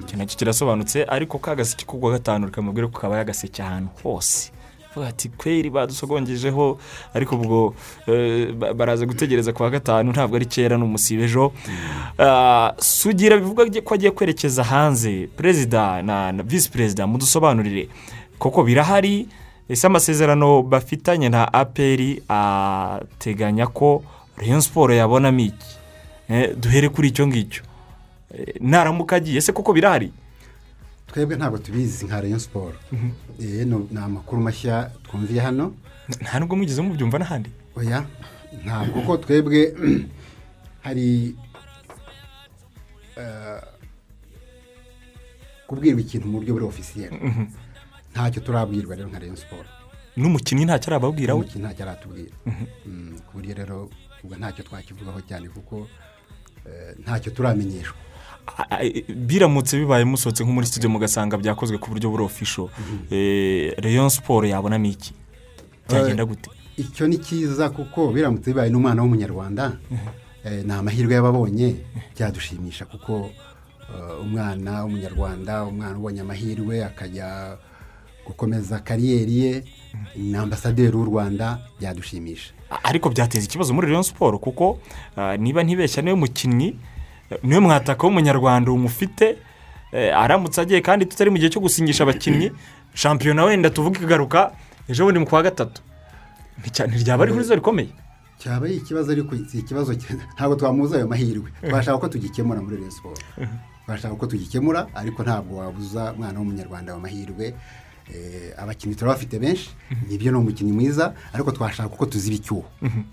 icyo 0.03 0.17
na 0.19 0.27
cyo 0.27 0.37
kirasobanutse 0.39 1.05
ariko 1.09 1.39
ka 1.39 1.55
gaseke 1.55 1.85
ko 1.85 1.99
kuwa 1.99 2.13
gatanu 2.13 2.47
rikamubwira 2.47 2.87
ko 2.89 3.01
kaba 3.01 3.19
yagaseke 3.19 3.63
ahantu 3.63 3.91
hose. 4.03 4.53
Bavuga 4.91 5.09
ati 5.09 5.29
kweri 5.29 5.71
badusogongejeho. 5.71 6.79
Ariko 7.15 7.37
ubwo 7.37 7.75
eh, 8.07 8.53
ba- 8.53 8.75
baraza 8.75 9.07
gutegereza 9.07 9.53
kuwa 9.53 9.71
gatanu 9.71 10.11
ntabwo 10.13 10.37
ari 10.37 10.47
kera 10.47 10.77
ni 10.77 10.85
umusibe 10.85 11.25
ejo. 11.25 11.53
Ah, 12.19 12.73
sugira 12.79 13.37
bivuga 13.37 13.65
ko 13.85 13.95
agiye 13.95 14.11
kwerekeza 14.11 14.65
hanze. 14.65 15.29
Perezida 15.37 16.03
na 16.03 16.33
na 16.33 16.43
visi 16.43 16.71
perezida 16.71 17.07
mudusobanurire. 17.07 17.89
Koko 18.39 18.63
birahari? 18.65 19.29
Ese 19.69 19.87
amasezerano 19.87 20.63
bafitanye 20.63 21.29
na 21.29 21.47
aperi 21.53 22.23
ateganya 22.29 23.67
ko 23.67 24.03
rayon 24.37 24.61
siporo 24.61 24.95
yabonamo 24.95 25.41
iki? 25.41 25.71
Eh, 26.29 26.55
duhere 26.57 26.89
kuri 26.89 27.09
icyo 27.09 27.27
ngicyo. 27.27 27.63
Eh, 28.35 28.55
naramuka 28.61 29.17
agiye. 29.17 29.39
Ese 29.39 29.53
koko 29.53 29.73
birahari? 29.73 30.11
Twebwe 31.13 31.37
ntabwo 31.37 31.59
tubizi 31.59 32.07
nka 32.07 32.21
Rayon 32.21 32.39
siporo 32.39 32.75
Eh, 33.41 33.67
no- 33.67 33.89
ni 33.91 33.99
amakuru 33.99 34.43
mashya 34.43 34.91
twumviye 35.05 35.41
hano. 35.41 35.75
Nta 36.21 36.39
nubwo 36.39 36.57
mwigeze 36.57 36.83
mubyumva 36.83 37.19
n'ahandi? 37.19 37.51
Oya 37.77 38.07
ntabwo. 38.65 39.01
Kuko 39.01 39.17
twebwe 39.17 39.75
hari 40.85 41.35
eh, 43.17 43.61
kubwirwa 45.67 46.01
ikintu 46.01 46.27
mu 46.29 46.39
buryo 46.39 46.53
buri 46.55 46.65
ofisiyeri 46.67 47.17
ntacyo 48.13 48.41
turabwirwa 48.43 48.97
rero 48.97 49.09
nka 49.09 49.19
Rayon 49.19 49.37
siporo 49.37 49.69
n'umukinnyi 50.17 50.65
ntacyo 50.67 50.89
arababwira? 50.91 51.35
We 51.35 51.41
umukinnyi 51.41 51.65
ntacyo 51.65 51.83
aratubwira. 51.87 52.33
Mm, 52.87 53.19
ku 53.27 53.31
buryo 53.39 53.55
rero 53.55 53.77
ubwo 54.23 54.35
ntacyo 54.37 54.63
twakivugaho 54.67 55.21
cyane 55.29 55.49
kuko 55.49 55.87
eh, 56.67 56.93
ntacyo 57.03 57.31
turamenyeshwa. 57.33 57.97
Biramutse 59.09 59.79
bibaye 59.79 60.05
musohotse 60.05 60.45
nko 60.45 60.53
muri 60.53 60.67
studio 60.67 60.91
mugasanga 60.91 61.37
byakozwe 61.37 61.79
ku 61.79 61.91
buryo 61.91 62.11
buri 62.11 62.25
ofisho 62.25 62.71
rayon 63.83 64.09
siporo 64.11 64.47
yabonamo 64.47 64.87
iki 64.87 65.13
byagenda 65.89 66.25
gute? 66.25 66.51
icyo 66.77 67.09
ni 67.09 67.19
cyiza 67.19 67.71
kuko 67.71 68.13
biramutse 68.13 68.51
bibaye 68.51 68.71
n'umwana 68.71 69.03
w'umunyarwanda. 69.03 69.73
Eh, 70.45 70.65
ni 70.65 70.73
amahirwe 70.73 71.15
y'ababonye. 71.15 71.77
Byadushimisha 72.17 72.85
kuko 72.85 73.29
eh, 73.93 74.21
umwana 74.25 74.83
w'umunyarwanda 74.85 75.65
umwana 75.65 75.99
ubonye 75.99 76.21
amahirwe 76.21 76.85
akajya 76.85 77.59
gukomeza 78.27 78.79
kariyeri 78.79 79.39
ye. 79.39 79.65
Ni 80.17 80.37
ambasaderi 80.37 80.97
w'u 80.97 81.05
rwanda 81.05 81.59
byadushimisha. 81.81 82.53
Ariko 82.83 83.11
byateza 83.11 83.45
ikibazo 83.45 83.75
muri 83.75 83.87
rayon 83.89 84.03
siporo 84.03 84.39
kuko 84.39 84.79
ah, 85.17 85.37
niba 85.37 85.63
ntibeshya 85.63 86.03
ni 86.03 86.11
we 86.11 86.17
mukinnyi 86.17 86.69
eh, 86.69 86.77
ni 87.43 87.55
we 87.55 87.61
mwataka 87.61 88.07
w'umunyarwanda 88.07 88.73
umufite 88.73 89.39
eh, 89.93 90.17
aramutse 90.17 90.61
agiye 90.61 90.81
kandi 90.81 91.07
tutari 91.07 91.31
mu 91.31 91.39
gihe 91.39 91.51
cyo 91.51 91.61
gusinyisha 91.61 92.03
abakinnyi. 92.05 92.51
Shampiyona 92.95 93.45
wenda 93.45 93.71
tuvuge 93.71 93.99
ikagaruka 93.99 94.51
ejo 94.89 95.05
bundi 95.05 95.19
mu 95.21 95.27
kwa 95.27 95.43
gatatu. 95.43 95.83
Ntiryaba 96.65 97.23
ari 97.25 97.33
ihurizo 97.33 97.55
rikomeye. 97.55 97.89
Cyaba 98.39 98.67
ari 98.67 98.77
ikibazo 98.77 99.13
ariko 99.13 99.37
si 99.49 99.59
ikibazo 99.59 99.93
ntabwo 100.35 100.57
twamuza 100.57 100.97
ayo 100.97 101.07
mahirwe. 101.09 101.51
Twashaka 101.69 101.99
ko 101.99 102.09
tugikemura 102.09 102.61
muri 102.63 102.77
siporo 102.91 103.17
twashaka 103.87 104.15
ko 104.15 104.27
tugikemura 104.27 104.87
ariko 104.95 105.23
ntabwo 105.23 105.57
wabuza 105.59 106.13
umwana 106.13 106.39
w'umunyarwanda 106.39 106.95
amahirwe 106.95 107.47
Eh, 107.47 107.55
abakinnyi 108.59 108.95
turabafite 108.95 109.39
benshi 109.39 109.71
ni 110.09 110.19
byo 110.19 110.33
ni 110.33 110.39
umukinnyi 110.39 110.73
mwiza 110.73 111.15
ariko 111.33 111.51
twashaka 111.53 111.89
ko 111.89 112.07
tuziba 112.07 112.37
icyuho. 112.37 112.65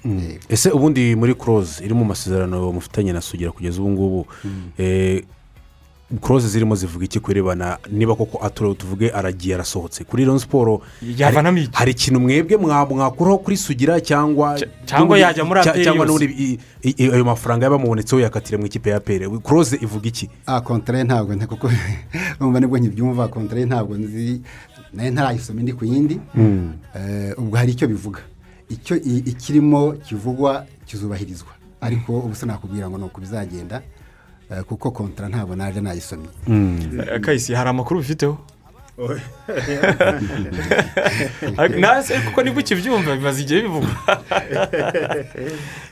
Eh, 0.05 0.39
ese 0.49 0.69
ubundi 0.71 1.15
muri 1.15 1.33
kuroze 1.33 1.83
iri 1.85 1.93
mu 1.93 2.05
masezerano 2.05 2.71
mufitanye 2.71 3.13
na 3.13 3.21
sugira 3.21 3.51
kugeza 3.51 3.81
ubu 3.81 3.89
ngubu 3.89 4.25
eh, 4.77 5.23
koroze 6.21 6.47
zirimo 6.47 6.71
zivuga 6.75 7.03
iki 7.05 7.19
ku 7.19 7.27
birebana 7.27 7.77
niba 7.91 8.15
koko 8.15 8.39
aturo 8.45 8.73
tuvuge 8.73 9.11
aragiye 9.11 9.55
arasohotse. 9.55 10.03
Kuri 10.07 10.23
Rayon 10.23 10.39
siporo 10.39 10.81
hari 11.73 11.91
ikintu 11.91 12.19
mwebwe 12.19 12.57
mwa- 12.57 12.85
mwakuraho 12.87 13.37
kuri 13.37 13.57
sugira 13.57 13.99
cyangwa 14.01 14.55
Cy- 14.55 14.67
cyangwa 14.85 15.19
yajya 15.19 15.43
muri 15.43 15.59
cya- 15.59 15.71
APR 15.75 15.83
cyangwa 15.83 16.05
yose. 16.07 16.25
n'ubundi 16.25 16.59
i- 16.83 16.95
i- 17.03 17.11
ayo 17.11 17.25
mafaranga 17.25 17.65
yabamubonetseho 17.67 18.21
yakatire 18.23 18.57
mu 18.57 18.65
ikipe 18.65 18.89
ya 18.89 18.99
pere 19.03 19.27
koroze 19.43 19.75
ivuga 19.83 20.07
iki? 20.07 20.29
Ah 20.47 20.61
kontare 20.63 21.03
ntabwo 21.03 21.35
nta 21.35 21.43
kuko 21.47 21.67
numva 22.39 22.59
ni 22.59 22.67
bwo 22.71 22.77
nkibyumva 22.79 23.27
kontare 23.27 23.65
ntabwo 23.67 23.97
nzi. 23.99 24.41
Na 24.93 25.03
yo 25.03 25.11
ntarayisoma 25.11 25.59
indi 25.59 25.73
ku 25.73 25.85
yindi 25.85 26.19
Eh, 26.95 27.33
ubwo 27.37 27.57
hari 27.57 27.71
icyo 27.71 27.87
bivuga. 27.87 28.19
Icyo 28.69 28.95
ikirimo 29.01 29.91
kivugwa 29.93 30.65
kizubahirizwa. 30.85 31.49
Ariko 31.81 32.19
ubu 32.19 32.35
sinakubwira 32.35 32.89
ngo 32.89 32.97
ni 32.97 33.03
uku 33.03 33.21
bizagenda 33.21 33.81
eh, 34.51 34.63
kuko 34.63 34.91
kontara 34.91 35.29
ntabwo 35.29 35.55
naje 35.55 35.81
nayisomye. 35.81 36.27
Eh, 36.49 37.19
kayisi 37.21 37.53
hari 37.53 37.69
amakuru 37.69 37.99
bifiteho? 37.99 38.37
Nawe 41.79 42.03
se 42.03 42.19
kuko 42.19 42.43
ni 42.43 42.51
bwo 42.51 42.59
ukibyumva 42.61 43.15
bimaze 43.15 43.41
igihe 43.41 43.61
bivugwa. 43.61 43.89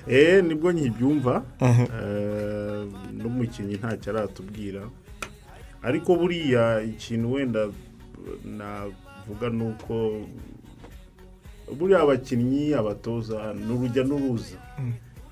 Eee 0.09 0.41
ni 0.41 0.55
bwo 0.55 0.71
nkibyumva 0.71 1.43
Eh, 1.61 2.85
n'umukinnyi 3.13 3.75
ntacyo 3.77 4.13
aratubwira. 4.13 4.81
Ariko 5.83 6.15
buriya 6.15 6.81
ikintu 6.81 7.33
wenda 7.33 7.67
navuga 8.45 9.49
ni 9.49 9.63
uko 9.63 10.21
buriya 11.77 12.01
abakinnyi 12.01 12.73
abatoza 12.73 13.53
ni 13.53 13.71
urujya 13.73 14.03
n'uruza 14.03 14.57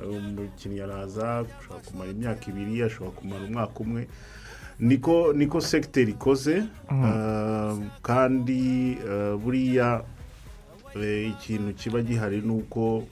umukinnyi 0.03 0.81
araza 0.81 1.45
ashobora 1.45 1.79
kumara 1.85 2.11
imyaka 2.11 2.43
ibiri 2.51 2.83
ashobora 2.83 3.11
kumara 3.17 3.43
umwaka 3.45 3.79
umwe. 3.79 4.07
Niko 4.79 5.33
niko 5.33 5.61
segiteri 5.61 6.11
ikoze. 6.11 6.55
Eh, 6.91 7.73
kandi 8.01 8.91
eh, 9.09 9.35
buriya 9.37 10.03
eh, 10.95 11.29
ikintu 11.31 11.73
kiba 11.73 12.01
gihari 12.01 12.41
ni 12.41 12.51
uko 12.51 13.03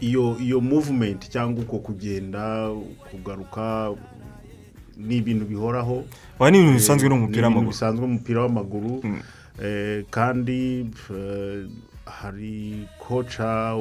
iyo 0.00 0.36
iyo 0.40 0.60
muvumenti 0.60 1.28
cyangwa 1.30 1.62
uko 1.64 1.78
kugenda 1.78 2.70
kugaruka 3.10 3.92
ni 4.98 5.16
ibintu 5.16 5.44
bihoraho 5.46 6.04
aba 6.38 6.50
ni 6.50 6.58
ibintu 6.58 6.74
bisanzwe 6.78 7.08
no 7.08 7.16
mu 7.16 7.26
mupira 7.26 7.48
Ni 7.48 7.54
ibintu 7.54 7.58
w'amaguru. 7.58 7.70
bisanzwe 7.72 8.04
mu 8.06 8.12
mupira 8.14 8.40
w'amaguru 8.42 8.92
Eh, 9.62 10.02
kandi 10.10 10.82
eh, 11.14 11.66
hari 12.04 12.86
koca 12.98 13.78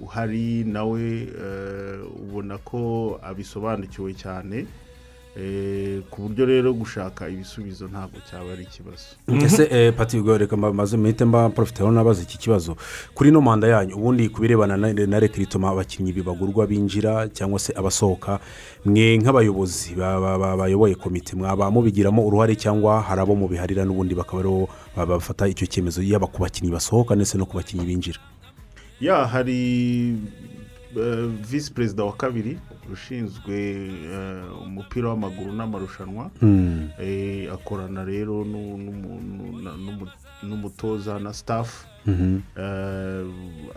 uhari 0.00 0.64
nawe 0.64 1.04
eh, 1.28 2.00
ubona 2.16 2.56
ko 2.64 3.20
abisobanukiwe 3.22 4.14
cyane. 4.16 4.56
Eh, 4.56 4.66
ku 6.10 6.22
buryo 6.28 6.44
rero 6.46 6.72
gushaka 6.74 7.28
ibisubizo 7.28 7.88
ntabwo 7.88 8.20
cyaba 8.30 8.52
ari 8.52 8.62
ikibazo. 8.62 9.16
Ese 9.44 9.64
eh, 9.70 9.92
pati 9.96 10.20
reka 10.38 10.56
maze 10.56 10.96
muhite 10.96 11.24
mba 11.24 11.48
porofiteho 11.48 11.90
nabaza 11.90 12.22
iki 12.22 12.38
kibazo. 12.38 12.76
Kuri 13.14 13.30
ino 13.30 13.40
manda 13.40 13.68
yanyu 13.68 13.96
ubundi 13.96 14.28
ku 14.28 14.40
birebana 14.40 14.76
na 14.76 14.92
na 14.92 15.20
rekiritoma 15.20 15.70
abakinnyi 15.70 16.12
bibagurwa 16.12 16.66
binjira 16.66 17.28
cyangwa 17.32 17.58
se 17.58 17.72
abasohoka 17.76 18.40
mwe 18.84 19.16
nk'abayobozi 19.18 19.94
ba- 19.96 20.20
ba- 20.20 20.38
ba- 20.38 20.56
bayoboye 20.56 20.94
komite 20.94 21.32
mwaba 21.36 21.70
mubigiramo 21.70 22.26
uruhare 22.26 22.52
cyangwa 22.56 23.00
hari 23.00 23.20
abo 23.24 23.34
mubiharira 23.34 23.84
n'ubundi 23.88 24.14
bakaba 24.14 24.40
ari 24.44 24.48
bo 24.52 24.68
ba- 24.96 25.06
bafata 25.06 25.48
icyo 25.48 25.64
cyemezo 25.66 26.02
yaba 26.04 26.26
ku 26.28 26.42
bakinnyi 26.44 26.68
basohoka 26.72 27.14
ndetse 27.16 27.38
no 27.40 27.46
ku 27.48 27.56
bakinnyi 27.56 27.86
binjira? 27.88 28.20
Ya 29.00 29.24
hari 29.26 30.12
eh, 30.12 30.51
visi 31.50 31.72
perezida 31.72 32.04
wa 32.04 32.12
kabiri 32.12 32.58
ushinzwe 32.92 33.56
eh, 34.12 34.62
umupira 34.66 35.08
w'amaguru 35.08 35.52
n'amarushanwa. 35.52 36.30
Eh, 37.00 37.52
akorana 37.52 38.04
rero 38.04 38.44
n'umutoza 40.42 41.18
na 41.18 41.32
staff. 41.32 41.84
Eh, 42.58 43.26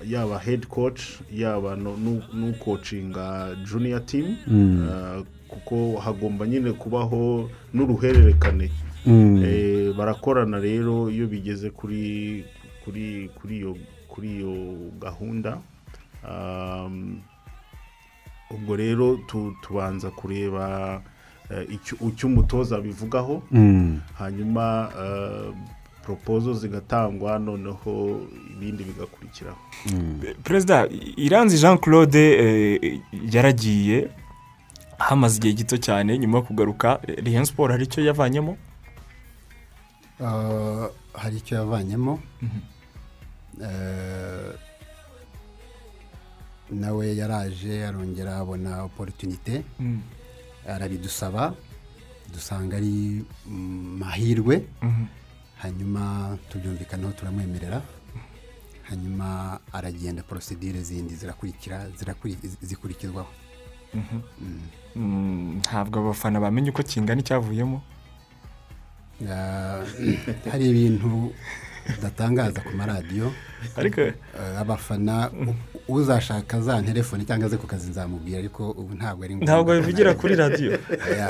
yaba 0.08 0.40
head 0.40 0.68
coach 0.68 1.02
yaba 1.32 1.76
n'ukocinga 2.34 3.56
junior 3.66 4.06
team. 4.06 4.36
Eh, 4.48 5.24
kuko 5.48 5.98
hagomba 6.00 6.48
nyine 6.48 6.72
kubaho 6.72 7.50
n'uruhererekane. 7.74 8.72
Eh, 9.46 9.94
barakorana 9.98 10.60
rero 10.60 11.10
iyo 11.10 11.28
bigeze 11.28 11.70
kuri 11.70 12.44
kuri 12.84 13.30
kuri 13.36 13.58
iyo 13.58 13.78
kuri 14.08 14.30
iyo 14.36 14.76
gahunda. 15.02 15.58
Ubwo 18.52 18.76
rero 18.76 19.18
tu- 19.28 19.56
tubanza 19.62 20.12
kureba 20.12 21.02
eh, 21.50 21.68
icyo 22.08 22.28
umutoza 22.28 22.76
abivugaho. 22.78 23.44
Hanyuma 24.18 24.92
eh, 25.00 25.54
propozo 26.04 26.54
zigatangwa 26.54 27.40
noneho 27.40 28.22
ibindi 28.54 28.84
bigakurikiraho. 28.84 29.58
Perezida 30.44 30.88
iranzi 31.18 31.58
jean 31.58 31.78
claude 31.78 32.22
eh, 32.34 33.00
yaragiye 33.32 34.10
hamaze 34.98 35.38
igihe 35.38 35.54
gito 35.54 35.78
cyane 35.78 36.18
nyuma 36.18 36.38
yo 36.38 36.44
kugaruka. 36.44 37.00
Riyo 37.08 37.46
siporo 37.46 37.74
hari 37.74 37.84
icyo 37.84 38.06
yavanyemo? 38.06 38.58
Ah, 40.22 40.88
hari 41.14 41.38
icyo 41.38 41.58
yavanyemo. 41.58 42.20
Eh, 43.62 44.52
nawe 46.72 47.16
yaraje 47.16 47.86
arongera 47.88 48.38
abona 48.38 48.84
oporutunite 48.84 49.64
arabidusaba 50.68 51.54
dusanga 52.34 52.78
ari 52.78 53.26
mm, 53.48 53.98
mahirwe 54.02 54.66
hanyuma 55.62 56.38
tubyumvikanaho 56.50 57.14
turamwemerera. 57.14 57.82
Hanyuma 58.90 59.60
aragenda 59.74 60.24
porosidire 60.24 60.82
zindi 60.82 61.16
zirakurikira 61.16 61.90
zirakuri- 61.98 62.38
zikurikizwaho. 62.62 63.30
Mm, 64.96 65.58
ntabwo 65.60 66.00
abafana 66.00 66.40
bamenye 66.40 66.70
uko 66.70 66.84
kingana 66.84 67.22
icyavuyemo? 67.22 67.82
Ah, 69.32 69.82
hari 70.52 70.70
ibintu 70.70 71.34
udatangaza 72.00 72.62
ku 72.62 72.72
maradiyo. 72.78 73.32
Ariko 73.78 74.02
Eh, 74.02 74.14
abafana 74.60 75.30
uzashaka 75.88 76.62
za 76.62 76.82
telefone 76.82 77.26
cyangwa 77.26 77.50
ze 77.50 77.58
ku 77.58 77.68
kazi 77.68 77.90
nzamubwira 77.90 78.38
ariko 78.40 78.72
ubu 78.72 78.94
ntabwo 78.96 79.24
ari 79.26 79.36
ngombwa. 79.36 79.46
Ntabwo 79.54 79.70
bivugira 79.74 80.14
kuri 80.14 80.36
radiyo 80.36 80.72
Oya. 81.10 81.28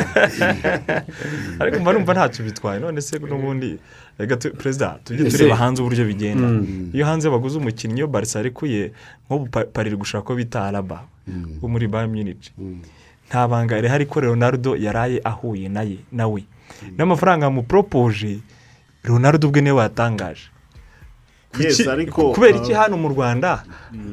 ariko 1.60 1.80
mba 1.80 1.93
numva 1.93 2.14
ntacyo 2.14 2.45
bitwaye. 2.45 2.80
None 2.80 3.01
se 3.01 3.20
n'ubundi 3.20 3.78
reka 4.18 4.36
tu- 4.38 4.51
perezida 4.56 4.99
tujye 5.03 5.30
tureba 5.32 5.56
hanze 5.56 5.82
uburyo 5.82 6.06
bigenda. 6.06 6.47
Iyo 6.93 7.06
hanze 7.06 7.30
baguze 7.30 7.58
umukinnyi 7.58 7.97
iyo 8.03 8.08
barisa 8.08 8.39
arekuye 8.39 8.91
nk'ubu 9.28 9.45
Pa- 9.51 9.66
pari 9.68 9.89
iri 9.89 9.97
gushaka 9.97 10.24
ko 10.28 10.36
bita 10.36 10.64
araba 10.68 11.03
wo 11.62 11.68
muri 11.68 11.88
bayern 11.88 12.12
munich. 12.12 12.51
Nta 13.30 13.47
banga 13.47 13.82
rihari 13.82 14.06
ko 14.06 14.22
leonardo 14.22 14.76
yaraye 14.76 15.22
ahuye 15.24 15.70
naye 15.70 15.97
nawe. 16.12 16.43
N'amafaranga 16.97 17.45
yamuporopoje 17.45 18.39
leonardo 19.08 19.47
ubwe 19.47 19.62
ni 19.62 19.72
we 19.72 19.89
ariko, 21.91 22.34
kubera 22.34 22.58
uh, 22.58 22.64
iki 22.64 22.74
hano 22.74 22.97
mu 22.97 23.08
rwanda 23.10 23.64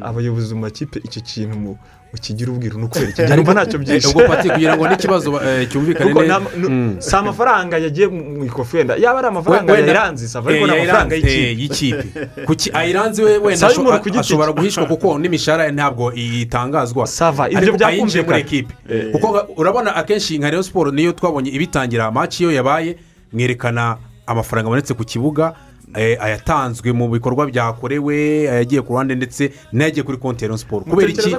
abayobozi 0.01 0.55
mu 0.55 0.61
makipe 0.61 1.01
icyo 1.05 1.21
kintu 1.23 1.59
mu 1.59 1.79
mukigira 2.13 2.53
ubwiru 2.53 2.79
ni 2.79 2.85
ukubera 2.85 3.11
iki? 3.11 3.23
Numva 3.37 3.53
ntacyo 3.53 3.79
byinshi. 3.79 4.07
ubwo 4.09 4.29
pati 4.29 4.51
kugira 4.51 4.77
ngo 4.77 4.89
n'ikibazo 4.89 5.29
eh, 5.47 5.69
cyumvikane 5.71 6.13
neza. 6.15 6.41
nu- 6.57 6.97
si 7.03 7.17
amafaranga 7.17 7.79
yagiye 7.79 8.07
mu 8.09 8.45
ikofi 8.45 8.77
wenda 8.77 8.95
yaba 8.97 9.19
ari 9.19 9.29
amafaranga 9.29 9.73
yayiranze 9.73 10.29
sava 10.29 10.51
ariko 10.51 10.67
Eh, 10.67 10.73
ni 10.73 10.79
amafaranga 10.81 11.15
y'ikipe. 11.17 12.05
eh, 12.15 12.45
kuki 12.47 12.71
ayiranze 12.73 13.23
we 13.25 13.39
wenda 13.39 13.69
giti. 13.69 14.19
ashobora 14.19 14.53
guhishwa 14.53 14.87
kuko 14.87 15.19
n'imishahara 15.19 15.73
ntabwo 15.73 16.13
itangazwa. 16.13 17.07
Sava, 17.07 17.49
ibyo 17.49 17.73
byakumvikana. 17.73 18.27
muri 18.27 18.41
ekipe 18.41 18.73
kuko 19.13 19.27
urabona 19.57 19.97
akenshi 19.97 20.39
nka 20.39 20.51
Rayon 20.51 20.63
siporo 20.63 20.91
niyo 20.91 21.13
twabonye 21.13 21.51
ibitangira 21.51 22.11
maci 22.11 22.43
iyo 22.43 22.53
yabaye 22.53 22.97
mwerekana 23.33 23.97
amafaranga 24.27 24.67
abonetse 24.69 24.95
ku 24.95 25.05
kibuga 25.05 25.55
eh, 25.95 26.17
ayatanzwe 26.21 26.93
mu 26.93 27.09
bikorwa 27.11 27.47
byakorewe 27.47 28.49
ayagiye 28.51 28.83
ku 28.83 28.93
ruhande 28.93 29.15
ndetse 29.15 29.53
n'ayagiye 29.73 30.03
kuri 30.03 30.19
konti 30.19 30.45
ya 30.45 30.49
Rayon 30.49 30.59
siporo 30.59 30.85
kubera 30.85 31.11
iki? 31.11 31.37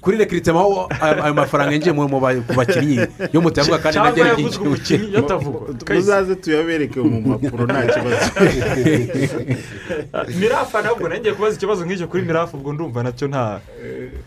kuri 0.00 0.16
rekiritema 0.16 0.60
aho 0.60 0.88
ayo 1.00 1.34
mafaranga 1.34 1.72
yinjiye 1.72 1.92
mu 1.92 2.08
mu 2.08 2.20
ku 2.20 2.52
bakinnyi 2.56 2.98
yo 3.32 3.40
mutavuga 3.40 3.78
kandi 3.78 3.94
cyangwa 3.94 4.10
na 4.10 4.14
byo 4.16 4.24
ari 4.24 4.30
yaguzwe 4.42 4.66
umukinnyi 4.66 5.14
yatavugwa 5.14 5.60
muzaze 5.94 6.34
tuyabereke 6.34 7.00
mu 7.00 7.20
mpapuro 7.20 7.66
nta 7.66 7.82
kibazo. 7.92 8.24
Mirafa 10.40 10.82
nabwo 10.82 11.08
nanjye 11.08 11.32
kubaza 11.32 11.56
ikibazo 11.56 11.84
nk'icyo 11.84 12.08
kuri 12.08 12.22
mirafa 12.22 12.56
ubwo 12.56 12.72
ndumva 12.72 13.02
na 13.02 13.12
cyo 13.12 13.28
nta 13.28 13.60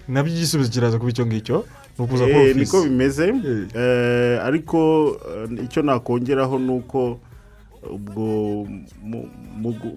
na 0.08 0.24
byo 0.24 0.34
igisubizo 0.34 0.70
kiraza 0.72 0.98
kuba 0.98 1.10
icyo 1.10 1.26
ngicyo. 1.26 1.66
Ukuza 2.00 2.24
kuri 2.26 2.36
Eh, 2.50 2.56
niko 2.56 2.78
ofisi 2.78 2.90
bimeze. 2.90 3.26
Eh, 3.76 4.40
ariko 4.46 4.80
eh, 5.28 5.64
icyo 5.66 5.82
nakongeraho 5.84 6.60
ni 6.60 6.72
uko 6.72 7.20
ubwo 7.82 8.68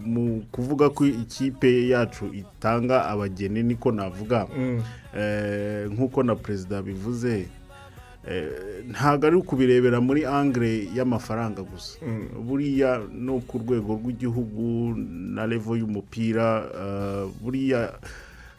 mu- 0.05 0.43
kuvuga 0.53 0.91
ko 0.91 1.05
ikipe 1.07 1.89
yacu 1.89 2.25
itanga 2.35 3.07
abageni 3.09 3.63
niko 3.63 3.93
navuga. 3.93 4.47
Eh, 5.17 5.87
nk'uko 5.93 6.23
na 6.23 6.35
perezida 6.35 6.83
bivuze 6.83 7.47
eh, 8.29 8.49
ntabwo 8.91 9.27
ari 9.27 9.37
ukubirebera 9.37 10.01
muri 10.01 10.25
angire 10.25 10.89
y'amafaranga 10.97 11.63
gusa. 11.63 11.99
Buriya 12.41 13.01
no 13.13 13.41
ku 13.45 13.59
rwego 13.59 14.01
rw'igihugu 14.01 14.97
na 15.37 15.47
revo 15.47 15.77
y'umupira 15.77 16.65
eh, 16.73 17.29
buriya 17.43 17.93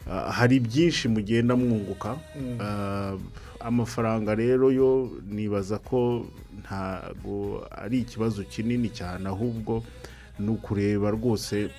hari 0.08 0.60
byinshi 0.60 1.08
mugenda 1.08 1.56
mwunguka. 1.56 2.16
Ah, 2.60 3.16
amafaranga 3.60 4.34
rero 4.34 4.70
yo 4.70 5.10
nibaza 5.28 5.78
ko 5.78 6.26
ntabwo 6.62 7.66
ari 7.70 7.98
ikibazo 8.06 8.42
kinini 8.44 8.88
cyane 8.88 9.26
ahubwo 9.28 9.82
ni 10.38 10.50
ukureba 10.50 11.10
rwose 11.10 11.70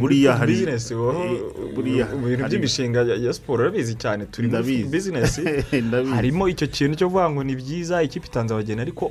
Buriya 0.00 0.36
hari- 0.36 0.52
bizinesi 0.52 0.94
mu 0.94 2.26
bintu 2.26 2.44
by'imishinga 2.48 3.00
ya- 3.24 3.32
siporo 3.32 3.62
urabizi 3.64 3.94
cyane 3.94 4.26
turi 4.26 4.48
muri 4.48 4.84
bizinesi 4.84 5.40
harimo 6.16 6.48
icyo 6.48 6.66
kintu 6.68 6.94
cyo 6.98 7.06
kuvuga 7.08 7.30
ngo 7.30 7.40
ni 7.44 7.54
byiza 7.56 8.02
ikipe 8.02 8.26
itanze 8.26 8.52
abageni 8.54 8.80
ariko 8.80 9.08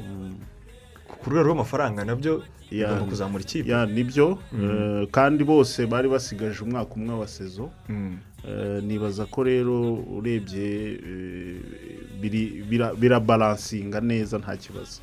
ku 1.19 1.25
rwego 1.29 1.43
rw'amafaranga 1.49 2.05
na 2.05 2.15
byo 2.15 2.43
igomba 2.71 3.05
kuzamura 3.05 3.43
ikipe. 3.43 3.69
Ya 3.71 3.85
ni 3.85 4.03
byo. 4.03 4.37
Eh, 4.63 5.07
kandi 5.11 5.43
bose 5.43 5.85
bari 5.85 6.09
basigaje 6.09 6.61
umwaka 6.63 6.93
umwe 6.95 7.13
wa 7.15 7.27
sezo 7.27 7.69
Mm. 7.89 8.17
Eh, 8.47 8.83
nibaza 8.83 9.25
ko 9.25 9.43
rero 9.43 9.93
urebye 10.17 10.93
eh, 10.93 11.61
biri- 12.21 12.63
bira- 12.69 12.93
birabalansinga 12.95 13.99
neza 14.01 14.37
nta 14.37 14.57
kibazo. 14.57 15.01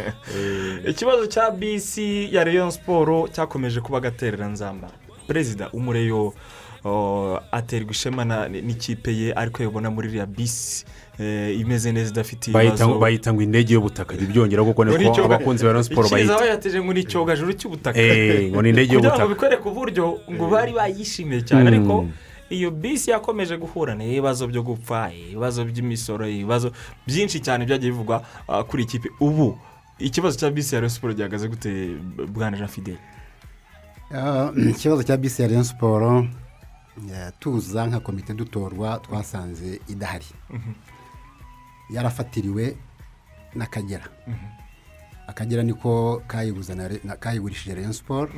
Ikibazo 0.88 1.26
cya 1.26 1.50
bisi 1.50 2.34
ya 2.34 2.44
Rayon 2.44 2.70
siporo 2.70 3.28
cyakomeje 3.28 3.80
kuba 3.80 3.98
agaterera 3.98 4.48
nzamba. 4.48 4.88
Perezida 5.26 5.70
umureyo 5.72 6.34
aterwa 7.52 7.90
ishema 7.90 8.24
n'ikipe 8.48 9.10
ye 9.16 9.32
ariko 9.32 9.62
yabona 9.62 9.90
muri 9.90 10.08
iriya 10.08 10.26
bisi 10.26 10.84
imeze 11.60 11.92
neza 11.92 12.10
idafite 12.10 12.50
ibibazo. 12.50 12.98
Bayita 12.98 13.32
ngo 13.32 13.42
indege 13.42 13.74
y'ubutaka. 13.74 14.16
Byongera 14.16 14.64
kuko 14.64 14.84
niko 14.84 15.24
abakunzi 15.24 15.64
ba 15.64 15.72
Rayon 15.72 15.84
siporo 15.84 16.08
bayita 16.08 16.38
bayateje 16.38 16.82
ngo 16.82 16.92
ni 16.92 17.00
icyogajuru 17.00 17.52
cy'ubutaka. 17.52 18.00
Eh, 18.00 18.50
ngo 18.50 18.62
ni 18.62 18.68
indege 18.68 18.94
kugira 18.94 19.14
ngo 19.14 19.22
y'ubutaka. 19.22 19.28
bikwereke 19.28 19.68
uburyo 19.68 20.18
ngo 20.30 20.46
bari 20.48 20.72
bayishimiye 20.72 21.42
cyane. 21.42 21.68
Ariko 21.68 22.06
iyo 22.50 22.70
bisi 22.70 23.10
yakomeje 23.10 23.56
guhura 23.56 23.94
n'ibibazo 23.94 24.46
byo 24.46 24.62
gupfa 24.62 25.10
ibibazo 25.12 25.64
by'imisoro 25.64 26.28
ibibazo 26.28 26.72
byinshi 27.06 27.40
cyane 27.40 27.64
byagiye 27.64 27.92
bivugwa 27.92 28.22
ah, 28.48 28.62
kuri 28.62 28.82
iyi 28.82 28.90
kipe. 28.90 29.08
Ubu 29.20 29.58
ikibazo 29.98 30.38
cya 30.38 30.50
bisi 30.50 30.74
ya 30.74 30.80
Rayon 30.80 30.90
siporo 30.90 31.14
gihagaze 31.14 31.48
gute 31.48 31.70
bwana 32.28 32.56
jean 32.56 32.68
fidele 32.68 32.98
Ah, 34.10 34.52
ikibazo 34.70 35.02
cya 35.02 35.16
bisi 35.16 35.42
ya 35.42 35.48
Rayon 35.48 35.64
siporo 35.64 36.26
eh, 37.10 37.32
tuza 37.40 37.86
nka 37.86 38.00
komite 38.00 38.34
dutorwa 38.34 38.98
twasanze 38.98 39.80
idahari. 39.88 40.26
Yarafatiriwe 41.94 42.76
n'akagera 43.54 44.04
akagera 45.26 45.62
niko 45.62 46.22
kayigurishije 47.20 47.74
Rayon 47.74 47.92
siporo 47.92 48.28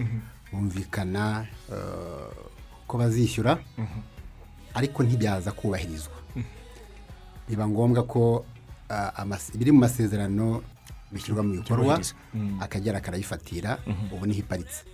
bumvikana 0.53 1.47
eh, 1.73 2.31
ko 2.87 2.99
bazishyura. 2.99 3.59
Ariko 4.75 5.03
ntibyaza 5.03 5.53
kubahirizwa. 5.53 6.15
Biba 7.49 7.69
ngombwa 7.69 8.03
ko 8.07 8.45
amas- 9.17 9.51
ibiri 9.55 9.73
mu 9.73 9.81
masezerano 9.81 10.63
bishyirwa 11.13 11.43
mu 11.43 11.53
bikorwa 11.59 11.99
akagera 12.61 13.01
karayifatira 13.01 13.79
ubu 14.13 14.27
ni 14.27 14.35
ho 14.35 14.39
iparitse. 14.41 14.85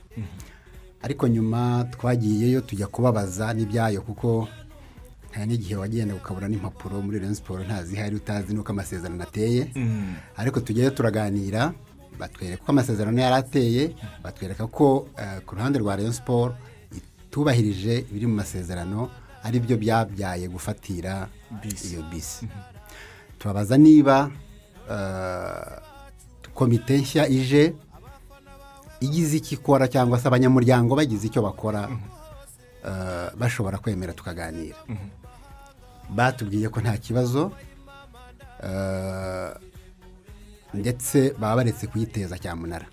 Ariko 1.03 1.29
nyuma 1.29 1.85
twagiyeyo 1.91 2.61
tujya 2.61 2.87
kubabaza 2.87 3.53
n'ibyayo 3.55 4.01
kuko 4.03 4.49
nta 5.33 5.47
n'igihe 5.49 5.77
wagenda 5.81 6.15
ukabura 6.15 6.49
n'impapuro 6.49 7.01
muri 7.01 7.19
Rayon 7.19 7.35
siporo 7.35 7.65
ntazihari 7.65 8.17
utazi 8.21 8.53
n'uko 8.55 8.69
amasezerano 8.73 9.23
ateye. 9.25 9.73
Ariko 10.37 10.61
tujyayo 10.61 10.91
turaganira 10.93 11.73
batwereka 12.21 12.63
uko 12.63 12.71
amasezerano 12.73 13.17
yari 13.21 13.35
ateye 13.41 13.83
batwereka 14.23 14.67
ko 14.69 15.09
eh, 15.17 15.41
ku 15.47 15.55
ruhande 15.57 15.79
rwa 15.81 15.97
Rayon 15.97 16.13
siporo 16.13 16.53
itubahirije 16.93 18.05
ibiri 18.13 18.27
mu 18.29 18.35
masezerano 18.45 19.09
ari 19.43 19.59
byo 19.65 19.77
byabyaye 19.81 20.49
gufatira 20.53 21.29
iyo 21.89 22.03
bisi. 22.13 22.45
Tubabaza 23.39 23.79
niba 23.81 24.29
eh, 24.91 25.73
komite 26.55 26.99
nshya 27.01 27.25
ije 27.29 27.73
igize 29.01 29.37
icyo 29.41 29.57
ikora 29.59 29.89
cyangwa 29.89 30.21
se 30.21 30.29
abanyamuryango 30.29 30.93
bagize 30.95 31.27
icyo 31.27 31.41
bakora 31.43 31.89
eh, 32.85 33.29
bashobora 33.41 33.79
kwemera 33.81 34.13
tukaganira. 34.13 34.77
Batubwiye 36.15 36.69
ko 36.69 36.81
nta 36.81 36.97
kibazo 36.99 37.53
eh, 38.65 39.51
ndetse 40.75 41.33
baba 41.41 41.57
baretse 41.57 41.87
kuyiteza 41.87 42.39
cyamunara 42.39 42.87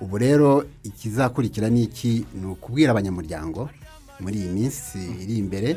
ubu 0.00 0.18
rero 0.18 0.64
ikizakurikira 0.84 1.68
ni 1.68 1.82
iki? 1.82 2.26
Ni 2.34 2.46
ukubwira 2.46 2.90
abanyamuryango 2.92 3.70
muri 4.20 4.36
iyi 4.38 4.48
minsi 4.48 4.98
iri 5.22 5.38
imbere 5.38 5.76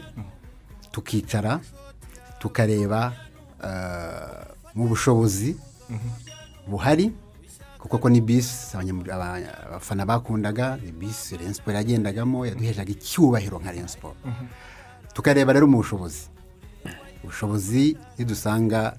tukicara 0.91 1.59
tukareba 2.39 3.13
eh, 3.63 4.45
mu 4.75 4.87
bushobozi 4.87 5.55
buhari 6.67 7.11
kuko 7.79 7.97
ko 7.97 8.09
ni 8.09 8.21
bisi 8.21 8.77
abafana 8.77 10.05
bakundaga 10.05 10.77
ni 10.83 10.91
bisi 10.91 11.37
Rayon 11.37 11.53
siporo 11.53 11.77
yagendagamo 11.77 12.45
yaduheshaga 12.45 12.91
icyubahiro 12.91 13.59
nka 13.59 13.71
Rayon 13.71 13.87
siporo 13.87 14.15
tukareba 15.13 15.53
rero 15.53 15.67
mu 15.67 15.77
bushobozi. 15.77 16.27
Ubushobozi 17.23 17.97
nidusanga 18.17 18.97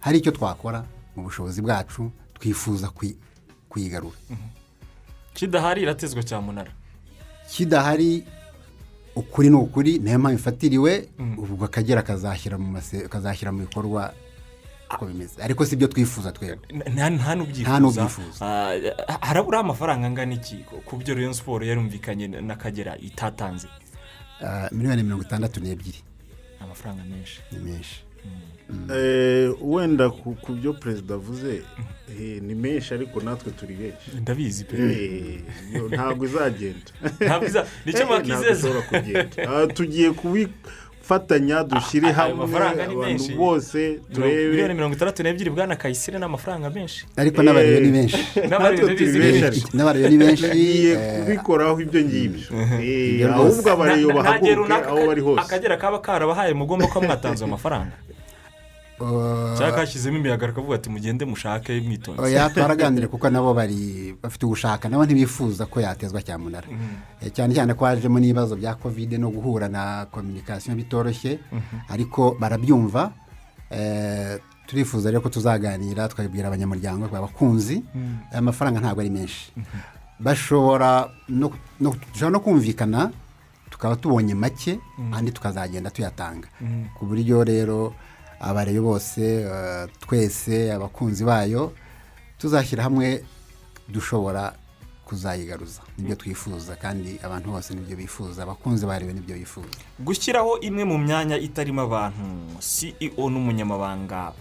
hari 0.00 0.18
icyo 0.18 0.32
twakora 0.32 0.84
mu 1.16 1.22
bushobozi 1.22 1.62
bwacu 1.62 2.10
twifuza 2.38 2.86
kuyi- 2.88 3.16
kuyigarura. 3.68 4.16
Kidahari 5.34 5.82
iratezwa 5.82 6.22
cyamunara 6.22 6.72
kidahari 7.50 8.24
ukuri 9.16 9.50
ni 9.50 9.56
ukuri 9.56 9.98
niyo 9.98 10.18
mpamvu 10.18 10.38
ifatiriwe 10.38 11.08
ubwo 11.38 11.64
akagera 11.64 12.02
kazashyira 12.02 13.52
mu 13.52 13.60
bikorwa 13.66 14.12
uko 14.94 15.06
bimeze. 15.06 15.42
Ariko 15.42 15.64
si 15.66 15.76
byo 15.76 15.88
twifuza 15.88 16.32
twebwe. 16.32 16.66
Nta 16.94 17.10
n'ubyifuza. 17.10 18.08
Ah, 18.40 18.72
harabura 19.20 19.58
amafaranga 19.60 20.06
angana 20.06 20.34
iki? 20.34 20.64
Ku 20.84 20.96
byo 20.96 21.14
Rayon 21.14 21.32
siporo 21.32 21.64
yarumvikanye 21.64 22.28
n'akagera 22.40 22.96
itatanze. 22.98 23.68
Miliyoni 24.72 25.02
mirongo 25.02 25.22
itandatu 25.22 25.60
n'ebyiri. 25.60 26.00
Amafaranga 26.60 27.02
menshi. 27.04 27.40
Ni 27.52 27.58
menshi. 27.58 28.04
Eh, 28.94 29.54
wenda 29.60 30.10
ku 30.10 30.52
byo 30.52 30.72
perezida 30.72 31.14
avuze 31.14 31.62
eh, 32.20 32.42
ni 32.42 32.54
menshi 32.54 32.94
ariko 32.94 33.20
natwe 33.20 33.52
turi 33.52 33.74
benshi. 33.74 34.10
Ndabizi 34.20 34.64
pe. 34.64 34.76
Eh, 34.76 35.40
ntabwo 35.90 36.24
izagenda. 36.24 36.90
Ntabwo 37.20 37.46
iza 37.46 37.66
ni 37.86 37.92
cyo 37.92 38.06
kugenda. 38.82 39.48
Ah, 39.48 39.66
tugiye 39.66 40.10
kubifatanya 41.08 41.64
dushyire 41.64 42.08
Ah, 42.08 42.24
ayo 42.24 42.36
hamwe 42.36 42.56
abantu 42.56 42.98
menshi. 43.00 43.32
bose 43.32 43.78
miliyoni 43.78 44.44
turebe. 44.52 44.74
mirongo 44.74 44.94
itandatu 44.94 45.22
n'ebyiri 45.22 45.50
bwana 45.50 45.76
kayisire 45.76 46.18
ni 46.18 46.24
amafaranga 46.24 46.70
menshi. 46.70 47.06
Ariko 47.16 47.42
n'abariyo 47.42 47.80
ni 47.80 47.90
benshi. 47.92 48.20
Bizi 48.98 49.18
benshi. 49.18 49.64
N'abariyo 49.76 50.08
ni 50.08 50.18
benshi 50.18 50.42
tugiye 50.44 50.92
eh, 50.92 51.24
kubikoraho 51.24 51.80
ibyo 51.80 52.00
ngibyo. 52.04 52.48
Eh, 52.78 53.24
ahubwo 53.24 53.70
gihe 53.76 54.12
bahaguruke 54.12 54.72
aho 54.72 55.06
bari 55.06 55.20
hose. 55.20 55.40
akagera 55.40 55.76
kaba 55.76 55.98
karabahaye 55.98 56.52
mugomba 56.54 56.86
kuba 56.86 57.06
mwatanze 57.06 57.44
ayo 57.44 57.50
mafaranga 57.50 57.92
uh, 57.92 58.17
cyangwa 59.58 59.76
kashyizemo 59.76 60.16
imiyaga 60.18 60.48
akavuga 60.48 60.74
ati 60.74 60.90
mugende 60.90 61.24
mushake 61.24 61.80
mwitonze 61.80 62.22
oya 62.22 62.50
twaraganire 62.50 63.06
kuko 63.06 63.30
nabo 63.30 63.54
bari 63.54 64.14
bafite 64.22 64.46
ugushaka 64.46 64.88
nabo 64.88 65.04
ntibifuza 65.06 65.66
ko 65.66 65.80
yatezwa 65.80 66.22
cyamunara. 66.22 66.66
Eh, 67.22 67.30
cyane 67.32 67.54
cyane 67.54 67.74
ko 67.74 67.84
hajemo 67.84 68.18
n'ibibazo 68.20 68.56
bya 68.56 68.74
kovide 68.74 69.18
no 69.18 69.30
guhura 69.30 69.68
na 69.68 70.06
kominikasiyo 70.10 70.74
bitoroshye 70.76 71.38
ariko 71.88 72.36
barabyumva 72.40 73.12
Eh, 73.70 74.40
turifuza 74.66 75.10
rero 75.10 75.20
ko 75.20 75.28
tuzaganira 75.28 76.08
tukabibwira 76.08 76.48
abanyamuryango 76.48 77.04
abakunzi 77.04 77.84
aya 78.32 78.40
mafaranga 78.40 78.80
ntabwo 78.80 79.00
ari 79.04 79.10
menshi. 79.10 79.52
Bashobora 80.20 81.10
no 81.28 82.40
kumvikana 82.40 83.10
tukaba 83.70 83.96
tubonye 83.96 84.34
make 84.34 84.80
andi 85.12 85.32
tukazagenda 85.32 85.90
tuyatanga. 85.90 86.48
Ku 86.98 87.04
buryo 87.06 87.44
rero 87.44 87.92
abareyo 88.40 88.82
bose 88.82 89.20
eh, 89.42 89.86
twese 90.00 90.72
abakunzi 90.72 91.24
bayo 91.24 91.72
tuzashyira 92.38 92.82
hamwe 92.82 93.24
dushobora 93.88 94.54
kuzayigaruza. 95.04 95.80
Nibyo 95.98 96.16
twifuza 96.16 96.76
kandi 96.76 97.18
abantu 97.22 97.50
bose 97.50 97.74
ni 97.74 97.80
byo 97.80 97.96
bifuza 97.96 98.42
abakunzi 98.42 98.86
barebe 98.86 99.12
ni 99.12 99.20
byo 99.20 99.34
bifuza. 99.36 99.68
Gushyiraho 99.98 100.58
imwe 100.60 100.84
mu 100.84 100.98
myanya 100.98 101.36
itarimo 101.38 101.82
abantu 101.82 102.24
ceo 102.60 103.24
n'umunyamabanga 103.30 104.32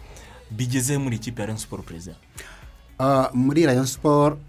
bigeze 0.52 0.98
muri 0.98 1.16
ikipe 1.16 1.42
ya 1.42 1.48
Rayon 1.48 1.60
siporo 1.60 1.84
perezida 1.84 2.16
Ah, 3.00 3.30
muri 3.34 3.66
rayon 3.66 3.86
siporo 3.86 4.40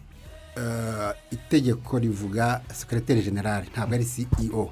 eh, 0.56 1.12
itegeko 1.30 1.98
rivuga 1.98 2.62
sekereteri 2.74 3.22
generale 3.22 3.66
ntabwo 3.72 3.94
ari 3.94 4.04
ceo 4.04 4.70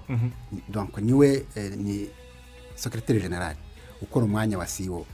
donc 0.68 0.98
ni 0.98 1.12
we 1.12 1.46
eh, 1.54 1.72
ni 1.76 2.08
sekereteri 2.74 3.20
generale 3.20 3.56
ukora 4.02 4.24
umwanya 4.26 4.58
wa 4.58 4.66
siwo 4.66 5.06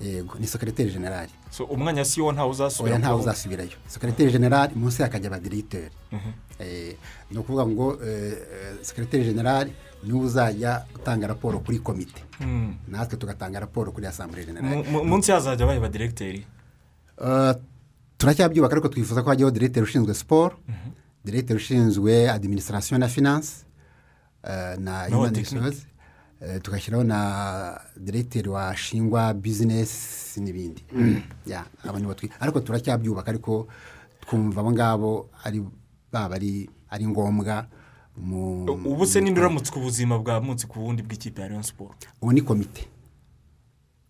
yego 0.00 0.34
ni 0.40 0.46
sekereteri 0.46 0.90
generali 0.90 1.30
umwanya 1.70 2.04
si 2.04 2.20
wo 2.20 2.32
ntawe 2.32 2.50
uzasubira 2.50 2.94
oya 2.94 2.98
ntawe 2.98 3.20
uzasubirayo. 3.20 3.76
Sekereteri 3.86 4.32
generali 4.32 4.74
munsi 4.74 5.02
hakajya 5.02 5.28
abadiregiteri 5.28 5.90
Eh, 6.58 6.96
ni 7.30 7.38
ukuvuga 7.38 7.66
ngo 7.66 7.98
eh, 8.04 8.32
eh, 8.32 8.74
sekereteri 8.82 9.24
generali 9.24 9.72
ni 10.02 10.12
we 10.12 10.18
uzajya 10.26 10.84
utanga 10.94 11.26
raporo 11.26 11.58
kuri 11.58 11.78
komite 11.78 12.22
Mm. 12.40 12.74
natwe 12.88 13.18
tugatanga 13.18 13.60
raporo 13.60 13.92
kuri 13.92 14.06
asambure 14.06 14.44
generali 14.44 14.76
Mu- 14.76 14.84
mu- 14.84 15.04
munsi 15.04 15.32
hazajya 15.32 15.66
baheba 15.66 15.88
diregiteri 15.88 16.46
Uh, 17.18 17.52
turacyabyubaka 18.18 18.72
ariko 18.74 18.88
twifuza 18.88 19.22
ko 19.22 19.30
hajyaho 19.30 19.50
diregiteri 19.50 19.84
ushinzwe 19.84 20.14
siporo 20.14 20.56
diregiteri 21.24 21.56
ushinzwe 21.56 22.30
adiminisitirasiyo 22.30 22.98
na 22.98 23.08
finanse 23.08 23.52
na 24.78 25.06
resource 25.30 25.78
uh, 25.78 25.93
tugashyiraho 26.62 27.04
na 27.04 27.80
diregiteri 27.96 28.48
washingwa 28.48 29.34
bizinesi 29.34 30.40
n'ibindi. 30.40 30.84
Twi- 32.14 32.30
ariko 32.40 32.60
turacyabyubaka 32.60 33.28
ariko 33.30 33.66
twumva 34.20 34.60
abo 34.60 34.72
ngabo 34.72 35.28
ari 35.44 35.62
baba 36.12 36.36
ari 36.90 37.06
ngombwa 37.06 37.66
ubu 38.86 39.06
se 39.06 39.20
ninde 39.20 39.40
uramutswe 39.40 39.76
ubuzima 39.80 40.18
bwa 40.18 40.40
munsi 40.40 40.66
ku 40.66 40.78
bundi 40.78 41.02
bw'ikipe 41.02 41.42
ya 41.42 41.48
rayon 41.48 41.62
siporo 41.62 41.94
ubu 42.22 42.32
ni 42.32 42.42
komite. 42.42 42.86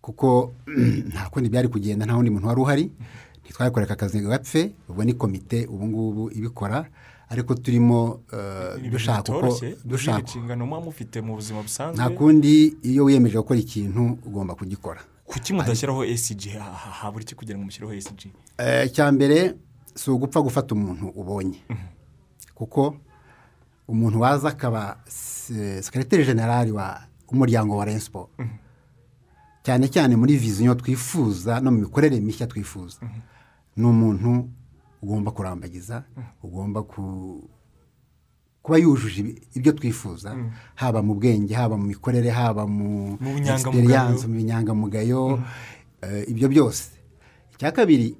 Kuko 0.00 0.52
nta 1.08 1.30
kundi 1.30 1.48
byari 1.48 1.68
kugenda 1.68 2.04
nta 2.06 2.14
wundi 2.16 2.30
muntu 2.30 2.46
wari 2.48 2.60
uhari. 2.60 2.90
Ntitwakoreka 3.44 3.92
akazi 3.94 4.20
ngo 4.20 4.28
gapfe 4.28 4.72
ubwo 4.88 5.04
ni 5.04 5.14
komite 5.14 5.66
ubu 5.66 5.86
ngubu 5.86 6.30
ibikora. 6.30 6.84
Ariko 7.28 7.54
turimo 7.54 8.20
eh, 8.32 8.90
dushaka 8.90 9.32
uko 9.38 9.56
dushaka 9.84 10.20
inshingano 10.20 10.66
muba 10.66 10.80
mufite 10.80 11.20
mu 11.20 11.34
buzima 11.34 11.62
busanzwe. 11.62 11.96
Nta 11.96 12.10
kundi 12.10 12.76
iyo 12.82 13.04
wiyemeje 13.04 13.38
gukora 13.38 13.60
ikintu 13.60 14.18
ugomba 14.26 14.54
kugikora. 14.54 15.00
Kuki 15.24 15.52
mudashyiraho 15.52 16.04
esiji 16.04 16.50
habura 17.00 17.22
iki 17.22 17.34
kugira 17.34 17.58
ngo 17.58 17.64
mushyireho 17.64 17.92
esiji 17.94 18.28
Eh, 18.58 18.86
icya 18.86 19.12
mbere 19.12 19.54
si 19.94 20.10
ugupfa 20.10 20.40
gufata 20.42 20.74
umuntu 20.74 21.08
ubonye. 21.16 21.58
Kuko 22.54 22.96
umuntu 23.88 24.20
waza 24.20 24.48
akaba 24.48 25.00
se- 25.08 25.82
sekereteri 25.82 26.24
generali 26.24 26.72
wa 26.72 27.00
umuryango 27.28 27.76
wa 27.76 27.84
rensiporo 27.84 28.28
cyane 29.62 29.88
cyane 29.88 30.16
muri 30.16 30.36
viziyo 30.36 30.74
twifuza 30.74 31.60
no 31.60 31.70
mu 31.70 31.78
mikorere 31.78 32.20
mishya 32.20 32.46
twifuza. 32.46 32.98
Ni 33.76 33.86
umuntu 33.86 34.48
ugomba 35.04 35.30
kurambagiza 35.36 36.04
ugomba 36.42 36.82
ku- 36.82 37.44
kuba 38.64 38.78
yujuje 38.80 39.20
ibyo 39.54 39.72
twifuza 39.76 40.32
haba 40.74 41.02
mu 41.04 41.14
bwenge 41.20 41.52
haba 41.54 41.76
mu 41.76 41.84
mikorere 41.92 42.30
haba 42.32 42.64
mu 42.66 43.20
Mu 43.20 43.30
bunyangamugayo. 43.36 43.84
experience, 43.84 44.24
mu 44.26 44.34
binyangamugayo 44.40 45.20
eh, 46.02 46.24
ibyo 46.32 46.48
byose. 46.48 46.84
Icya 47.54 47.72
kabiri 47.76 48.16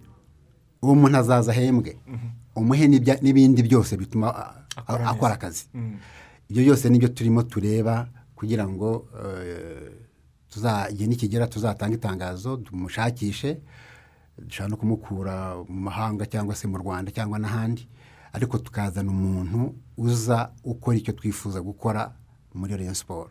uwo 0.85 0.95
muntu 0.95 1.17
azaza 1.19 1.53
ahembwe 1.53 1.97
umuhe 2.57 2.85
n'ibya- 2.89 3.21
n'ibindi 3.25 3.63
byose 3.65 3.97
bituma 3.97 4.29
Akora 5.11 5.35
akazi. 5.41 5.65
Ibyo 6.51 6.63
byose 6.67 6.85
ni 6.93 6.99
byo 7.01 7.09
turimo 7.09 7.43
tureba 7.49 8.09
kugira 8.37 8.69
ngo 8.69 9.09
eh, 9.25 9.91
tuza- 10.53 10.89
igihe 10.93 11.09
nikigera 11.09 11.47
tuzatanga 11.49 11.95
itangazo 11.97 12.57
tumushakishe 12.61 13.51
dushobora 14.39 14.71
no 14.71 14.77
kumukura 14.77 15.35
mu 15.69 15.81
mahanga 15.91 16.27
cyangwa 16.27 16.55
se 16.55 16.67
mu 16.69 16.79
rwanda 16.79 17.11
cyangwa 17.11 17.39
n'ahandi 17.39 17.89
ariko 18.33 18.59
tukazana 18.59 19.11
umuntu 19.11 19.75
uza 19.97 20.51
ukora 20.65 20.97
icyo 20.99 21.13
twifuza 21.13 21.61
gukora 21.63 22.13
muri 22.55 22.77
Rayon 22.77 22.95
siporo 22.95 23.31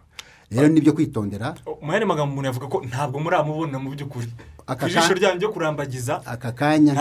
rero 0.51 0.68
ni 0.68 0.82
byo 0.82 0.93
kwitondera. 0.93 1.56
Mu 1.82 1.91
yandi 1.91 2.06
magambo 2.06 2.32
umuntu 2.34 2.45
yavuga 2.47 2.68
ko 2.68 2.78
ntabwo 2.86 3.20
muramubona 3.20 3.80
mu 3.80 3.89
by'ukuri. 3.89 4.28
Ku 4.64 4.86
ijisho 4.88 5.14
ryanyu 5.18 5.39
ryo 5.39 5.49
kurambagiza 5.51 6.22
aka 6.26 6.51
kanya 6.51 6.93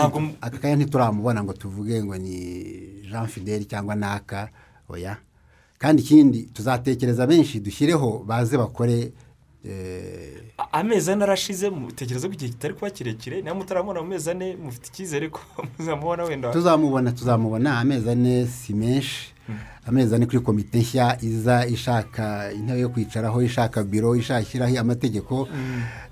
ntituramubona 0.75 1.43
ngo 1.43 1.53
tuvuge 1.53 2.03
ngo 2.03 2.17
ni 2.17 3.05
jean 3.09 3.27
fideli 3.27 3.65
cyangwa 3.65 3.95
naka. 3.95 4.49
Oya. 4.89 5.17
Kandi 5.77 6.01
ikindi 6.01 6.43
tuzatekereza 6.49 7.27
benshi 7.27 7.59
dushyireho 7.59 8.23
baze 8.25 8.57
bakore 8.57 9.13
amezi 10.71 11.11
ane 11.11 11.23
arashize 11.23 11.69
mutekereza 11.69 12.27
ko 12.27 12.33
igihe 12.33 12.51
kitari 12.51 12.73
kuba 12.73 12.89
kirekire 12.91 13.41
niba 13.41 13.55
mutaramubona 13.55 14.01
mu 14.01 14.07
mezi 14.07 14.29
ane 14.29 14.55
mufite 14.55 14.87
icyizere 14.91 15.29
ko 15.29 15.39
muzamubona 15.79 16.23
wenda 16.23 16.51
tuzamubona 16.51 17.11
tuzamubona 17.11 17.79
amezi 17.79 18.09
ane 18.09 18.47
si 18.47 18.73
menshi. 18.73 19.33
Amezi 19.87 20.15
ane 20.15 20.25
kuri 20.25 20.39
komite 20.39 20.79
nshya 20.79 21.17
iza 21.21 21.65
ishaka 21.67 22.51
intebe 22.53 22.79
yo 22.79 22.89
kwicaraho 22.89 23.41
ishaka 23.41 23.83
biro 23.83 24.15
ishaka 24.15 24.41
ishyiraho 24.41 24.79
amategeko 24.79 25.47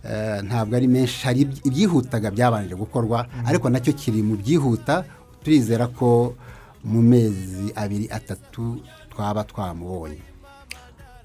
eh, 0.04 0.44
ntabwo 0.44 0.76
ari 0.76 0.88
menshi. 0.88 1.24
Hari 1.26 1.42
ibyi- 1.42 1.62
ibyihutaga 1.68 2.32
byabanje 2.32 2.76
gukorwa 2.76 3.28
ariko 3.46 3.70
na 3.70 3.80
cyo 3.80 3.94
kiri 3.94 4.24
mu 4.24 4.36
byihuta 4.36 5.04
turizera 5.44 5.88
ko 5.88 6.36
mu 6.84 7.02
mezi 7.02 7.72
abiri 7.76 8.08
atatu 8.12 8.84
twaba 9.12 9.44
twamubonye. 9.44 10.20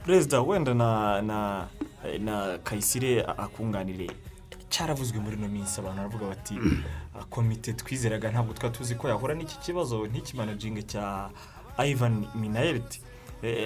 Perezida 0.06 0.40
wenda 0.40 0.74
na 0.74 1.66
na 2.20 2.46
na 2.46 2.58
kayisire 2.58 3.22
akunganire. 3.26 4.06
Cyaravuzwe 4.70 5.18
muri 5.20 5.36
ino 5.36 5.48
minsi 5.48 5.80
abantu 5.80 5.96
baravuga 6.02 6.26
bati 6.26 6.54
komite 7.30 7.72
twizeraga 7.72 8.30
ntabwo 8.30 8.52
twari 8.54 8.74
tuzi 8.74 8.94
ko 8.94 9.08
yahura 9.08 9.34
n'iki 9.34 9.58
kibazo. 9.58 10.06
Ntikimanaginge 10.06 10.82
cya 10.82 11.30
ivan 11.78 12.26
minayeriti 12.34 13.00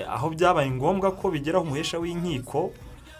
aho 0.08 0.30
byabaye 0.30 0.70
ngombwa 0.70 1.10
ko 1.16 1.30
bigeraho 1.30 1.64
umuhesha 1.64 1.98
w'inkiko 1.98 2.72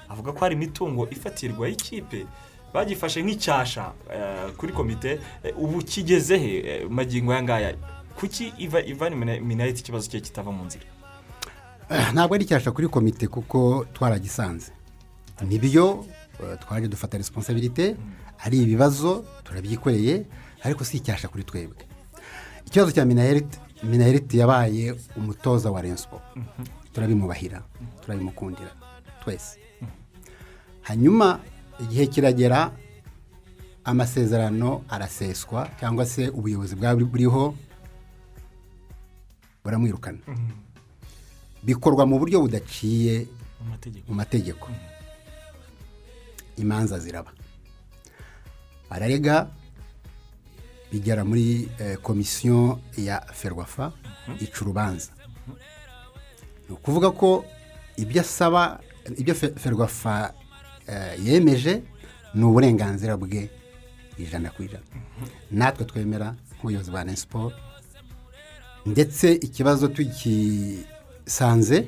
avuga 0.09 0.33
ko 0.33 0.39
hari 0.45 0.55
imitungo 0.55 1.09
ifatirwa 1.11 1.69
y'ikipe 1.69 2.27
bagifashe 2.75 3.23
nk'icyasha 3.23 3.93
eh, 4.13 4.51
kuri 4.57 4.73
komite 4.73 5.21
Eh, 5.45 5.55
ubu 5.59 5.79
kigeze 5.83 6.39
he? 6.39 6.53
Eh, 6.59 6.91
magingo 6.91 7.33
aya 7.33 7.43
ngaya 7.43 7.75
kuki 8.19 8.53
Iva- 8.59 8.85
ivan 8.87 9.15
minayeriti 9.17 9.81
ikibazo 9.81 10.11
cye 10.11 10.21
kitava 10.21 10.53
mu 10.53 10.65
nzira? 10.65 10.85
Eh, 11.91 12.13
ntabwo 12.13 12.35
ari 12.35 12.45
icyasha 12.45 12.71
kuri 12.73 12.89
komite 12.89 13.27
kuko 13.27 13.87
twaragisanze. 13.95 14.73
Ni 15.49 15.59
byo 15.59 16.05
eh, 16.43 16.59
twaje 16.61 16.89
dufata 16.89 17.19
resiponsabirite 17.19 17.97
ari 18.45 18.63
ibibazo 18.63 19.25
turabyikoreye 19.45 20.27
ariko 20.63 20.85
si 20.85 20.97
icyasha 20.97 21.29
kuri 21.29 21.45
twebwe. 21.45 21.85
Ikibazo 22.67 22.93
cya 22.93 23.05
minayeriti 23.83 24.39
yabaye 24.39 24.95
umutoza 25.17 25.71
wa 25.71 25.81
rensipo 25.83 26.21
turabimubahira 26.93 27.63
turabimukundira 28.03 28.73
twese. 29.25 29.59
Hanyuma 30.83 31.41
igihe 31.81 32.07
kiragera 32.07 32.73
amasezerano 33.85 34.85
araseswa 34.89 35.69
cyangwa 35.81 36.07
se 36.07 36.29
ubuyobozi 36.29 36.77
buriho 36.77 37.55
buramwirukana. 39.65 40.19
Bikorwa 41.63 42.07
mu 42.07 42.19
buryo 42.19 42.41
budaciye 42.41 43.27
mu 43.61 43.71
mategeko. 43.71 44.05
mu 44.09 44.15
mategeko. 44.15 44.67
Imanza 46.63 46.99
ziraba. 46.99 47.33
Bararega 48.91 49.51
bigera 50.93 51.25
muri 51.25 51.69
eh, 51.79 51.97
komisiyo 52.03 52.81
ya 52.97 53.21
ferwafa 53.33 53.93
ica 54.41 54.59
urubanza. 54.63 55.11
Ni 56.69 56.75
ukuvuga 56.75 57.11
ko 57.11 57.45
ibyo 57.97 58.21
asaba 58.21 58.81
ibyo 59.17 59.35
Fe- 59.35 59.55
ferwafa 59.59 60.35
eh, 60.87 61.15
yemeje 61.27 61.83
ni 62.35 62.45
uburenganzira 62.45 63.17
bwe 63.17 63.51
ijana 64.19 64.51
ku 64.51 64.63
ijana. 64.63 64.85
Natwe 65.51 65.85
twemera 65.85 66.35
nk'ubuyobozi 66.59 66.91
bwa 66.91 67.17
siporo 67.17 67.53
ndetse 68.87 69.33
ikibazo 69.33 69.89
tugisanze 69.89 71.79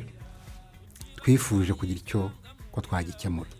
twifuje 1.16 1.72
kugira 1.74 1.98
icyo 2.00 2.30
ko 2.72 2.80
twagikemura. 2.80 3.50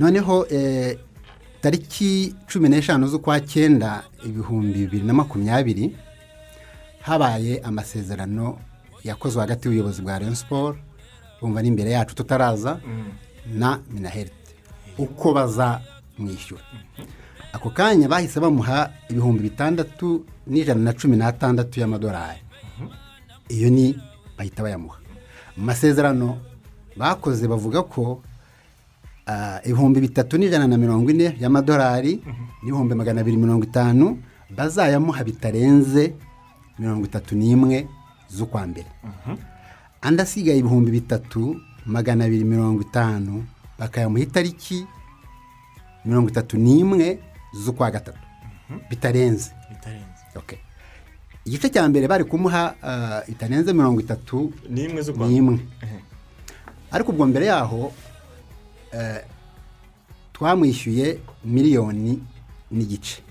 Noneho 0.00 0.46
eh, 0.50 0.98
tariki 1.60 2.34
cumi 2.48 2.68
n'eshanu 2.68 3.06
z'ukwa 3.08 3.40
cyenda 3.40 4.02
ibihumbi 4.26 4.78
bibiri 4.78 5.04
na 5.04 5.12
makumyabiri 5.12 5.96
habaye 7.02 7.60
amasezerano 7.60 8.58
yakozwe 9.04 9.40
hagati 9.40 9.68
y'ubuyobozi 9.68 10.02
bwa 10.02 10.18
Rayon 10.18 10.34
siporo 10.34 10.76
bumva 11.40 11.62
n'imbere 11.62 11.90
yacu 11.90 12.14
tutaraza 12.14 12.80
na 13.54 13.80
minaherite 13.90 14.54
uko 14.98 15.32
bazamwishyura 15.34 16.62
ako 17.52 17.70
kanya 17.70 18.08
bahise 18.08 18.40
bamuha 18.40 18.90
ibihumbi 19.10 19.42
bitandatu 19.42 20.24
n'ijana 20.46 20.80
na 20.80 20.92
cumi 20.92 21.16
n'atandatu 21.16 21.80
y'amadolari. 21.80 22.40
Iyo 23.48 23.70
ni 23.70 23.98
bahita 24.38 24.62
bayamuha. 24.62 24.98
Mu 25.56 25.64
masezerano 25.66 26.38
bakoze 26.96 27.48
bavuga 27.48 27.82
ko 27.82 28.22
ibihumbi 29.64 30.00
bitatu 30.00 30.38
n'ijana 30.38 30.66
na 30.66 30.76
mirongo 30.76 31.10
ine 31.10 31.36
y'amadolari 31.40 32.22
n'ibihumbi 32.62 32.94
magana 32.94 33.20
abiri 33.20 33.36
mirongo 33.36 33.64
itanu 33.64 34.18
bazayamuha 34.56 35.24
bitarenze 35.24 36.14
mirongo 36.78 37.04
itatu 37.06 37.34
n'imwe 37.36 37.86
z'ukwa 38.30 38.66
mbere. 38.66 38.86
Andi 40.02 40.22
asigaye 40.22 40.58
ibihumbi 40.58 40.90
bitatu 40.90 41.56
magana 41.86 42.24
abiri 42.24 42.44
mirongo 42.44 42.80
itanu 42.82 43.44
bakayamuha 43.78 44.22
itariki 44.22 44.86
mirongo 46.04 46.28
itatu 46.30 46.56
n'imwe 46.58 47.18
z'ukwa 47.54 47.90
gatatu. 47.90 48.18
Bitarenze. 48.90 49.50
Bitarenze. 49.70 50.56
Igice 51.44 51.68
cya 51.68 51.88
mbere 51.88 52.06
bari 52.08 52.24
kumuha 52.24 52.74
bitarenze 53.28 53.72
mirongo 53.72 54.00
itatu 54.00 54.52
n'imwe 55.28 55.58
ariko 56.92 57.12
ubwo 57.12 57.26
mbere 57.26 57.46
yaho 57.46 57.86
eh, 57.86 58.09
twamwishyuye 60.32 61.18
miliyoni 61.44 62.22
n'igice. 62.70 63.22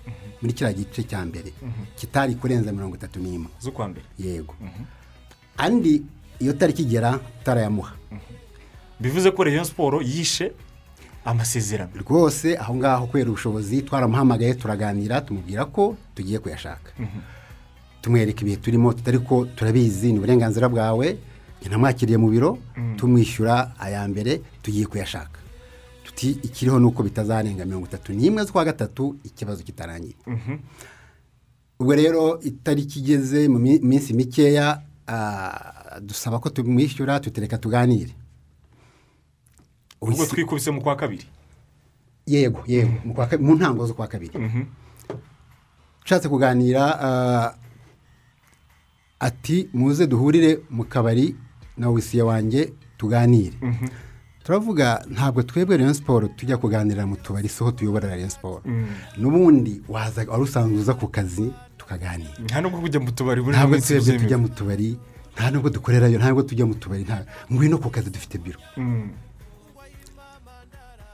Muri 0.41 0.53
kiriya 0.53 0.73
gice 0.73 1.03
cya 1.03 1.25
mbere. 1.25 1.51
Kitari 1.95 2.35
kurenza 2.35 2.71
mirongo 2.71 2.95
itatu 2.95 3.19
n'imwe. 3.19 3.49
Z'ukwa 3.61 3.87
mbere. 3.87 4.05
Yego. 4.19 4.55
Andi 5.57 6.01
iyo 6.39 6.53
tariki 6.53 6.81
igera 6.81 7.19
tutarayamuha 7.39 7.93
bivuze 8.99 9.31
ko 9.31 9.43
Rayon 9.43 9.63
siporo 9.65 10.01
yishe 10.01 10.51
amasezerano. 11.25 11.91
Rwose 11.99 12.57
aho 12.57 12.75
ngaho 12.75 13.07
kubera 13.07 13.29
ubushobozi 13.29 13.81
twaramuhamagaye 13.81 14.53
turaganira 14.53 15.21
tumubwira 15.21 15.65
ko 15.65 15.95
tugiye 16.15 16.39
kuyashaka. 16.39 16.91
Tumwereka 18.01 18.41
ibihe 18.41 18.57
turimo 18.57 18.93
tutari 18.93 19.19
ko 19.19 19.45
turabizi 19.55 20.11
ni 20.13 20.17
uburenganzira 20.19 20.69
bwawe. 20.69 21.17
Namwakiriye 21.69 22.17
mu 22.17 22.29
biro 22.31 22.57
tumwishyura 22.97 23.75
aya 23.79 24.07
mbere 24.07 24.39
tugiye 24.63 24.85
kuyashaka. 24.87 25.39
Tuti 26.19 26.39
ikiriho 26.43 26.79
ni 26.79 26.85
uko 26.85 27.03
bitazarenga 27.03 27.65
mirongo 27.65 27.85
itatu 27.87 28.13
n'imwe 28.13 28.43
z'ukwa 28.43 28.65
gatatu 28.65 29.15
ikibazo 29.23 29.63
kitarangiye 29.63 30.15
ubwo 31.79 31.95
rero 31.95 32.39
itariki 32.43 32.99
igeze 32.99 33.47
mu 33.47 33.59
mi- 33.59 33.79
minsi 33.79 34.13
mikeya 34.13 34.81
ah, 35.07 35.99
dusaba 36.01 36.39
ko 36.39 36.49
tumwishyura 36.49 37.19
tutereka 37.19 37.57
tuganire. 37.57 38.11
Ubwo 40.01 40.25
twikubise 40.25 40.71
mu 40.71 40.81
kwa 40.81 40.95
kabiri? 40.95 41.23
Yego 42.27 42.63
yego. 42.67 42.91
Mu 43.05 43.13
kabi- 43.15 43.37
mu 43.43 43.55
ntango 43.55 43.87
z'ukwa 43.87 44.07
kabiri. 44.07 44.35
Ushatse 46.05 46.29
kuganira 46.29 46.83
ah, 47.01 47.55
ati 49.19 49.69
muze 49.73 50.07
duhurire 50.07 50.59
mu 50.69 50.83
kabari 50.83 51.35
na 51.77 51.89
wisiye 51.89 52.23
wanjye 52.23 52.73
tuganire. 52.97 53.55
Turavuga 54.43 55.03
ntabwo 55.09 55.43
twebwe 55.43 55.77
Rayon 55.77 55.93
siporo 55.93 56.27
tujya 56.27 56.57
kuganira 56.57 57.05
mu 57.05 57.15
tubari 57.15 57.49
siho 57.49 57.71
tuyobora 57.71 58.09
Rayon 58.09 58.29
siporo 58.29 58.61
n'ubundi 59.17 59.81
waza 59.87 60.25
wari 60.27 60.43
usanzwe 60.43 60.79
uza 60.79 60.93
ku 60.93 61.07
kazi 61.07 61.51
tukaganira. 61.77 62.33
Nta 62.43 62.61
nubwo 62.61 62.79
kujya 62.81 62.99
mu 62.99 63.11
tubari 63.11 63.41
buri 63.41 63.57
ntabwo 63.57 63.77
twebwe 63.79 64.17
tujya 64.19 64.37
mu 64.37 64.49
tubari 64.49 64.97
nta 65.35 65.51
nubwo 65.51 65.69
dukorerayo 65.69 66.17
nta 66.19 66.27
nubwo 66.29 66.43
tujya 66.43 66.65
mu 66.65 66.75
tubari 66.75 67.03
nta 67.03 67.25
ngwino 67.51 67.77
ku 67.77 67.89
kazi 67.89 68.09
dufite 68.09 68.37
biro. 68.37 68.59
Mm. 68.77 69.09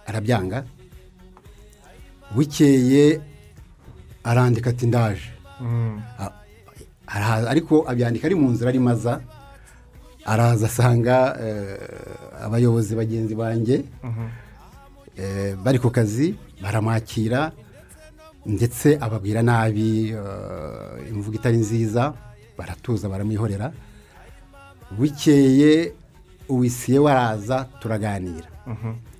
arabyanga. 0.07 0.63
Bukeye 2.35 3.19
arandika 4.23 4.69
ati 4.69 4.85
ndaje. 4.87 5.29
Mm. 5.61 6.01
Ariko 7.47 7.85
abyandika 7.89 8.25
ari 8.27 8.35
mu 8.35 8.49
nzira 8.51 8.69
arimo 8.69 8.89
aza 8.89 9.21
araza 10.25 10.65
asanga 10.65 11.37
eh, 11.41 11.77
abayobozi 12.41 12.95
bagenzi 12.95 13.35
banjye 13.35 13.83
eh, 15.17 15.55
bari 15.63 15.79
ku 15.79 15.89
kazi 15.89 16.35
baramwakira 16.61 17.51
ndetse 18.45 18.97
ababwira 19.01 19.41
nabi 19.41 20.09
eh, 20.09 21.09
imvugo 21.09 21.35
itari 21.37 21.57
nziza 21.57 22.13
baratuza 22.57 23.09
baramwihorera. 23.09 23.71
Bukeye 24.91 25.93
uwisiye 26.49 26.99
waraza 26.99 27.63
turaganira. 27.79 28.47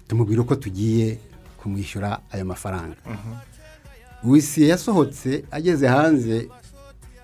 Tumubwira 0.08 0.42
uko 0.42 0.56
tugiye 0.56 1.18
kumwishyura 1.58 2.20
ayo 2.32 2.46
mafaranga. 2.46 2.96
Wisiye 4.24 4.68
yasohotse 4.68 5.44
ageze 5.52 5.88
hanze 5.88 6.50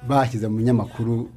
bashyize 0.08 0.48
mu 0.48 0.58
binyamakuru 0.58 1.30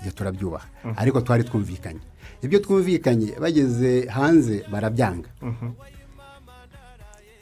ibyo 0.00 0.12
turabyubaha. 0.12 0.66
Ariko 0.96 1.20
twari 1.20 1.44
twumvikanye. 1.44 2.00
Ibyo 2.42 2.58
twumvikanye 2.58 3.36
bageze 3.42 4.06
hanze 4.06 4.64
barabyanga. 4.72 5.28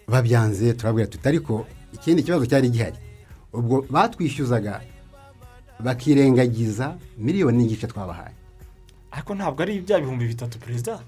Babyanze 0.08 0.74
turabwira 0.74 1.06
tuti 1.06 1.28
ariko 1.28 1.66
ikindi 1.92 2.22
kibazo 2.22 2.46
cyari 2.46 2.70
gihari. 2.70 2.96
Ubwo 3.52 3.86
batwishyuzaga 3.90 4.80
bakirengagiza 5.80 6.96
miliyoni 7.18 7.58
n'igice 7.58 7.86
twabahaye. 7.86 8.34
Ariko 9.10 9.34
ntabwo 9.34 9.62
ari 9.62 9.80
bya 9.80 10.00
bihumbi 10.00 10.24
bitatu 10.26 10.58
perezida? 10.58 11.00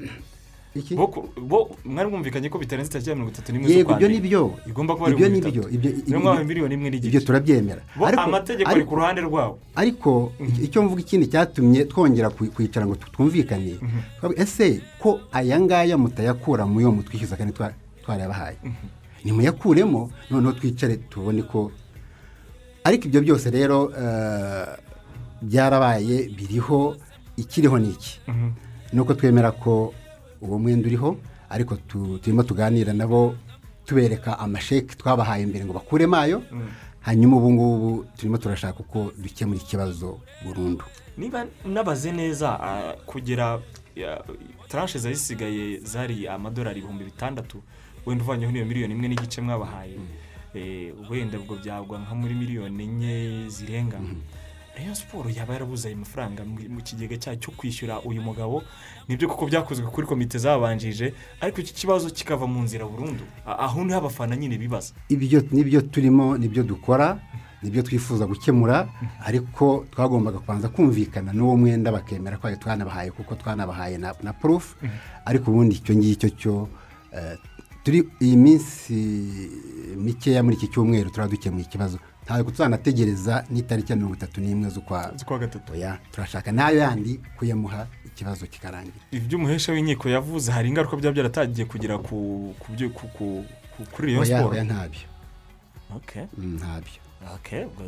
Mwari 1.85 2.11
mwumvikanye 2.11 2.49
ko 2.49 2.59
bitarenze 2.59 2.89
itariki 2.91 3.11
ya 3.11 3.15
mirongo 3.17 3.33
itatu 3.35 3.53
n'imwe 3.53 3.81
ibyo 3.81 4.09
ni 4.09 4.21
byo 4.21 4.43
igomba 4.71 4.95
kuba 4.95 5.07
ari 5.07 5.15
ibyo 5.17 5.29
bitatu 5.31 5.69
ibyo 5.75 5.91
niyo 5.91 6.03
ibyo- 6.07 6.21
mpamvu 6.21 6.45
miliyoni 6.45 6.75
imwe 6.75 6.89
ibyo 6.89 7.01
n'igice 7.01 7.27
turabyemera. 7.27 7.83
Bo 7.99 8.07
Ariko- 8.07 8.23
amategeko 8.23 8.71
ari 8.71 8.85
ku 8.87 8.95
ruhande 8.95 9.21
rwabo 9.27 9.59
ariko 9.75 10.33
icyo 10.63 10.83
mvuga 10.87 11.01
ikindi 11.03 11.27
cyatumye 11.27 11.85
twongera 11.91 12.29
kwi- 12.31 12.51
kwicara 12.55 12.87
ngo 12.87 12.95
twumvikane 13.03 13.75
twavuga, 14.23 14.39
ese 14.43 14.81
ko 15.03 15.21
aya 15.33 15.59
ngaya 15.61 15.99
mutayakura 15.99 16.63
mu 16.71 16.79
yo 16.81 16.93
mutwishyuza 16.95 17.35
kandi 17.37 17.53
twa- 17.53 17.75
twarayabahaye 18.07 18.57
nimuyakuremo 19.27 20.11
noneho 20.31 20.53
twicare 20.55 20.97
tubone 21.11 21.43
ko 21.43 21.73
ariko 22.87 23.05
ibyo 23.11 23.21
byose 23.27 23.51
rero 23.51 23.91
eh, 23.91 24.71
byarabaye 25.43 26.31
biriho 26.31 26.95
ikiriho 27.37 27.79
ni 27.79 27.91
iki? 27.91 28.21
Ni 28.93 29.01
uko 29.01 29.15
twemera 29.15 29.51
ko 29.53 29.95
uwo 30.43 30.59
mwenda 30.59 30.87
uriho 30.89 31.17
ariko 31.51 31.77
tu- 31.77 32.19
turimo 32.19 32.43
tuganira 32.43 32.93
nabo 32.93 33.35
tubereka 33.87 34.39
amasheki 34.39 34.97
twabahaye 34.97 35.47
mbere 35.47 35.65
ngo 35.65 35.73
bakuremo 35.73 36.17
ayo 36.17 36.43
hanyuma 37.01 37.37
ubu 37.37 37.51
ngubu 37.53 38.05
turimo 38.17 38.39
turashaka 38.39 38.81
uko 38.81 39.13
dukemura 39.19 39.61
ikibazo 39.61 40.19
burundu. 40.45 40.85
Niba 41.19 41.47
nabaze 41.65 42.13
neza 42.13 42.61
ah, 42.61 42.93
kugera 43.07 43.61
taranshe 44.69 44.99
zari 44.99 45.15
zisigaye 45.15 45.79
zari 45.83 46.29
amadolari 46.29 46.79
ibihumbi 46.81 47.05
bitandatu 47.05 47.63
wenda 48.07 48.25
uvanyeho 48.25 48.53
n'iyo 48.53 48.65
miliyoni 48.67 48.95
imwe 48.95 49.09
n'igice 49.09 49.41
mwabahaye. 49.41 49.99
Eh, 50.55 50.95
wenda 51.11 51.39
ubwo 51.39 51.57
byagwa 51.57 51.99
nka 51.99 52.15
muri 52.15 52.35
miliyoni 52.35 52.85
enye 52.85 53.15
zirenga. 53.49 53.99
Rayon 54.77 54.95
siporo 54.95 55.31
yaba 55.31 55.53
yarabuze 55.53 55.89
ayo 55.89 55.97
mafaranga 55.97 56.45
mu 56.45 56.81
kigega 56.83 57.17
cyayo 57.19 57.37
cyo 57.39 57.51
kwishyura 57.53 58.01
uyu 58.01 58.23
mugabo 58.23 58.63
ni 59.09 59.17
byo 59.17 59.29
kuko 59.29 59.47
byakozwe 59.47 59.87
kuri 59.91 60.07
komite 60.07 60.39
zabanjije 60.39 61.13
ariko 61.41 61.61
iki 61.61 61.75
kibazo 61.75 62.11
kikava 62.11 62.47
mu 62.47 62.63
nzira 62.63 62.87
burundu. 62.87 63.25
Aho 63.47 63.85
ni 63.85 63.93
ho 63.93 63.99
abafana 63.99 64.37
nyine 64.37 64.59
bibaza. 64.59 64.95
Ibyo 65.09 65.43
ni 65.53 65.65
byo 65.65 65.81
turimo 65.83 66.39
ni 66.39 66.49
byo 66.49 66.63
dukora 66.63 67.19
ni 67.63 67.71
byo 67.71 67.83
twifuza 67.83 68.27
gukemura 68.27 68.89
ariko 69.27 69.85
twagombaga 69.93 70.39
kubanza 70.39 70.69
kumvikana 70.69 71.33
n'uwo 71.33 71.57
mwenda 71.57 71.93
bakemera 71.93 72.39
ko 72.39 72.49
twanabahaye 72.57 73.11
kuko 73.11 73.35
twanabahaye 73.35 73.99
na, 73.99 74.33
proof. 74.33 74.77
Ariko 75.27 75.51
ubundi 75.51 75.77
icyo 75.77 75.95
ngicyo 75.95 76.29
cyo 76.31 76.69
eh, 77.13 77.37
turi 77.85 78.09
iyi 78.23 78.37
minsi 78.37 78.95
mikeya 79.99 80.43
muri 80.43 80.57
iki 80.57 80.69
cyumweru 80.73 81.11
turaba 81.11 81.31
dukemuye 81.31 81.65
ikibazo. 81.67 81.99
Ntabwo 82.31 82.51
tuzanategereza 82.51 83.45
n'itariki 83.51 83.93
ya 83.93 83.97
mirongo 83.97 84.15
itatu 84.15 84.41
n'imwe 84.41 84.71
z'ukwa 84.71 85.11
gatatu. 85.39 85.75
Turashaka 86.13 86.53
n'ayo 86.53 86.79
yandi 86.79 87.21
kuyamuha 87.39 87.87
ikibazo 88.07 88.47
kikarangira 88.47 89.03
ibyo 89.11 89.39
umuhesha 89.39 89.73
w'inkiko 89.73 90.09
yavuze 90.09 90.53
hari 90.53 90.69
ingaruka 90.71 90.97
byaba 90.97 91.15
byaratangiye 91.15 91.65
kugera 91.67 91.99
ku 91.99 92.55
kuri 93.93 94.15
oya 94.17 94.39
siporo 94.39 94.55
ntabyo. 94.65 95.01
Mm, 96.39 96.55
ntabyo. 96.57 97.01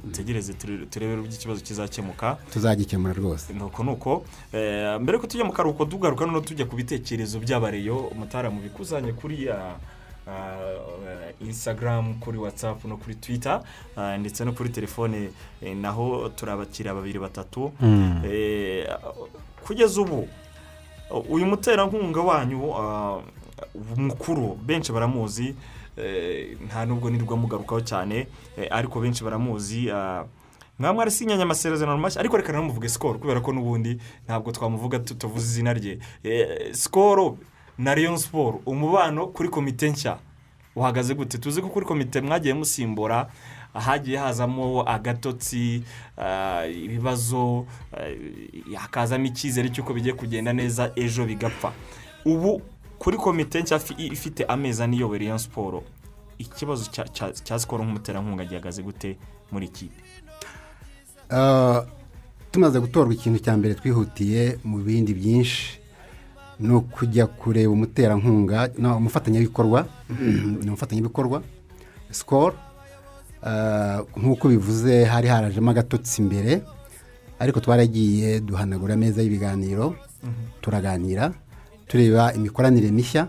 Dutegereze 0.04 0.52
ture- 0.52 0.86
turebe 0.90 1.14
uburyo 1.14 1.34
ikibazo 1.36 1.60
kizakemuka. 1.64 2.36
Tuzagikemura 2.52 3.14
rwose. 3.14 3.52
Nuko 3.54 3.82
nuko. 3.84 4.24
Eh, 4.52 5.00
mbere 5.00 5.18
ko 5.18 5.26
tujya 5.26 5.44
mu 5.44 5.52
karuhuko 5.52 5.84
tugaruka 5.86 6.26
noneho 6.26 6.44
tujya 6.44 6.66
ku 6.66 6.76
bitekerezo 6.76 7.38
by'abareyo 7.40 7.96
umutara 8.12 8.50
mu 8.50 8.60
bikusanye 8.60 9.12
kuri 9.16 9.46
ya 9.46 9.78
instagram 11.40 12.14
kuri 12.20 12.38
whatsapp 12.38 12.84
no 12.84 12.96
kuri 12.96 13.14
twitter 13.14 13.62
ah, 13.96 14.16
ndetse 14.18 14.44
no 14.44 14.52
kuri 14.52 14.68
telefone 14.68 15.30
eh, 15.62 15.76
naho 15.76 16.28
turi 16.28 16.52
abakiriya 16.52 16.94
babiri 16.94 17.18
batatu. 17.18 17.72
Eh, 18.24 18.88
kugeza 19.66 20.00
ubu 20.00 20.28
uyu 21.30 21.46
muterankunga 21.46 22.20
wanyu 22.20 22.74
mukuru 23.96 24.54
benshi 24.66 24.92
baramuzi 24.92 25.54
eh, 25.96 26.56
nta 26.66 26.86
nubwo 26.86 27.10
nirwa 27.10 27.36
mugarukaho 27.36 27.80
cyane 27.80 28.26
ariko 28.70 29.00
benshi 29.00 29.24
baramuzi 29.24 29.90
mwaba 30.78 30.94
mwarasinyanye 30.94 31.42
amasezerano 31.42 31.98
mashya 31.98 32.20
ariko 32.20 32.36
reka 32.36 32.52
namuvuge 32.52 32.88
sikoro 32.88 33.18
kubera 33.18 33.40
ko 33.40 33.52
n'ubundi 33.52 33.98
ntabwo 34.26 34.52
twamuvuga 34.52 34.98
tutavuze 34.98 35.46
izina 35.46 35.72
rye. 35.72 35.98
Sikoro 36.72 37.36
na 37.78 37.94
Rayon 37.94 38.16
siporo 38.18 38.60
umubano 38.66 39.26
kuri 39.26 39.48
komite 39.48 39.90
nshya. 39.90 40.18
Uhagaze 40.76 41.14
gute? 41.14 41.38
Tuzi 41.38 41.60
ko 41.62 41.68
kuri 41.68 41.86
komite 41.86 42.20
mwagiye 42.20 42.54
musimbura 42.54 43.30
hagiye 43.74 44.18
hazamo 44.18 44.82
agatotsi 44.88 45.82
ah, 46.16 46.66
ibibazo 46.66 47.66
ah, 47.92 48.78
hakazamo 48.78 49.24
icyizere 49.26 49.68
cy'uko 49.68 49.94
bigiye 49.94 50.14
kugenda 50.14 50.52
neza 50.52 50.92
ejo 50.96 51.24
bigapfa. 51.26 51.72
Ubu 52.24 52.62
kuri 52.98 53.16
komite 53.16 53.62
nshya 53.62 53.78
fi- 53.78 54.06
ifite 54.06 54.44
amezi 54.44 54.82
ane 54.82 54.96
iyobora 54.96 55.24
iyo 55.24 55.38
siporo 55.38 55.82
ikibazo 56.38 56.84
cya- 56.90 57.58
sikoro 57.58 57.84
nk'umuterankunga 57.84 58.44
gihagaze 58.44 58.82
gute 58.82 59.16
muri 59.52 59.66
ikipe 59.66 60.02
Ah, 61.30 61.84
tumaze 62.50 62.80
gutorwa 62.80 63.14
ikintu 63.14 63.38
cya 63.38 63.56
mbere 63.56 63.74
twihutiye 63.74 64.58
mu 64.64 64.78
bindi 64.78 65.14
byinshi. 65.14 65.81
Ni 66.62 66.72
ukujya 66.78 67.26
kureba 67.26 67.72
umuterankunga 67.72 68.58
umufatanyabikorwa 69.00 69.86
ni 70.62 70.68
umufatanyabikorwa 70.70 71.42
sikoro 72.10 72.56
Ah, 73.42 74.06
nk'uko 74.16 74.48
bivuze 74.48 75.04
hari 75.04 75.26
harajemo 75.28 75.70
agatotsi 75.70 76.22
imbere 76.22 76.62
ariko 77.42 77.58
twaragiye 77.60 78.38
duhanagura 78.40 78.94
ameza 78.94 79.18
y'ibiganiro 79.18 79.98
turaganira 80.62 81.34
tureba 81.90 82.30
imikoranire 82.38 82.94
mishya 82.94 83.26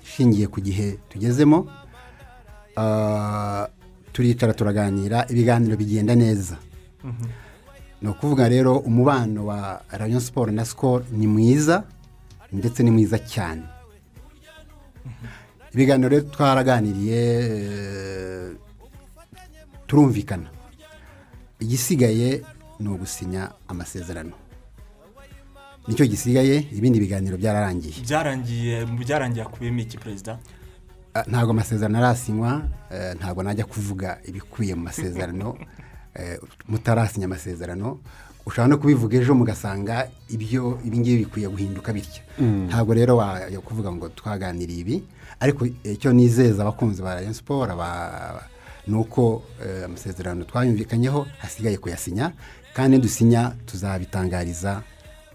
ishingiye 0.00 0.46
ku 0.48 0.64
gihe 0.64 0.96
tugezemo 1.12 1.68
Ah, 2.76 3.68
turicara 4.12 4.56
turaganira 4.56 5.26
ibiganiro 5.28 5.76
bigenda 5.76 6.14
neza. 6.14 6.56
Ni 8.00 8.08
ukuvuga 8.08 8.48
rero 8.48 8.78
umubano 8.78 9.44
wa 9.50 9.82
rayon 9.92 10.20
siporo 10.20 10.52
na 10.52 10.64
sikoro 10.64 11.04
ni 11.12 11.26
mwiza 11.26 11.84
ndetse 12.52 12.82
ni 12.82 12.90
mwiza 12.90 13.18
cyane. 13.18 13.62
Ibiganiro 15.72 16.08
rero 16.08 16.22
twaraganiriye 16.30 17.20
eh, 17.46 18.50
turumvikana. 19.86 20.50
Igisigaye 21.60 22.42
ni 22.80 22.88
ugusinya 22.88 23.52
amasezerano. 23.68 24.32
Nicyo 25.88 26.06
gisigaye 26.06 26.66
ibindi 26.72 27.00
biganiro 27.00 27.36
byararangiye. 27.36 28.02
Byarangiye 28.02 28.86
byarangiye 28.86 29.44
akubiyemo 29.44 29.80
iki 29.80 29.98
perezida? 29.98 30.38
Ah, 31.14 31.24
ntabwo 31.26 31.50
amasezerano 31.50 31.98
arasinywa 31.98 32.62
eh, 32.90 33.14
ntabwo 33.18 33.42
najya 33.42 33.64
kuvuga 33.64 34.18
ibikubiye 34.28 34.74
mu 34.74 34.82
masezerano 34.82 35.58
eh, 36.18 36.38
mutarasinya 36.68 37.26
amasezerano. 37.26 37.98
Ushobora 38.46 38.68
no 38.68 38.76
kubivuga 38.78 39.18
ejo 39.18 39.34
mugasanga 39.34 40.08
ibyo 40.28 40.78
ibingibi 40.84 41.24
bikwiye 41.24 41.48
guhinduka 41.48 41.92
bityo. 41.92 42.22
Ntabwo 42.68 42.94
rero 42.94 43.16
wajya 43.16 43.60
kuvuga 43.60 43.92
ngo 43.92 44.08
twaganiriye 44.08 44.80
ibi 44.80 44.96
ariko 45.40 45.66
icyo 45.84 46.12
nizeza 46.12 46.62
abakunzi 46.62 47.02
ba 47.02 47.14
rayon 47.14 47.32
siporo 47.32 47.64
ni 48.86 48.96
uko 48.96 49.42
eh, 49.64 49.84
amasezerano 49.84 50.44
twayumvikanyeho 50.44 51.26
hasigaye 51.38 51.76
kuyasinya 51.76 52.32
kandi 52.74 52.98
dusinya 52.98 53.52
tuzabitangariza 53.66 54.82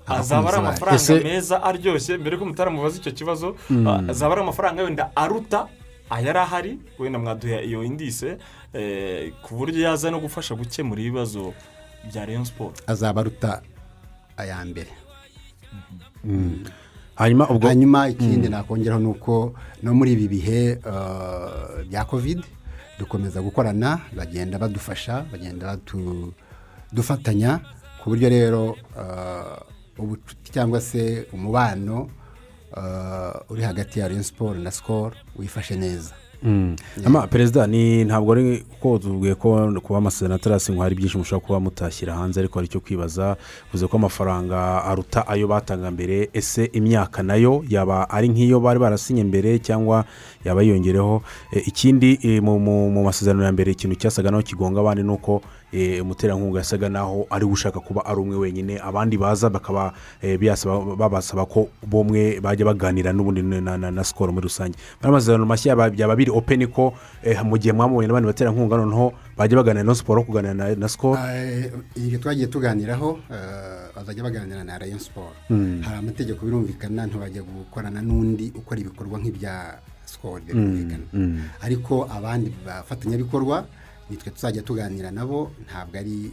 azaba 0.08 0.50
ari 0.50 0.58
amafaranga 0.58 1.24
meza 1.24 1.64
aryoshye 1.64 2.18
mbere 2.18 2.38
ko 2.38 2.46
mutaramubaza 2.46 2.98
icyo 2.98 3.12
kibazo 3.12 3.56
ah, 3.88 4.02
azaba 4.10 4.34
ari 4.34 4.42
amafaranga 4.42 4.84
wenda 4.84 5.12
aruta 5.16 5.68
ayari 6.10 6.40
ahari 6.40 6.80
wenda 7.00 7.20
mwaduha 7.20 7.62
iyo 7.62 7.84
indise 7.84 8.38
eh, 8.74 9.34
ku 9.42 9.56
buryo 9.56 9.82
yaza 9.82 10.12
no 10.12 10.20
gufasha 10.20 10.56
gukemura 10.56 11.02
ibibazo 11.02 11.54
bya 12.12 12.26
rayon 12.26 12.46
siporo 12.46 12.74
azaba 12.88 13.22
aruta 13.22 13.62
aya 14.38 14.66
mbere. 14.66 14.92
Hanyuma 17.16 17.50
ubwo 17.50 17.68
hanyuma 17.68 18.10
ikindi 18.10 18.50
nakongeraho 18.50 19.00
ni 19.02 19.08
uko 19.08 19.54
no 19.84 19.94
muri 19.94 20.12
ibi 20.14 20.28
bihe 20.28 20.62
eh, 20.84 21.86
bya 21.90 22.04
kovide 22.06 22.44
dukomeza 23.00 23.42
gukorana 23.42 24.00
bagenda 24.16 24.60
badufasha 24.60 25.26
bagenda 25.32 25.78
dufatanya 26.92 27.60
ku 28.04 28.10
buryo 28.10 28.28
rero 28.30 28.76
eh, 29.00 29.56
ubucuti 30.00 30.52
cyangwa 30.52 30.82
se 30.82 31.28
umubano 31.34 32.10
eh, 32.78 33.52
uri 33.52 33.64
hagati 33.64 34.00
ya 34.00 34.08
rayon 34.08 34.24
siporo 34.24 34.60
na 34.60 34.72
sikoro 34.72 35.16
wifashe 35.40 35.76
neza. 35.76 36.12
Mm. 36.12 36.25
Perezida 37.30 37.68
ni 37.68 38.04
ntabwo 38.06 38.32
ari 38.34 38.64
ko 38.82 38.98
tubwiye 39.00 39.36
ko 39.36 39.72
kuba 39.84 39.98
amasezerano 39.98 40.36
atarasinywa 40.36 40.84
hari 40.86 40.96
byinshi 40.96 41.18
mushobora 41.18 41.46
kuba 41.48 41.60
mutashyira 41.60 42.14
hanze 42.16 42.40
ariko 42.40 42.60
hari 42.60 42.68
icyo 42.68 42.80
kwibaza 42.80 43.36
bivuze 43.66 43.88
ko 43.88 43.98
amafaranga 43.98 44.84
aruta 44.86 45.28
ayo 45.28 45.48
batanga 45.48 45.92
mbere 45.92 46.30
ese 46.34 46.66
imyaka 46.74 47.24
na 47.24 47.36
yo 47.36 47.64
yaba 47.70 48.10
ari 48.10 48.30
nk'iyo 48.30 48.60
bari 48.60 48.80
barasinye 48.80 49.24
mbere 49.24 49.60
cyangwa 49.60 50.06
yaba 50.46 50.62
yiyongereho 50.62 51.22
E, 51.52 51.60
ikindi 51.66 52.20
e, 52.22 52.42
mu- 52.42 52.60
masezerano 53.04 53.44
ya 53.44 53.52
mbere 53.52 53.72
ikintu 53.72 53.96
cyasaga 53.96 54.32
naho 54.32 54.44
kigonga 54.44 54.80
abandi 54.80 55.04
ni 55.04 55.10
uko 55.12 55.42
umuterankunga 56.02 56.60
yasaga 56.60 56.90
naho 56.90 57.28
ari 57.30 57.46
we 57.46 57.52
ushaka 57.52 57.80
kuba 57.80 58.06
ari 58.06 58.20
umwe 58.20 58.36
wenyine. 58.38 58.80
Abandi 58.80 59.18
baza 59.18 59.50
bakaba 59.50 59.94
e, 60.22 60.38
byasaba- 60.38 60.96
babasaba 60.96 61.46
ko 61.46 61.68
bomwe 61.84 62.40
bajya 62.40 62.66
baganira 62.66 63.14
n'ubundi 63.14 63.42
na, 63.44 64.04
sikoro 64.04 64.32
muri 64.32 64.48
rusange. 64.48 64.76
Muri 65.02 65.10
amasezerano 65.10 65.46
mashya 65.46 65.74
yaba- 65.76 65.90
byaba 65.92 66.16
biri 66.16 66.32
openi 66.32 66.68
ko 66.68 66.94
eh, 67.24 67.36
mu 67.44 67.58
gihe 67.58 67.74
mwamubonye 67.74 68.08
n'abandi 68.08 68.28
baterankunga 68.32 68.78
noneho 68.78 69.14
bajya 69.38 69.58
baganira 69.58 69.84
na 69.84 69.96
siporo 69.96 70.24
kuganira 70.24 70.54
na, 70.54 70.88
sikoro 70.88 71.20
Eh, 71.20 71.72
ibyo 71.96 72.20
twagiye 72.20 72.48
tuganiraho 72.48 73.20
eh, 73.32 73.92
bazajya 73.96 74.24
baganira 74.24 74.64
na 74.64 74.78
rayon 74.78 75.00
siporo 75.00 75.34
hari 75.84 75.98
amategeko 76.00 76.46
birumvikana 76.46 77.06
ntibajya 77.06 77.42
gukorana 77.44 78.02
n'undi 78.02 78.52
ukora 78.56 78.80
ibikorwa 78.80 79.20
nk'ibya 79.20 79.80
sikoro 80.06 80.40
birumvikana. 80.46 81.04
Ariko 81.62 82.06
abandi 82.10 82.54
bafatanyabikorwa 82.66 83.66
nitwe 84.10 84.32
tuzajya 84.32 84.62
tuganira 84.62 85.12
nabo 85.12 85.52
ntabwo 85.66 85.98
ari 86.00 86.32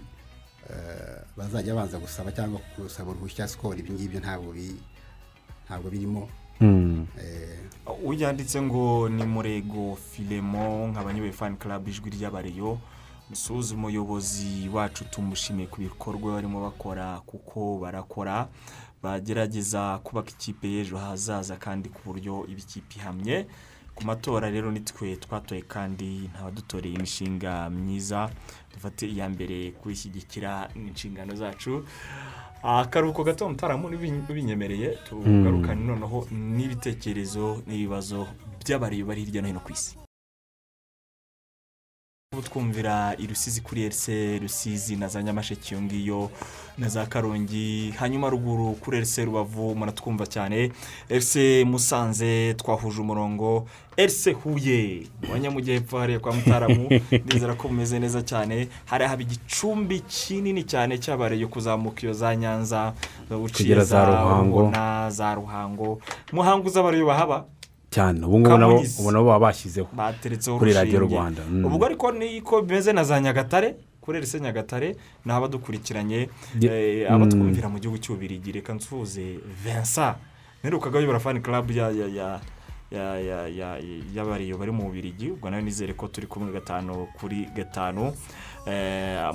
eh, 0.70 1.18
bazajya 1.36 1.74
banza 1.74 1.98
gusaba 1.98 2.32
cyangwa 2.32 2.60
gusaba 2.78 3.10
uruhushya 3.10 3.48
sikoro 3.48 3.78
ibi 3.78 3.90
ngibyo 3.92 4.20
ntabwo 4.20 4.52
bi- 4.52 4.80
ntabwo 5.66 5.90
birimo. 5.90 6.28
Mm. 6.60 7.06
eh, 7.18 7.58
uyanditse 8.04 8.62
ngo 8.62 9.08
ni 9.08 9.24
murego 9.26 9.96
filemo 9.96 10.86
nk'abanyoboye 10.88 11.32
fani 11.32 11.56
club 11.56 11.88
ijwi 11.88 12.10
ry'abariyo 12.10 12.78
musuhuze 13.30 13.74
umuyobozi 13.74 14.68
wacu 14.68 15.04
tumushimiye 15.10 15.66
ku 15.66 15.80
bikorwa 15.80 16.32
barimo 16.38 16.60
bakora 16.62 17.20
kuko 17.26 17.78
barakora. 17.82 18.48
Bagerageza 19.02 19.98
kubaka 19.98 20.30
ikipe 20.30 20.68
y'ejo 20.70 20.96
hazaza 20.96 21.56
kandi 21.58 21.88
ku 21.88 21.98
buryo 22.06 22.46
iba 22.46 22.60
ikipe 22.60 22.94
ihamye. 23.02 23.46
Ku 24.02 24.06
matora 24.10 24.50
rero 24.50 24.66
nitwe 24.74 25.14
twatoye 25.16 25.62
kandi 25.62 26.26
ntabadutoreye 26.34 26.94
imishinga 26.98 27.70
myiza 27.70 28.26
dufate 28.74 29.06
iya 29.06 29.30
mbere 29.30 29.70
kuyishyigikira 29.78 30.68
n'inshingano 30.74 31.34
zacu. 31.38 31.86
Akaruhuko 32.62 33.22
gato 33.24 33.46
mutaramu 33.48 33.86
binyemereye 34.34 34.98
tugarukane 35.06 35.86
noneho 35.86 36.26
n'ibitekerezo 36.34 37.62
n'ibibazo 37.66 38.26
by'abariyo 38.58 39.06
bari 39.06 39.22
hirya 39.22 39.42
no 39.42 39.48
hino 39.48 39.60
ku 39.62 39.70
isi. 39.72 40.01
Ubu 42.32 42.42
twumvira 42.42 43.14
i 43.18 43.26
rusizi 43.26 43.60
kuri 43.60 43.82
erise 43.82 44.38
rusizi 44.38 44.96
na 44.96 45.08
za 45.08 45.22
nyamasheke 45.22 45.74
iyo 45.74 45.82
ngiyo 45.82 46.30
na 46.78 46.88
za 46.88 47.06
karongi 47.06 47.94
hanyuma 47.98 48.30
ruguru 48.30 48.72
kuri 48.72 48.96
erise 48.96 49.24
rubavu 49.24 49.74
muratwumva 49.74 50.26
cyane. 50.26 50.72
Erise 51.08 51.64
musanze 51.64 52.54
twahuje 52.54 53.00
umurongo. 53.00 53.66
Erise 53.96 54.32
huye 54.32 55.06
mu 55.22 55.32
banyamujyepfo 55.32 55.98
hariya 55.98 56.20
kwa 56.20 56.32
mutaramu. 56.32 56.88
Ndizera 57.26 57.54
ko 57.54 57.68
bumeze 57.68 57.98
neza 57.98 58.22
cyane. 58.22 58.68
Hari 58.86 59.04
haba 59.04 59.22
igicumbi 59.22 60.00
kinini 60.00 60.64
cyane 60.64 60.98
cyabareyo 60.98 61.48
kuzamuka 61.48 62.02
iyo 62.02 62.12
za 62.12 62.36
nyanza 62.36 62.92
uciye 63.30 63.84
za 63.84 64.04
Ruhango. 64.04 64.58
Rubona, 64.60 65.10
za 65.10 65.34
ruhango. 65.34 66.00
Muhango 66.32 66.68
uz'abariyo 66.68 67.06
bahaba 67.06 67.44
cyane. 67.92 68.24
Ubu 68.26 68.38
ngubu 68.40 68.58
nabo 69.12 69.24
baba 69.28 69.38
bashyizeho 69.52 69.88
Kuri 70.58 70.72
radiyo. 70.72 71.00
Rwanda, 71.20 71.42
mm. 71.50 71.64
ubwo 71.64 71.86
ariko 71.86 72.12
niko 72.12 72.62
bimeze 72.62 72.92
na 72.92 73.04
za 73.04 73.20
nyagatare 73.20 73.76
kuri 74.00 74.18
erise 74.18 74.40
nyagatare 74.40 74.96
ni 75.24 75.32
abadukurikiranye 75.32 76.28
Ye- 76.60 77.02
eh, 77.04 77.12
abatwumvira 77.12 77.68
mu 77.68 77.78
gihugu 77.78 77.98
cy'ububirigi 78.02 78.52
reka 78.52 78.74
nsuhuze 78.74 79.38
vincent. 79.64 80.16
Ntirukaga 80.64 80.98
uyobora 80.98 81.20
fani 81.20 81.40
club 81.40 81.70
ya 81.70 81.90
ya 81.90 82.06
ya 82.08 82.40
ya 82.92 83.18
ya 83.20 83.48
ya 83.48 83.68
y'abariyo 84.14 84.58
bari 84.58 84.70
mu 84.72 84.84
bubirigi 84.90 85.30
ubwo 85.30 85.50
nawe 85.50 85.62
nizere 85.62 85.92
ko 85.94 86.08
turi 86.08 86.26
kumwe 86.26 86.52
gatanu 86.52 87.06
kuri 87.20 87.46
gatanu. 87.56 88.12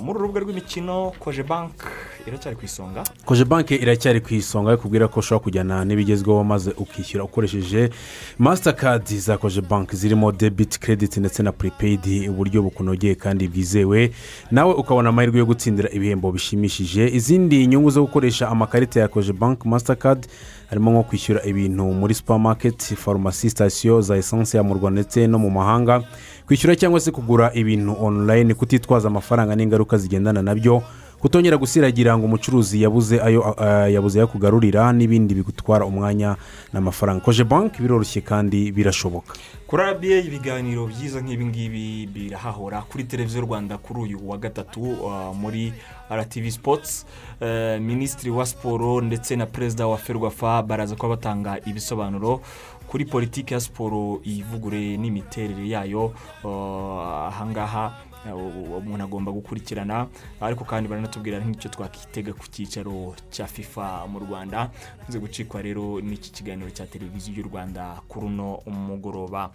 Muri 0.00 0.18
uru 0.18 0.20
rubuga 0.26 0.40
rw'imikino 0.40 1.12
koje 1.18 1.42
banki 1.42 1.84
iracyari 2.26 2.56
ku 2.56 2.64
isonga. 2.64 3.02
Koje 3.24 3.44
banki 3.44 3.74
iracyari 3.76 4.20
ku 4.20 4.34
isonga 4.34 4.76
kubwira 4.76 5.08
ko 5.08 5.20
ushobora 5.20 5.42
kujyana 5.44 5.84
n'ibigezweho 5.84 6.44
maze 6.44 6.70
ukishyura 6.76 7.24
ukoresheje 7.24 7.90
masitakadi 8.38 9.18
za 9.18 9.36
koje 9.36 9.60
banki 9.60 9.96
zirimo 9.96 10.32
debiti 10.32 10.80
kerediti 10.80 11.20
ndetse 11.20 11.42
na 11.42 11.52
puripeyidi 11.52 12.28
uburyo 12.28 12.62
bukunogeye 12.62 13.14
kandi 13.14 13.48
bwizewe. 13.48 14.10
Nawe 14.50 14.74
ukabona 14.74 15.08
amahirwe 15.08 15.38
yo 15.38 15.46
gutsindira 15.46 15.90
ibihembo 15.90 16.32
bishimishije. 16.32 17.08
Izindi 17.08 17.66
nyungu 17.66 17.90
zo 17.90 18.02
gukoresha 18.02 18.48
amakarita 18.48 19.00
ya 19.00 19.08
koje 19.08 19.32
banki 19.32 19.68
masitakadi 19.68 20.28
harimo 20.68 20.90
nko 20.90 21.02
kwishyura 21.02 21.44
ibintu 21.44 21.84
muri 21.84 22.14
supamaketi 22.14 22.96
farumasi 22.96 23.50
sitasiyo 23.50 24.00
za 24.00 24.16
esanse 24.16 24.56
ya 24.56 24.62
mu 24.62 24.74
rwanda 24.74 25.00
ndetse 25.00 25.26
no 25.26 25.38
mu 25.38 25.50
mahanga. 25.50 26.02
Kwishyura 26.48 26.76
cyangwa 26.76 27.00
se 27.00 27.10
kugura 27.12 27.52
ibintu 27.54 27.92
onurayini 28.00 28.54
kutitwaza 28.54 29.08
amafaranga 29.08 29.56
n'ingaruka 29.56 29.98
zigendana 29.98 30.42
na 30.42 30.54
byo 30.54 30.82
kutongera 31.20 31.56
gusiragira 31.56 32.18
ngo 32.18 32.24
umucuruzi 32.24 32.82
yabuze 32.82 33.20
ayo 33.20 33.54
ah, 33.58 33.88
yabuze 33.88 34.26
kugarurira 34.26 34.92
n'ibindi 34.92 35.34
bigutwara 35.34 35.84
umwanya 35.84 36.36
n'amafaranga. 36.72 37.20
Koje 37.20 37.44
banki 37.44 37.82
biroroshye 37.82 38.20
kandi 38.20 38.72
birashoboka. 38.72 39.34
Kuri 39.66 39.82
rba 39.82 40.06
ibiganiro 40.24 40.86
byiza 40.86 41.20
nk'ibi 41.20 41.44
ngibi 41.46 42.06
birahahora 42.06 42.82
kuri 42.88 43.04
televiziyo 43.04 43.42
rwanda 43.42 43.78
kuri 43.78 44.00
uyu 44.00 44.18
wa 44.28 44.38
gatatu 44.38 44.80
uh, 44.80 45.34
muri 45.36 45.72
rtv 46.10 46.50
sports. 46.50 47.04
Uh, 47.40 47.82
minisitiri 47.82 48.30
wa 48.30 48.46
siporo 48.46 49.00
ndetse 49.00 49.36
na 49.36 49.46
perezida 49.46 49.86
wa 49.86 49.98
ferwafa 49.98 50.62
baraza 50.62 50.96
kuba 50.96 51.08
batanga 51.18 51.58
ibisobanuro 51.66 52.40
kuri 52.88 53.04
politiki 53.04 53.54
ya 53.54 53.60
siporo 53.60 54.20
ivugure 54.24 54.96
n'imiterere 54.96 55.68
yayo 55.68 56.14
uh, 56.44 57.28
ahangaha 57.28 57.92
uh, 58.32 58.78
umuntu 58.80 59.04
agomba 59.04 59.32
gukurikirana. 59.32 60.06
Ariko 60.40 60.64
kandi 60.64 60.88
baranatubwira 60.88 61.38
nk'icyo 61.38 61.68
twakitega 61.70 62.32
ku 62.32 62.48
cyicaro 62.48 63.14
cya 63.30 63.46
fifa 63.46 64.08
mu 64.08 64.18
rwanda. 64.24 64.70
Nze 65.08 65.18
gucikwa 65.18 65.62
rero 65.62 66.00
n'iki 66.00 66.30
kiganiro 66.32 66.70
cya 66.70 66.86
televiziyo 66.86 67.36
y'u 67.36 67.48
rwanda 67.48 68.02
kuri 68.08 68.26
uno 68.26 68.60
mugoroba. 68.66 69.50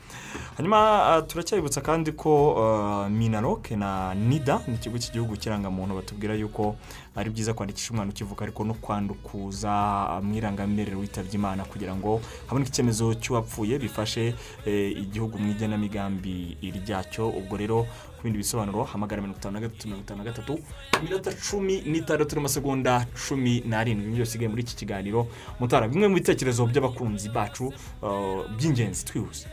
Hanyuma 0.58 1.18
uh, 1.20 1.28
turacyabibutsa 1.28 1.82
kandi 1.82 2.12
ko 2.12 2.54
uh, 2.54 3.08
minaroke 3.12 3.76
na 3.76 4.14
nida 4.16 4.62
ni 4.68 4.76
ikigo 4.76 4.98
cy'igihugu 4.98 5.38
kirangamuntu 5.38 5.96
batubwira 5.96 6.34
yuko 6.36 6.76
ari 7.16 7.30
byiza 7.30 7.54
kwandikisha 7.54 7.92
umwana 7.94 8.12
ukivuka 8.12 8.44
ariko 8.46 8.64
no 8.64 8.74
kwandukuza 8.74 10.20
mu 10.24 10.34
irangamirere 10.36 10.96
witabye 10.98 11.34
imana 11.38 11.66
kugira 11.66 11.94
ngo 11.96 12.22
haboneke 12.50 12.70
icyemezo 12.74 13.14
cy'uwapfuye 13.14 13.78
bifashe 13.80 14.34
eh, 14.66 14.92
igihugu 14.98 15.38
mu 15.38 15.52
igenamigambi 15.52 16.58
ryacyo. 16.62 17.30
Ubwo 17.30 17.58
rero 17.58 17.86
ku 18.18 18.24
bindi 18.24 18.38
bisobanuro 18.42 18.84
hamagara 18.84 19.22
mirongo 19.22 19.38
itanu 19.38 19.54
na 19.54 19.62
gatatu 19.62 19.88
mirongo 19.88 20.04
itanu 20.04 20.18
na 20.18 20.24
gatatu 20.32 20.54
iminota 21.02 21.32
cumi 21.34 21.82
n'itandatu 21.86 22.36
n'amasegonda 22.36 23.06
cumi 23.28 23.62
n'arindwi. 23.66 24.08
Nibyo 24.10 24.26
bisigaye 24.26 24.50
muri 24.50 24.62
iki 24.64 24.76
kiganiro. 24.76 25.28
Mutara 25.60 25.88
bimwe 25.88 26.08
mu 26.08 26.16
bitekerezo 26.16 26.66
by'abakunzi 26.66 27.30
bacu 27.30 27.74
uh, 28.02 28.44
by'ingenzi 28.58 29.06
twihuse. 29.06 29.48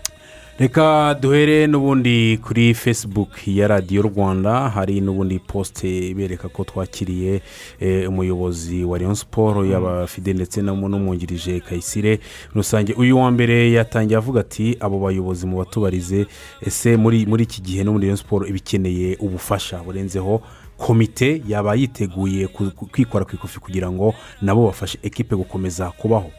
Reka 0.61 1.15
duhere 1.21 1.67
n'ubundi 1.67 2.39
kuri 2.39 2.75
facebook 2.75 3.49
ya 3.49 3.69
radiyo 3.69 4.03
rwanda 4.03 4.69
hari 4.69 5.01
n'ubundi 5.01 5.39
posite 5.39 6.15
bereka 6.15 6.49
ko 6.49 6.65
twakiriye 6.65 7.41
eh, 7.81 8.09
umuyobozi 8.09 8.85
wa 8.85 8.99
leon 8.99 9.15
siporo 9.15 9.65
yaba 9.65 10.07
fide 10.07 10.33
ndetse 10.33 10.63
n'umwungirije 10.63 11.61
kayisire 11.61 12.21
rusange. 12.55 12.93
Uyu 12.93 13.19
wa 13.19 13.31
mbere 13.31 13.73
yatangiye 13.73 14.19
avuga 14.19 14.41
ati 14.41 14.77
abo 14.81 14.99
bayobozi 14.99 15.47
mu 15.47 15.59
batubarize 15.59 16.27
ese 16.61 16.97
muri 16.97 17.27
muri 17.27 17.43
iki 17.45 17.63
gihe 17.63 17.85
no 17.85 17.93
muri 17.93 18.07
leon 18.07 18.17
siporo 18.17 18.47
iba 18.47 18.57
ikeneye 18.57 19.17
ubufasha 19.21 19.79
burenzeho? 19.83 20.43
Komite 20.81 21.43
yaba 21.47 21.75
yiteguye 21.77 22.49
kwikora 22.93 23.25
ku 23.29 23.35
ikofi 23.37 23.61
kugira 23.61 23.91
ngo 23.93 24.15
nabo 24.43 24.67
bafashe 24.73 24.99
ekipe 25.03 25.37
gukomeza 25.37 25.91
kubaho. 25.93 26.33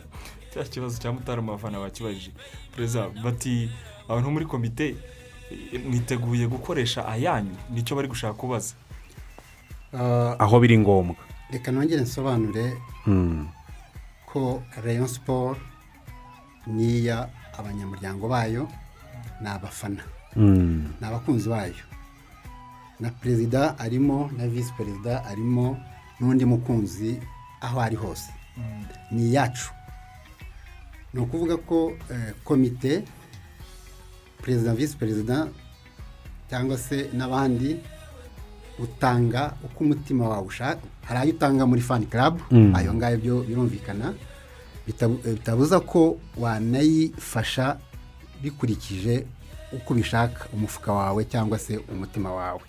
Cya 0.54 0.64
kibazo 0.64 0.98
cya 0.98 1.12
mutara 1.12 1.42
mu 1.42 1.52
bafana 1.54 1.78
bakibajije 1.78 2.30
perezida 2.74 3.08
bati 3.24 3.70
abantu 4.08 4.30
muri 4.30 4.46
komite 4.46 4.96
eh, 5.72 5.80
mwiteguye 5.86 6.46
gukoresha 6.46 7.06
ayanyu. 7.08 7.54
Nicyo 7.70 7.96
bari 7.96 8.08
gushaka 8.08 8.34
kubaza. 8.34 8.74
Ah, 9.94 10.34
aho 10.38 10.60
biri 10.60 10.78
ngombwa. 10.78 11.16
reka 11.50 11.72
nongere 11.72 12.02
nsobanure 12.02 12.74
Hmm. 13.04 13.46
ko 14.26 14.62
rayon 14.82 15.06
siporo 15.06 15.56
niya 16.66 17.28
abanyamuryango 17.58 18.28
bayo 18.28 18.68
ni 19.40 19.48
abafana. 19.48 20.02
Hmm. 20.34 20.90
ni 21.00 21.06
abakunzi 21.06 21.48
bayo. 21.48 21.74
Na 23.04 23.10
perezida 23.12 23.76
arimo 23.78 24.30
na 24.36 24.48
visi 24.48 24.72
perezida 24.72 25.20
arimo 25.28 25.76
n'undi 26.20 26.44
mukunzi 26.48 27.20
aho 27.60 27.80
ari 27.80 27.96
hose. 27.96 28.32
Ni 29.12 29.28
iyacu. 29.28 29.68
Ni 31.12 31.20
ukuvuga 31.20 31.56
ko 31.56 31.92
eh, 32.10 32.32
komite 32.44 33.04
perezida 34.42 34.72
visi 34.74 34.96
perezida 34.96 35.48
cyangwa 36.50 36.78
se 36.78 37.10
n'abandi 37.12 37.76
utanga 38.78 39.54
uko 39.64 39.84
umutima 39.84 40.28
wawe 40.28 40.46
ushaka 40.46 40.80
hari 41.04 41.18
ayo 41.20 41.32
utanga 41.36 41.66
muri 41.66 41.80
fani 41.80 42.06
karabu 42.06 42.40
Mm. 42.50 42.74
ayo 42.74 42.94
ngayo 42.94 43.16
byo 43.18 43.36
birumvikana. 43.42 44.14
Eh, 44.88 45.08
bitabuza 45.24 45.80
ko 45.80 46.18
wanayifasha 46.36 47.78
bikurikije 48.42 49.26
uko 49.72 49.92
ubishaka 49.94 50.46
umufuka 50.52 50.92
wawe 50.92 51.24
cyangwa 51.24 51.58
se 51.58 51.78
umutima 51.92 52.32
wawe. 52.34 52.60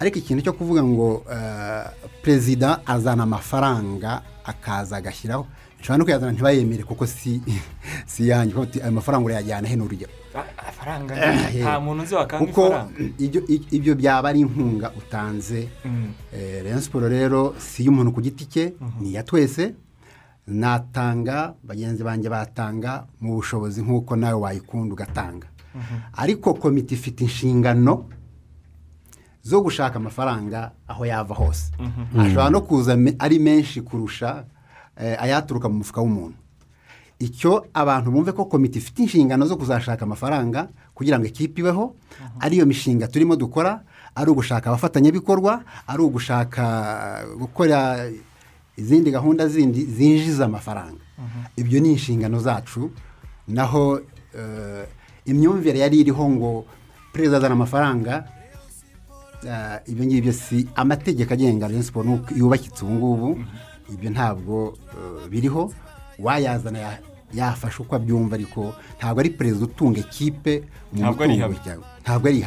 Ariko 0.00 0.18
ikintu 0.18 0.42
cyo 0.42 0.52
kuvuga 0.52 0.82
ngo 0.82 1.24
eh, 1.28 1.84
perezida 2.22 2.80
azana 2.86 3.22
amafaranga 3.22 4.22
akaza 4.44 4.96
agashyiraho 4.96 5.46
nshobora 5.80 5.98
no 5.98 6.04
kuyazana 6.04 6.32
ntibayemere 6.32 6.82
kuko 6.84 7.06
si 7.06 7.40
si 8.12 8.28
yanjye 8.28 8.54
ayo 8.82 8.92
mafaranga 8.92 9.24
urayajyana 9.24 9.68
he? 9.68 9.76
Ni 9.76 9.82
urugero. 9.82 10.12
Amafaranga? 10.58 11.14
Eh, 11.16 11.62
nta 11.62 11.80
muntu 11.80 12.02
uzi 12.02 12.14
wakanga 12.14 12.50
ifaranga. 12.50 13.00
ibyo 13.18 13.40
ibyo 13.70 13.94
byaba 13.94 14.28
ari 14.28 14.40
inkunga 14.40 14.92
utanze. 14.98 15.68
Mm. 15.84 16.12
Eh, 16.32 16.64
rayon 16.64 16.80
siporo 16.80 17.08
rero 17.08 17.54
si 17.58 17.82
iy'umuntu 17.82 18.12
ku 18.12 18.20
giti 18.20 18.44
cye 18.46 18.74
ni 19.00 19.10
iya 19.10 19.22
twese. 19.22 19.74
Natanga 20.46 21.54
bagenzi 21.62 22.02
banjye 22.02 22.28
batanga 22.28 23.06
mu 23.20 23.34
bushobozi 23.34 23.82
nk'uko 23.82 24.16
nawe 24.16 24.40
wayikunda 24.40 24.92
ugatanga. 24.94 25.46
Ariko 26.16 26.54
komite 26.54 26.94
ifite 26.94 27.20
inshingano 27.20 28.19
zo 29.42 29.60
gushaka 29.60 29.96
amafaranga 29.96 30.72
aho 30.88 31.04
yava 31.06 31.34
hose. 31.34 31.72
Ashobora 32.18 32.50
no 32.50 32.60
kuza 32.60 32.96
ari 33.18 33.38
menshi 33.38 33.80
kurusha 33.82 34.44
eh, 35.00 35.16
ayaturuka 35.22 35.68
mu 35.68 35.78
mufuka 35.78 36.00
w'umuntu. 36.00 36.36
Icyo 37.20 37.66
abantu 37.74 38.10
bumve 38.10 38.32
ko 38.32 38.44
komite 38.44 38.78
ifite 38.78 38.98
inshingano 39.02 39.46
zo 39.46 39.56
kuzashaka 39.56 40.04
amafaranga 40.04 40.68
kugira 40.94 41.18
ngo 41.18 41.26
ikipe 41.26 41.60
ibeho 41.60 41.94
ariyo 42.40 42.66
mishinga 42.66 43.08
turimo 43.08 43.36
dukora 43.36 43.80
ari 44.14 44.30
ugushaka 44.30 44.68
abafatanyabikorwa 44.70 45.62
ari 45.86 46.02
ugushaka 46.02 46.64
gukora 47.38 48.08
izindi 48.76 49.10
gahunda 49.10 49.48
zindi 49.48 49.84
zinjiza 49.84 50.44
amafaranga. 50.44 51.00
Ibyo 51.56 51.80
ni 51.80 51.92
inshingano 51.92 52.40
zacu 52.40 52.90
naho 53.48 54.00
eh, 54.32 54.84
imyumvire 55.24 55.78
yari 55.78 56.00
iriho 56.00 56.24
ngo 56.30 56.64
perezida 57.12 57.36
azana 57.36 57.52
amafaranga 57.54 58.24
ibyo 59.86 60.04
ngibyo 60.04 60.32
si 60.32 60.68
amategeko 60.74 61.32
agenga 61.34 61.68
Rayon 61.68 61.82
Sport 61.82 62.06
nuko 62.06 62.34
yubakitse 62.34 62.84
ubu 62.84 62.94
ngubu 62.94 63.28
ibyo 63.92 64.10
ntabwo 64.10 64.76
eh, 64.92 65.28
biriho. 65.30 65.72
Wayazana 66.18 66.78
ya- 66.78 66.98
yafashe 67.34 67.82
uko 67.82 67.96
abyumva 67.96 68.34
ariko 68.36 68.74
ntabwo 68.98 69.20
ari 69.20 69.30
perezida 69.30 69.64
utunga 69.64 70.00
ikipe 70.00 70.68
mu 70.92 71.00
Ntabwo 71.00 71.22
ari 71.24 71.32
mutungo 71.38 71.58
cyangwa 71.64 71.86
ntabwo 72.02 72.28
ari 72.28 72.40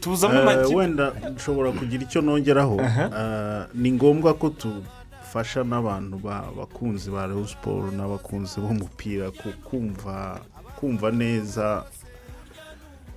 tuzamo 0.00 0.38
Eh, 0.38 0.44
make 0.44 0.74
wenda 0.74 1.12
nshobora 1.34 1.72
kugira 1.72 2.02
icyo 2.06 2.20
nongeraho. 2.22 2.76
Eh, 2.80 3.62
ni 3.74 3.92
ngombwa 3.92 4.34
ko 4.38 4.54
dufasha 4.54 5.64
n'abantu 5.64 6.18
ba- 6.22 6.46
bakunzi 6.56 7.10
ba 7.10 7.26
Rayon 7.26 7.46
siporo 7.46 7.90
n'abakunzi 7.90 8.60
b'umupira 8.62 9.30
ku- 9.34 9.56
kumva 9.66 10.38
kumva 10.78 11.10
neza 11.10 11.84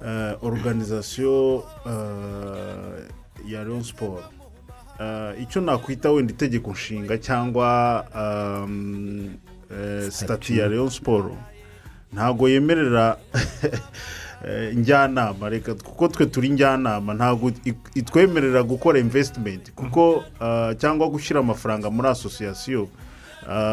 eh, 0.05 0.43
organizasiyo 0.43 1.63
eh, 1.85 3.51
ya 3.51 3.63
Rayon 3.63 3.83
siporo 3.83 4.23
Eh, 4.99 5.41
icyo 5.41 5.61
nakwita 5.61 6.11
wenda 6.11 6.33
itegeko 6.33 6.71
nshinga 6.71 7.17
cyangwa 7.17 7.67
sitati 10.09 10.57
ya 10.57 10.67
Rayon 10.67 10.89
siporo 10.89 11.37
ntabwo 12.13 12.49
yemerera 12.49 13.17
njyanama. 14.75 15.49
Reka 15.49 15.73
kuko 15.75 16.07
twe 16.07 16.25
turi 16.25 16.49
njyanama 16.49 17.13
ntabwo 17.13 17.51
itwemerera 17.95 18.63
gukora 18.63 18.99
invesitimenti 18.99 19.71
kuko 19.71 20.23
cyangwa 20.77 21.07
gushyira 21.09 21.39
amafaranga 21.39 21.89
muri 21.89 22.07
asosiyasiyo 22.07 22.87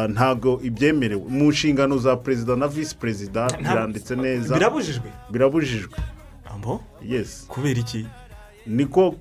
ntabwo 0.09 0.59
ibyemerewe. 0.63 1.23
Mu 1.29 1.49
nshingano 1.51 1.97
za 1.97 2.15
perezida 2.15 2.55
na 2.55 2.67
visi 2.67 2.95
perezida 2.95 3.47
biranditse 3.59 4.15
neza. 4.15 4.55
birabujijwe. 4.55 5.09
Birabujijwe. 5.31 5.95
Ambo 6.67 6.83
yesi 7.07 7.47
kubera 7.47 7.79
iki 7.79 8.05
niko 8.67 9.15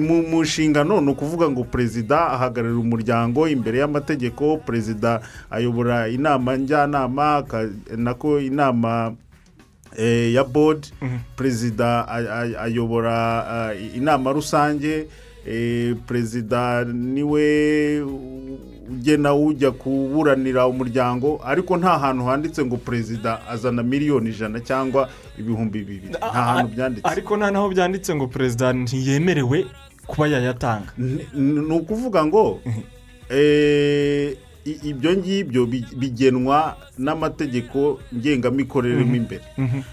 mu 0.00 0.42
nshingano 0.42 1.00
ni 1.00 1.10
ukuvuga 1.10 1.50
ngo 1.50 1.64
perezida 1.64 2.32
ahagararira 2.32 2.80
umuryango 2.80 3.48
imbere 3.48 3.78
y'amategeko 3.78 4.56
perezida 4.56 5.20
ayobora 5.50 6.08
inama 6.08 6.56
njyanama 6.56 7.44
nako 7.96 8.40
inama 8.40 9.12
eh, 9.98 10.32
ya 10.34 10.44
board 10.44 10.86
perezida 11.36 12.08
ay- 12.08 12.28
ay- 12.32 12.56
ayobora 12.56 13.16
ah, 13.48 13.74
inama 13.74 14.32
rusange 14.32 15.06
eh, 15.46 15.96
perezida 16.08 16.84
ni 16.84 17.22
we 17.22 18.00
ugena 18.90 19.34
ujya 19.34 19.70
kuburanira 19.70 20.66
umuryango 20.66 21.40
ariko 21.44 21.76
nta 21.76 21.98
hantu 21.98 22.24
handitse 22.24 22.64
ngo 22.64 22.76
perezida 22.76 23.46
azana 23.48 23.82
miliyoni 23.82 24.30
ijana 24.30 24.60
cyangwa 24.60 25.08
ibihumbi 25.38 25.78
bibiri. 25.78 26.08
Nta 26.08 26.26
hantu 26.30 26.74
byanditse. 26.74 27.08
ariko 27.08 27.36
nta 27.36 27.50
naho 27.50 27.68
byanditse 27.68 28.14
ngo 28.14 28.26
perezida 28.26 28.72
ntiyemerewe 28.72 29.66
kuba 30.06 30.28
yayatanga. 30.28 30.92
Ni 31.34 31.74
ukuvuga 31.76 32.24
ngo 32.26 32.60
eh, 33.30 34.36
ibyo 34.84 35.16
ngibyo 35.16 35.66
bi- 35.66 35.86
bigenwa 35.96 36.76
n'amategeko 36.98 38.00
ngengamikorere 38.14 39.04
mo 39.04 39.16
imbere. 39.16 39.44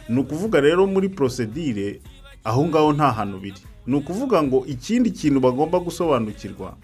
Ni 0.09 0.19
ukuvuga 0.19 0.61
rero 0.61 0.87
muri 0.87 1.09
porosedire 1.09 1.99
aho 2.43 2.65
ngaho 2.67 2.93
nta 2.93 3.11
hantu 3.11 3.37
biri. 3.39 3.61
Ni 3.87 3.95
ukuvuga 3.95 4.43
ngo 4.43 4.65
ikindi 4.67 5.11
kintu 5.11 5.39
bagomba 5.39 5.79
gusobanukirwa 5.79 6.75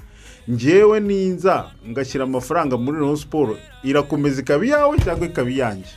ngewe 0.49 0.99
ninza 0.99 1.71
ngashyira 1.89 2.23
amafaranga 2.23 2.77
muri 2.77 2.99
Rayon 2.99 3.15
siporo 3.15 3.57
irakomeza 3.83 4.41
ikaba 4.41 4.65
iyawe 4.65 4.97
cyangwa 5.03 5.25
ikaba 5.27 5.49
iyanjye? 5.49 5.91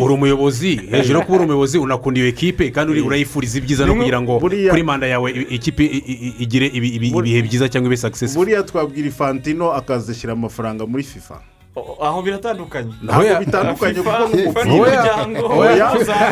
Uri 0.00 0.14
umuyobozi. 0.14 0.76
hejuru 0.76 1.18
yo 1.18 1.24
kuba 1.24 1.36
uri 1.36 1.44
umuyobozi 1.44 1.78
unakunda 1.78 2.20
iyo 2.20 2.28
ekipe 2.28 2.70
kandi 2.70 2.92
uri- 2.92 3.00
urayifuriza 3.02 3.58
ibyiza 3.58 3.86
no 3.86 3.94
kugira 3.94 4.20
ngo 4.22 4.38
kuri 4.40 4.82
manda 4.82 5.06
yawe 5.06 5.30
ikipe 5.50 5.84
igire 6.38 6.66
ibihe 6.66 7.42
byiza 7.42 7.68
cyangwa 7.68 7.88
ibe 7.88 7.96
successful. 7.96 8.38
buriya 8.44 8.62
twabwira 8.62 9.08
ifantino 9.08 9.72
akazashyira 9.72 10.32
amafaranga 10.32 10.86
muri 10.86 11.02
fifa. 11.02 11.40
Aho 12.02 12.22
biratandukanye 12.22 12.92
ntabwo 13.02 13.22
Oya. 13.22 13.38
bitandukanye 13.40 14.00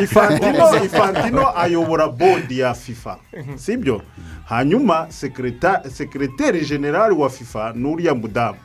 ifantino 0.02 0.84
ifantino 0.84 1.58
ayobora 1.58 2.08
bodi 2.08 2.58
ya 2.58 2.74
fifa. 2.74 3.18
Sibyo 3.56 4.00
hanyuma 4.44 5.06
sekereta 5.10 5.82
sekereteri 5.90 6.60
generali 6.66 7.14
wa 7.14 7.30
fifa 7.30 7.72
ni 7.76 7.88
uriya 7.92 8.14
mudamu 8.14 8.58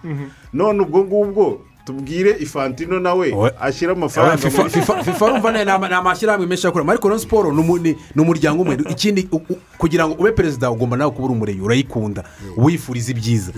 none 0.54 0.80
ubwo 0.82 1.04
ngubwo 1.04 1.62
tubwire 1.86 2.36
ifantino 2.40 3.00
nawe 3.00 3.34
ashyira 3.60 3.92
amafaranga 3.92 4.38
FIFA 4.38 4.64
muri 4.64 4.74
FIFA- 5.04 5.26
urumva 5.26 5.52
ni 5.52 5.72
ama- 5.72 5.88
ni 5.90 5.94
amashyirahamwe 5.96 6.48
menshi 6.48 6.68
akora 6.68 6.86
ariko 6.90 7.08
Rayon 7.10 7.20
siporo 7.20 7.52
ni 7.52 7.60
umu- 7.60 7.78
ni 7.80 7.96
ni 8.16 8.22
umuryango 8.22 8.62
umwe 8.64 8.78
ikindi 8.90 9.30
kugira 9.78 10.08
ngo 10.08 10.16
ube 10.20 10.32
perezida 10.32 10.72
ugomba 10.72 10.98
nawe 10.98 11.12
kuba 11.12 11.26
uri 11.26 11.34
umureye 11.34 11.62
urayikunda. 11.62 12.24
Wifuriza 12.58 13.12
ibyiza. 13.12 13.52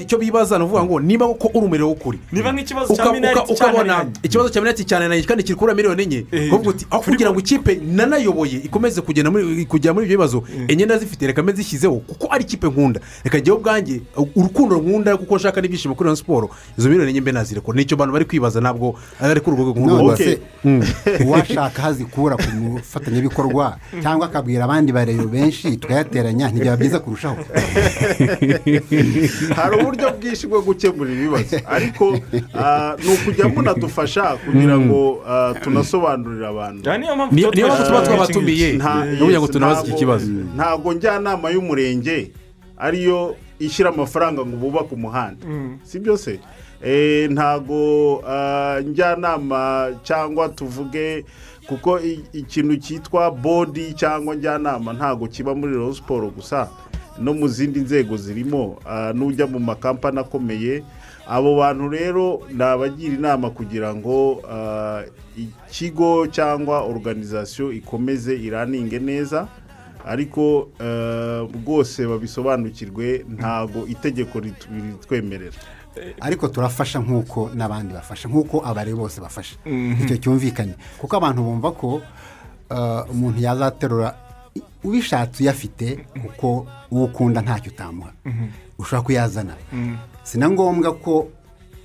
Icyo 0.00 0.18
bibaza 0.18 0.58
ni 0.58 0.64
ukuvuga 0.64 0.84
ngo 0.84 1.00
niba 1.00 1.26
ko 1.34 1.48
uri 1.54 1.66
umuriro 1.66 1.88
w'ukuri 1.88 2.18
niba 2.32 2.52
nk'ikibazo 2.52 2.94
cya 2.96 3.10
uka- 3.10 3.44
ukabona 3.52 4.06
ikibazo 4.22 4.48
cya 4.50 4.60
minariti 4.60 4.84
cyananiranye 4.84 5.22
kandi 5.26 5.42
kiri 5.42 5.58
kuri 5.58 5.74
miliyoni 5.74 6.02
enye. 6.02 6.26
Eh. 6.32 6.52
aho 6.90 7.02
kugira 7.02 7.30
ngo 7.30 7.40
ikipe 7.40 7.80
nanayoboye 7.82 8.62
ikomeze 8.64 9.00
kugenda 9.02 9.30
muri 9.30 9.44
ibyo 10.06 10.06
bibazo 10.06 10.42
enye 10.68 10.84
ndazifite 10.86 11.26
reka 11.26 11.42
mbe 11.42 11.52
zishyizeho 11.52 11.96
kuko 12.06 12.28
ari 12.30 12.44
ikipe 12.44 12.66
nkunda. 12.68 13.00
Reka 13.24 13.38
njyewe 13.38 13.56
ubwanjye 13.58 14.00
urukundo 14.36 14.76
nkunda 14.78 15.16
kuko 15.16 15.36
nshaka 15.36 15.60
n'ibyishimo 15.60 15.94
kuri 15.94 16.06
Rayon 16.06 16.16
siporo 16.16 16.50
izo 16.78 16.88
miliyoni 16.88 17.10
enye 17.10 17.20
mbe 17.20 17.32
nazirekura 17.40 17.76
ni 17.76 17.88
cyo 17.88 17.96
abantu 17.96 18.12
bari 18.12 18.28
kwibaza 18.28 18.60
ntabwo 18.60 18.94
ari 19.20 19.40
kuri 19.40 19.56
urwo 19.56 19.72
rwego 19.72 20.16
se 20.16 20.38
uwashaka 21.24 21.82
aho 21.82 21.88
azikura 21.88 22.36
ku 22.36 22.48
mufatanyabikorwa 22.56 23.78
cyangwa 24.02 24.26
akabwira 24.26 24.64
abandi 24.64 24.92
bareyo 24.92 25.28
benshi 25.28 25.76
tukayateranya 25.76 26.52
ntibyaba 26.52 26.76
byiza 26.76 26.98
kurushaho. 26.98 27.36
Hari 29.58 29.74
uburyo 29.80 30.06
bwinshi 30.16 30.46
bwo 30.46 30.60
gukemura 30.60 31.10
ibibazo. 31.10 31.56
Ariko 31.66 32.18
ah, 32.54 32.94
ni 33.02 33.12
ukujya 33.14 33.48
munadufasha 33.48 34.36
kugira 34.44 34.78
ngo 34.78 35.22
ah, 35.26 35.54
tunasobanurire 35.62 36.46
abantu. 36.46 36.80
Niyo 37.00 37.16
mpamvu 37.16 37.84
tuba 37.86 38.02
twabatumiye. 38.02 38.78
Kugira 39.18 39.38
ngo 39.40 39.48
tunabaze 39.48 39.88
iki 39.88 39.98
kibazo. 39.98 40.26
ntabwo 40.56 40.92
njyanama 40.92 41.50
y'umurenge 41.50 42.30
ariyo 42.76 43.36
ishyira 43.58 43.88
amafaranga 43.90 44.46
ngo 44.46 44.56
bubake 44.56 44.94
umuhanda. 44.94 45.46
Si 45.82 45.98
byo 45.98 46.16
Eh, 46.84 47.28
ntabwo 47.30 48.22
ah, 48.28 48.80
njyanama 48.80 49.90
cyangwa 50.02 50.48
tuvuge 50.48 51.24
kuko 51.66 52.00
ikintu 52.32 52.76
cyitwa 52.76 53.30
bodi 53.30 53.92
cyangwa 53.94 54.34
njyanama 54.34 54.92
ntabwo 54.92 55.26
kiba 55.28 55.54
muri 55.54 55.74
Rayon 55.74 55.92
siporo 55.94 56.30
gusa 56.30 56.68
no 57.18 57.34
mu 57.34 57.48
zindi 57.48 57.80
nzego 57.80 58.16
zirimo 58.16 58.78
ah, 58.88 59.12
n'ujya 59.12 59.46
mu 59.46 59.58
makampani 59.58 60.18
akomeye. 60.18 60.82
Abo 61.28 61.56
bantu 61.56 61.88
rero 61.88 62.42
ni 62.50 62.62
abagira 62.64 63.14
inama 63.14 63.50
kugira 63.50 63.94
ngo 63.94 64.40
ah, 64.50 65.02
ikigo 65.36 66.26
cyangwa 66.26 66.80
organizasiyo 66.82 67.72
ikomeze 67.72 68.36
iraninge 68.36 68.98
neza. 68.98 69.48
Ariko 70.06 70.70
rwose 71.54 72.06
babisobanukirwe 72.06 73.24
ntago 73.28 73.84
itegeko 73.86 74.40
ritwemerera. 74.40 75.52
Ariko 76.20 76.48
turafasha 76.48 76.98
nk'uko 77.00 77.50
n'abandi 77.54 77.94
bafasha 77.94 78.28
nk'uko 78.28 78.62
abari 78.66 78.94
bose 78.94 79.20
bafasha. 79.20 79.56
Icyo 80.00 80.16
cyumvikanye. 80.16 80.74
Kuko 80.98 81.16
abantu 81.16 81.42
bumva 81.42 81.70
ko 81.72 82.00
uh, 82.70 83.02
umuntu 83.10 83.40
yazaterura 83.42 84.14
ubishatse 84.84 85.42
uyafite 85.42 86.06
kuko 86.22 86.66
uwo 86.90 87.04
ukunda 87.04 87.40
ntacyo 87.42 87.72
utamuha. 87.72 88.12
Ushobora 88.78 89.02
kuyazana. 89.02 89.54
Si 90.22 90.38
na 90.38 90.50
ngombwa 90.50 90.94
ko 90.94 91.28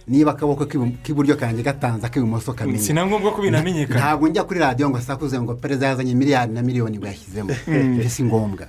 niba 0.07 0.32
akaboko 0.32 0.65
k'ibu- 0.69 1.02
k'iburyo 1.03 1.36
kanjye 1.36 1.64
gatanze 1.64 2.06
ak'ibumoso 2.06 2.52
si 2.52 2.57
kamenya 2.57 2.94
na 2.94 3.06
ngombwa 3.10 3.32
ko 3.34 3.41
binamenyekana. 3.41 3.99
Ntabwo 3.99 4.27
njya 4.30 4.44
kuri 4.44 4.60
radiyo 4.60 4.90
ngo 4.90 5.02
sakuze 5.02 5.34
ngo 5.41 5.56
perezida 5.57 5.88
yazanye 5.88 6.14
miliyari 6.15 6.53
na 6.53 6.61
miliyoni 6.61 6.98
ngo 7.02 7.07
yashyizemo. 7.07 7.52
Ibyo 7.68 8.10
si 8.10 8.23
ngombwa. 8.23 8.65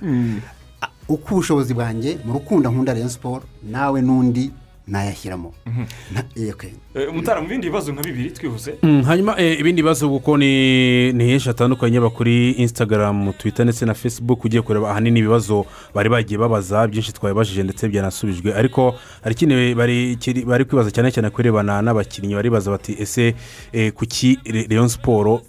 Uko 1.07 1.35
ubushobozi 1.35 1.73
bwanjye 1.73 2.17
mu 2.25 2.33
rukundo 2.33 2.67
nkunda 2.71 2.93
Rayon 2.93 3.09
siporo 3.09 3.43
nawe 3.63 4.01
n'undi 4.01 4.51
nayashyiramo. 4.87 5.53
Na- 6.13 6.23
eh, 6.35 6.49
okay. 6.53 6.69
Eh, 6.95 7.09
umutara 7.09 7.41
mu 7.41 7.47
bindi 7.47 7.67
bibazo 7.67 7.91
nka 7.93 8.03
bibiri 8.03 8.31
twihuse? 8.31 8.73
Mm, 8.83 9.01
hanyuma 9.03 9.39
eh, 9.41 9.59
ibindi 9.59 9.81
bibazo 9.81 10.09
kuko 10.09 10.37
ni 10.37 11.23
henshi 11.23 11.47
hatandukanye 11.47 11.95
yaba 11.95 12.09
kuri 12.09 12.51
instagram 12.51 13.33
twitter 13.33 13.65
ndetse 13.65 13.85
na 13.85 13.93
facebook 13.93 14.45
ugiye 14.45 14.61
kureba 14.61 14.91
ahanini 14.91 15.19
ibibazo 15.19 15.65
bari 15.95 16.09
bagiye 16.09 16.37
babaza 16.39 16.87
byinshi 16.87 17.13
twabibajije 17.13 17.63
ndetse 17.63 17.87
byanasubijwe. 17.89 18.53
Ariko 18.53 18.95
hari 19.23 19.33
ikindi 20.13 20.45
bari 20.45 20.65
kwibaza 20.65 20.91
cyane 20.91 21.11
cyane 21.11 21.29
kurebana 21.29 21.81
n'abakinnyi 21.81 22.35
baribaza 22.35 22.71
bati 22.71 22.95
ese 22.99 23.35
eh, 23.73 23.91
kuki 23.93 24.39
Rayon 24.69 24.87
siporo 24.87 25.41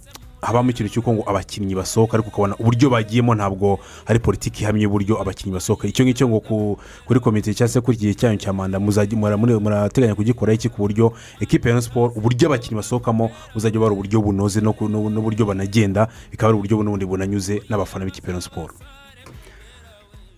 habamo 0.43 0.71
ikintu 0.71 0.93
cy'uko 0.93 1.13
ngo 1.13 1.23
abakinnyi 1.27 1.75
basohoka 1.75 2.15
ariko 2.15 2.29
ukabona 2.29 2.55
uburyo 2.59 2.91
bagiyemo 2.91 3.35
ntabwo 3.35 3.79
hari 4.07 4.19
politiki 4.23 4.63
ihamye 4.63 4.83
y'uburyo 4.87 5.19
abakinnyi 5.21 5.55
basohoka. 5.55 5.89
Icyo 5.89 6.05
ngicyo 6.07 6.29
ngo 6.29 6.41
ku- 6.41 6.79
kuri 7.07 7.21
komite 7.21 7.55
cyangwa 7.55 7.73
se 7.73 7.81
kuri 7.81 7.97
igihe 7.97 8.15
cyanyu 8.15 8.39
cya 8.39 8.53
manda 8.53 8.79
murateganya 8.79 10.15
kugikoraho 10.15 10.55
iki 10.55 10.69
ku 10.69 10.79
buryo 10.87 11.13
ekipe 11.41 11.71
ya 11.71 11.83
siporo 11.83 12.13
uburyo 12.17 12.49
abakinnyi 12.49 12.77
basohokamo 12.79 13.31
buzajya 13.55 13.79
buba 13.79 13.87
ari 13.91 13.95
uburyo 13.99 14.19
bunoze 14.23 14.61
n'uburyo 14.63 15.47
banagenda 15.47 16.09
bikaba 16.31 16.49
ari 16.51 16.59
uburyo 16.59 16.83
n'ubundi 16.87 17.07
bunanyuze 17.07 17.63
n'abafana 17.69 18.05
b'ikipe 18.07 18.31
ya 18.33 18.41
siporo 18.41 18.75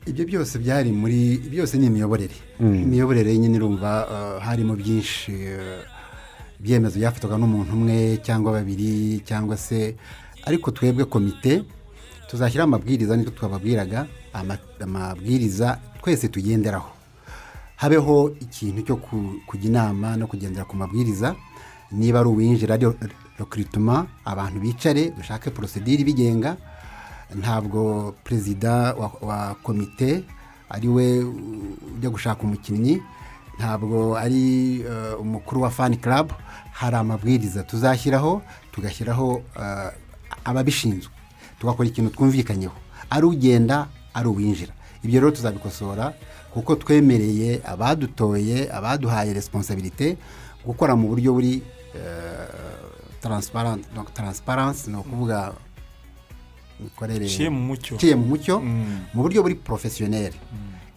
ibyo 0.06 0.24
byose 0.24 0.58
byari 0.58 0.90
muri 0.92 1.36
byose 1.50 1.76
ni 1.78 1.86
imiyoborere. 1.86 2.34
Imiyoborere 2.60 3.36
nyine 3.38 3.56
urumva 3.60 4.06
uh, 4.08 4.42
harimo 4.44 4.74
byinshi 4.76 5.32
uh, 5.32 5.84
ibyemezo 6.60 6.98
byafatwaga 7.00 7.36
n'umuntu 7.40 7.72
umwe 7.72 8.16
cyangwa 8.26 8.52
babiri 8.52 9.20
cyangwa 9.24 9.56
se 9.56 9.96
ariko 10.46 10.70
twebwe 10.70 11.04
komite 11.04 11.64
tuzashyiraho 12.28 12.68
amabwiriza 12.68 13.16
niko 13.16 13.30
twababwiraga 13.30 14.06
ama- 14.32 14.58
amabwiriza 14.80 15.78
twese 16.02 16.28
tugenderaho. 16.28 16.90
Habeho 17.76 18.30
ikintu 18.40 18.82
cyo 18.86 18.96
ku- 18.96 19.40
kujya 19.48 19.66
inama 19.72 20.16
no 20.16 20.26
kugendera 20.28 20.64
ku 20.68 20.76
mabwiriza. 20.76 21.34
Niba 21.92 22.20
ari 22.20 22.28
uwinjira 22.28 22.74
ari 22.76 22.86
rekirituma 23.38 24.06
abantu 24.24 24.60
bicare 24.60 25.10
dushake 25.16 25.50
porosedire 25.50 26.00
ibigenga. 26.04 26.56
Ntabwo 27.34 28.12
perezida 28.24 28.94
wa 28.96 29.56
komite 29.64 30.24
ari 30.68 30.88
we 30.88 31.24
ujya 31.96 32.10
gushaka 32.10 32.42
umukinnyi. 32.44 33.00
Ntabwo 33.60 34.16
ari 34.16 34.80
eh, 34.80 35.20
umukuru 35.20 35.62
wa 35.62 35.70
fani 35.70 35.96
club 35.96 36.32
hari 36.72 36.96
amabwiriza 36.96 37.62
tuzashyiraho 37.62 38.42
tugashyiraho 38.72 39.42
eh, 39.60 39.90
ababishinzwe. 40.44 41.12
Tugakora 41.60 41.88
ikintu 41.88 42.10
twumvikanyeho. 42.10 42.72
Ari 43.10 43.26
ugenda 43.26 43.86
ari 44.14 44.28
uwinjira. 44.28 44.72
Ibyo 45.04 45.20
rero 45.20 45.30
tuzabikosora 45.30 46.14
kuko 46.52 46.76
twemereye 46.76 47.60
abadutoye 47.64 48.72
abaduhaye 48.72 49.32
responsabilite 49.32 50.16
gukora 50.64 50.96
mu 50.96 51.08
buryo 51.08 51.32
buri 51.32 51.62
taransiparansi 54.14 54.90
ni 54.90 54.96
ukuvuga 54.96 55.52
imikorere 56.80 57.26
Iciye 57.96 58.14
mu 58.16 58.26
mucyo. 58.26 58.60
Mm. 58.60 59.00
mu 59.14 59.22
buryo 59.22 59.42
buri 59.42 59.54
porofesiyoneri 59.54 60.36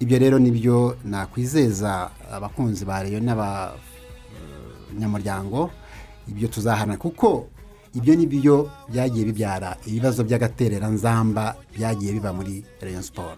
ibyo 0.04 0.20
rero 0.20 0.36
ni 0.40 0.52
byo 0.52 0.98
nakwizeza 1.08 2.12
abakunzi 2.32 2.84
ba 2.86 3.04
reyo 3.04 3.20
n'abanyamuryango 3.24 5.72
ibyo 6.28 6.48
tuzahana 6.48 6.98
kuko 6.98 7.48
ibyo 7.96 8.16
ni 8.16 8.28
byo 8.28 8.70
byagiye 8.90 9.26
bibyara 9.26 9.78
ibibazo 9.88 10.24
by'agatereranzamba 10.24 11.56
byagiye 11.76 12.14
biba 12.20 12.34
muri 12.34 12.64
reyo 12.82 13.02
siporo 13.02 13.38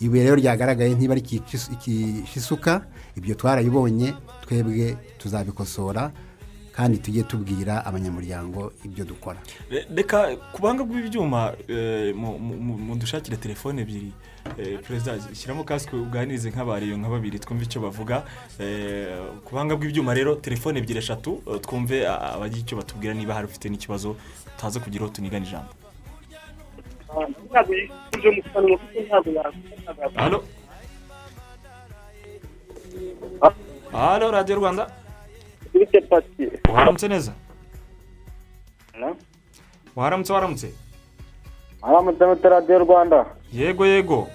ibuye 0.00 0.22
rero 0.24 0.36
ryagaragaye 0.36 0.94
ntiba 0.94 1.12
ari 1.14 1.22
ikishisuka 1.22 2.86
ibyo 3.16 3.34
twarabibonye 3.34 4.14
twebwe 4.42 4.96
tuzabikosora 5.18 6.10
kandi 6.72 6.98
tujye 6.98 7.22
tubwira 7.22 7.84
abanyamuryango 7.84 8.72
ibyo 8.84 9.04
dukora. 9.04 9.38
Re- 9.70 9.84
reka 9.94 10.36
ku 10.52 10.60
buhanga 10.64 10.84
bw'ibyuma 10.88 11.52
eh, 11.68 12.16
mu- 12.16 12.38
mu- 12.40 12.56
mu- 12.56 12.78
mudushakire 12.80 13.36
telefone 13.36 13.82
ebyiri 13.84 14.12
perezida 14.86 15.18
shyiramo 15.34 15.64
kasike 15.64 15.96
uganirize 15.96 16.50
nk'abariyo 16.50 16.96
nka 16.96 17.08
babiri 17.08 17.38
twumve 17.38 17.64
icyo 17.64 17.80
bavuga. 17.80 18.24
Eh, 18.60 19.16
ku 19.44 19.50
buhanga 19.54 19.76
bw'ibyuma 19.76 20.14
rero 20.14 20.34
telefone 20.34 20.78
ebyiri 20.78 20.98
eshatu 20.98 21.42
eh, 21.46 21.60
twumve 21.60 22.06
abagira 22.08 22.60
icyo 22.60 22.76
batubwira 22.76 23.14
niba 23.14 23.34
hari 23.34 23.46
ufite 23.46 23.66
n'ikibazo 23.68 24.16
utaza 24.56 24.80
kugira 24.80 25.04
aho 25.04 25.12
tunigana 25.14 25.46
ijambo. 25.46 25.72
Halo? 33.92 34.30
Radiyo 34.30 34.56
rwanda? 34.58 34.90
Waramutse 36.68 37.08
neza? 37.08 37.32
Waramutse 39.96 40.32
waramutse 40.32 40.68
aramutse 41.82 42.48
radiyo 42.48 42.78
rwanda. 42.78 43.26
Yego 43.52 43.86
yego. 43.86 44.28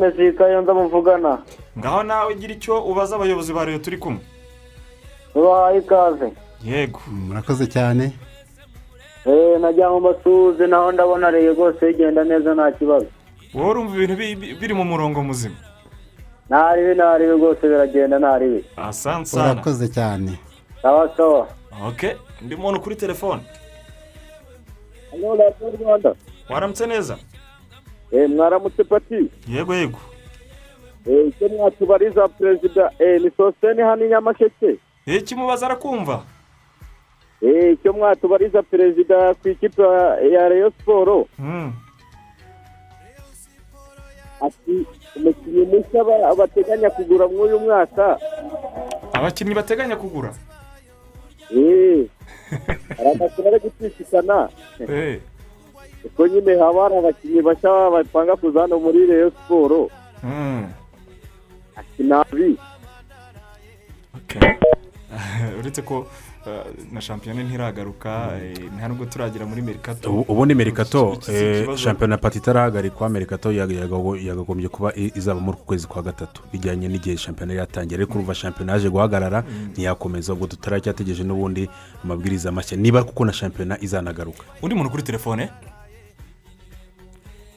Mezika 0.00 0.48
iyo 0.48 0.62
nza 0.62 0.74
muvugana. 0.74 1.38
Ngaho 1.78 2.02
nawe 2.02 2.32
ugira 2.34 2.54
icyo 2.54 2.82
ubaza 2.84 3.16
abayobozi 3.16 3.52
ba 3.52 3.64
leta 3.64 3.84
turi 3.84 3.98
kumwe. 3.98 4.20
Tubahaye 5.32 5.78
ikaze. 5.78 6.32
Yego. 6.64 7.00
Murakoze 7.06 7.66
cyane. 7.66 8.12
Eee 9.26 9.58
najya 9.58 9.90
mu 9.90 10.00
masuhuze 10.00 10.66
naho 10.66 10.92
ndabona 10.92 11.30
rege 11.30 11.48
rwose 11.52 11.86
bigenda 11.86 12.24
neza 12.24 12.54
nta 12.54 12.72
kibazo. 12.72 13.06
Wowe 13.54 13.70
urumva 13.70 13.94
ibintu 13.96 14.16
bi- 14.16 14.34
bi- 14.36 14.54
biri 14.54 14.74
mu 14.74 14.84
murongo 14.84 15.22
muzima? 15.22 15.54
Ntaribi 16.48 16.94
ntaribi 16.94 17.32
rwose 17.32 17.62
biragenda 17.68 18.18
ntaribi 18.18 18.64
asante 18.76 19.26
sana. 19.28 19.52
Urakoze 19.52 19.88
cyane. 19.88 20.38
Sawa 20.82 21.08
sawa. 21.16 21.48
Ok 21.88 22.16
undi 22.42 22.56
muntu 22.56 22.80
kuri 22.80 22.96
telefone. 22.96 23.40
Waramutse 26.50 26.86
neza 26.86 27.16
eee 28.12 28.26
mwaramutse 28.26 28.84
pati 28.84 29.30
yego 29.48 29.74
yego. 29.74 29.98
Eee 31.06 31.26
icyo 31.28 31.48
mwatubariza 31.48 32.28
perezida 32.28 32.90
eee 33.00 33.18
ni 33.18 33.30
sosiyete 33.36 33.82
hano 33.82 34.04
i 34.04 34.08
nyamasheke 34.08 34.78
eh 35.06 35.22
kimubaza 35.24 35.66
arakumva 35.66 36.22
icyo 37.72 37.92
mwatubariza 37.92 38.62
perezida 38.62 39.34
ku 39.34 39.48
ikipe 39.48 39.82
ya 40.32 40.48
reyo 40.48 40.70
siporo 40.78 41.26
Mm. 41.38 41.72
ati 44.40 44.86
umukinnyi 45.16 45.64
mushya 45.70 46.04
ba- 46.04 46.34
bateganya 46.36 46.90
kugura 46.90 47.28
muri 47.28 47.52
uyu 47.54 47.60
mwaka. 47.60 48.18
Abakinnyi 49.12 49.54
bateganya 49.54 49.96
kugura? 49.96 50.34
Hari 52.96 53.08
amakuru 53.14 53.48
ari 53.48 53.58
gucicikana 53.60 54.48
Eh, 54.88 55.20
uko 56.04 56.26
nyine 56.26 56.52
haba 56.58 56.82
hari 56.82 56.96
abakinnyi 56.96 57.42
bashya 57.42 57.90
bapanga 57.90 58.36
kuza 58.36 58.60
hano 58.60 58.78
muri 58.78 59.06
reyo 59.06 59.30
siporo 59.30 59.90
mm. 60.22 60.66
ati 61.76 62.02
nabi 62.02 62.56
Ok. 64.14 64.32
uretse 65.58 65.82
ko 65.82 66.06
eh, 66.06 66.06
na 66.92 67.00
shampiyona 67.00 67.42
ntiragaruka 67.42 68.30
eh, 68.42 68.58
nta 68.76 68.88
nubwo 68.88 69.06
turagera 69.06 69.46
muri 69.46 69.62
merikato 69.62 70.10
ubu 70.10 70.20
ubundi 70.32 70.54
merikato 70.54 71.18
eh, 71.28 71.76
shampiyona 71.76 72.16
pati 72.18 72.38
itarahagarikwa 72.38 73.08
merikato 73.08 73.52
yaga- 73.52 73.74
yagago- 73.86 74.16
yagagombye 74.16 74.68
kuba 74.68 74.92
izaba 74.96 75.40
muri 75.40 75.56
uku 75.56 75.66
kwezi 75.66 75.86
kwa 75.86 76.02
gatatu. 76.02 76.42
Bijyanye 76.52 76.88
n'igihe 76.88 77.16
shampiyona 77.16 77.52
iratangira 77.54 77.98
ariko 77.98 78.12
urumva 78.14 78.34
shampiyona 78.34 78.72
yaje 78.72 78.88
guhagarara 78.90 79.44
ntiyakomeza. 79.72 80.32
Ubwo 80.32 80.46
tutaracyategereje 80.46 81.24
n'ubundi 81.24 81.68
amabwiriza 82.04 82.52
mashya. 82.52 82.76
Niba 82.78 83.04
kuko 83.04 83.24
na 83.24 83.32
shampiyona 83.32 83.78
izanagaruka. 83.80 84.42
Undi 84.62 84.74
muntu 84.74 84.90
kuri 84.90 85.02
telefone? 85.02 85.50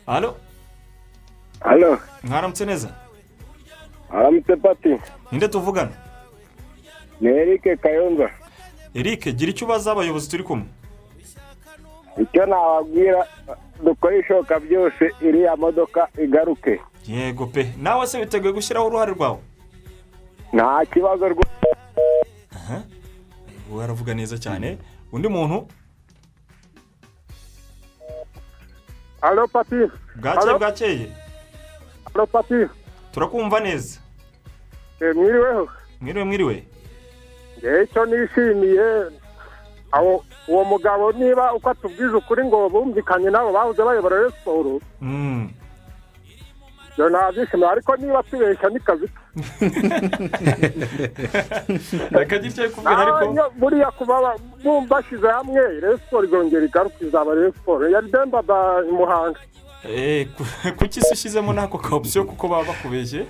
Halo 0.06 0.36
hano 1.60 2.00
mwaramutse 2.24 2.66
neza? 2.66 2.90
Aramutse 4.14 4.56
pati. 4.56 4.96
Ninde 5.32 5.48
tuvugana? 5.48 5.92
Ni 7.22 7.28
erike 7.30 7.76
kayonza. 7.76 8.30
Eric 8.94 9.36
gira 9.36 9.52
icyo 9.52 9.66
ubaza 9.66 9.92
abayobozi 9.92 10.30
turi 10.30 10.44
kumwe. 10.44 10.66
Icyo 12.22 12.46
nababwira 12.46 13.28
dukore 13.84 14.20
ishoboka 14.20 14.60
byose 14.60 15.04
iriya 15.22 15.56
modoka 15.56 16.08
igaruke. 16.24 16.82
Yego 17.08 17.46
pe 17.48 17.74
nawe 17.78 18.08
se 18.08 18.20
witeguye 18.20 18.54
gushyiraho 18.54 18.88
uruhare 18.88 19.12
rwawe? 19.14 19.40
Nta 20.54 20.86
kibazo 20.86 21.30
rwose 21.30 21.68
aha. 22.56 22.82
Ubu 23.70 23.82
aravuga 23.82 24.14
neza 24.14 24.38
cyane. 24.38 24.78
Undi 25.12 25.28
muntu? 25.28 25.68
Hano 29.22 29.48
pati. 29.48 29.76
Bwakeye 30.16 30.58
bwakeye 30.58 31.08
hano 32.14 32.26
pati. 32.28 32.54
Turakumva 33.12 33.60
neza. 33.60 34.00
Mwiriweho. 35.16 35.70
Mwiriwe 36.02 36.24
mwiriwe. 36.26 36.64
Ngewe 37.58 37.84
icyo 37.84 38.06
nishimiye. 38.06 38.88
Aho 39.92 40.24
uwo 40.48 40.64
mugabo 40.66 41.12
niba 41.12 41.54
uko 41.54 41.70
atubwiza 41.70 42.18
ukuri 42.18 42.44
ngo 42.46 42.70
bumvikanye 42.70 43.30
nabo 43.30 43.52
bahoze 43.52 43.84
bayobora 43.84 44.16
Rayon 44.16 44.32
siporo 44.32 44.80
Mm. 45.02 45.50
ibyo 46.94 47.10
ntabyishimiye 47.10 47.70
ariko 47.72 47.96
niba 47.96 48.24
tubeshya 48.24 48.70
ni 48.70 48.80
kazi 48.80 49.08
reka 52.12 52.38
gitya 52.40 52.64
ari 52.64 52.72
kubwira 52.74 52.98
ariko 53.00 53.52
buriya 53.60 53.92
kuba 53.92 54.36
bashyize 54.90 55.28
hamwe 55.28 55.62
Rayon 55.82 55.98
siporo 56.04 56.24
izongera 56.28 56.66
igaruka 56.66 57.00
izaba 57.06 57.36
Rayon 57.36 57.52
siporo 57.54 57.90
yari 57.90 58.12
demba 58.12 58.42
muhanga. 58.92 59.40
Eh, 59.88 60.28
ku- 60.36 60.72
kuki 60.78 61.02
se 61.02 61.14
ushyizemo 61.14 61.54
n'ako 61.54 61.78
ka 61.78 61.96
opsiyo 61.96 62.26
kuko 62.26 62.48
baba 62.48 62.64
bakubeshye? 62.76 63.24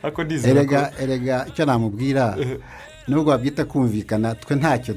Erega 0.48 0.88
ko 0.88 1.02
erega 1.02 1.44
icyo 1.48 1.64
namubwira? 1.66 2.36
nubwo 3.08 3.30
wabyita 3.30 3.64
kumvikana 3.64 4.34
twe 4.34 4.56
ntacyo 4.56 4.94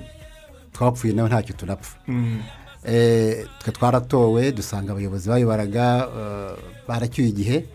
twapfuye 0.74 1.14
nawe 1.14 1.30
ntacyo 1.30 1.56
tunapfa 1.56 1.98
Mm. 2.08 2.40
Eh, 2.86 3.46
twe 3.60 3.72
twaratowe 3.72 4.52
dusanga 4.52 4.92
abayobozi 4.92 5.30
bayoboraga 5.30 6.08
eh, 6.20 6.58
baracyuye 6.88 7.30
igihe. 7.30 7.66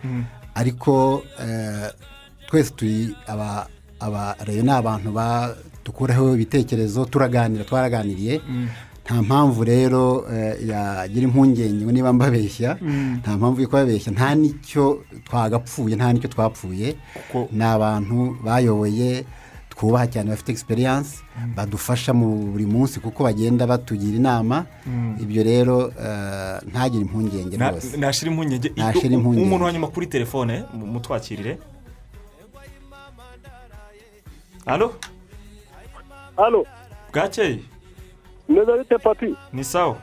Ariko 0.54 1.22
eh, 1.40 1.90
twese 2.48 2.70
turi 2.74 3.14
aba 4.00 4.36
reyo 4.44 4.62
ni 4.62 4.70
abantu 4.70 5.10
dukuraho 5.84 6.34
ibitekerezo 6.34 7.04
turaganira 7.04 7.64
twaraganiriye. 7.64 8.40
Nta 9.06 9.22
mpamvu 9.22 9.64
rero 9.64 10.26
yagira 10.66 11.24
impungenge 11.30 11.84
ngo 11.84 11.92
niba 11.92 12.12
mbabeshya. 12.12 12.74
Nta 13.22 13.36
mpamvu 13.38 13.60
yo 13.62 13.68
kubabeshya. 13.68 14.12
Nta 14.12 14.34
n'icyo 14.34 15.04
twagapfuye 15.24 15.94
nta 15.96 16.12
n'icyo 16.12 16.28
twapfuye. 16.28 16.96
Ni 17.52 17.62
abantu 17.64 18.34
bayoboye 18.44 19.22
twubaha 19.76 20.06
cyane 20.06 20.30
bafite 20.30 20.48
egisperiyanse 20.52 21.20
badufasha 21.56 22.12
mu 22.12 22.26
buri 22.52 22.66
munsi 22.66 23.00
kuko 23.00 23.24
bagenda 23.24 23.66
batugira 23.66 24.16
inama. 24.16 24.64
Ibyo 25.20 25.42
rero 25.44 25.92
eh, 25.92 26.58
ntagire 26.72 27.02
impungenge 27.04 27.56
rwose. 27.56 27.96
nashira 27.96 28.30
impungenge. 28.30 28.72
Umuntu 29.42 29.64
wa 29.64 29.72
nyuma 29.72 29.88
kuri 29.88 30.06
telefone 30.06 30.64
mu- 30.74 30.86
mutwakirire. 30.86 31.58
Halo 34.66 34.94
hano 36.36 36.64
bwakeye? 37.12 37.60
Neza 38.48 38.76
bite 38.76 38.98
pati? 38.98 39.34
Ni 39.52 39.64
sawa. 39.64 39.96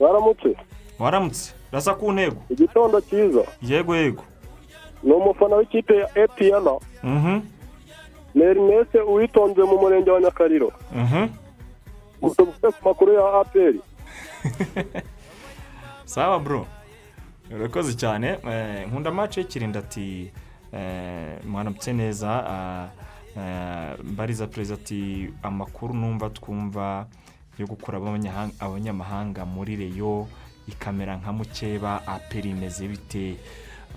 Baramutse 0.00 0.56
waramutse. 0.98 1.52
Rasa 1.72 1.94
ku 1.94 2.12
ntego? 2.12 2.36
Igitondo 2.50 3.00
cyiza. 3.00 3.42
Yego 3.62 3.96
yego. 3.96 4.24
Ni 5.02 5.12
umufana 5.12 5.56
w'ikipe 5.56 5.96
ya 5.96 6.08
etiyana 6.18 6.70
Mhm, 8.34 8.38
ni 8.38 8.42
erinese 8.44 9.00
uwitonze 9.00 9.62
mu 9.62 9.78
murenge 9.78 10.10
wa 10.10 10.20
nyakariro. 10.20 10.72
Mhm. 10.94 11.28
gusa 12.20 12.42
ufite 12.42 12.66
ku 12.72 12.88
makuru 12.88 13.12
ya 13.14 13.40
aperi 13.40 13.80
sawa 16.04 16.38
bro. 16.40 16.66
Urakoze 17.50 17.94
cyane. 17.96 18.38
Eh, 18.50 18.86
nkunda 18.88 19.10
mace 19.10 19.44
kirinda 19.44 19.78
ati 19.78 20.30
eh, 20.72 21.38
mwaramutse 21.46 21.92
neza 21.92 22.30
ah, 22.48 22.88
eh, 23.36 23.96
mbariza 24.04 24.46
perezida 24.46 24.74
ati 24.74 25.30
amakuru 25.42 25.94
numva 25.94 26.30
twumva 26.30 27.06
yo 27.58 27.66
gukura 27.66 27.98
abanyamahanga 28.60 29.44
muri 29.46 29.76
reyo 29.76 30.26
ikamera 30.68 31.16
nka 31.16 31.32
mukeba 31.32 32.06
aperi 32.06 32.50
imeze 32.50 32.88
bite? 32.88 33.36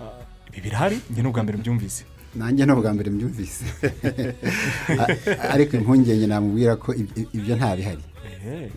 Ah, 0.00 0.22
ibi 0.52 0.60
birahari? 0.60 1.00
Njye 1.10 1.22
ni 1.22 1.28
ubwa 1.28 1.42
mbere 1.42 1.58
mbyumvise. 1.58 2.04
Nanjye 2.34 2.66
ni 2.66 2.72
ubwa 2.72 2.92
mbere 2.94 3.10
mbyumvise. 3.10 3.64
Ariko 5.54 5.76
impungenge 5.76 6.26
namubwira 6.26 6.76
ko 6.76 6.92
ib- 6.94 7.28
ibyo 7.32 7.56
ntabihari. 7.56 8.02
Ehe. 8.26 8.70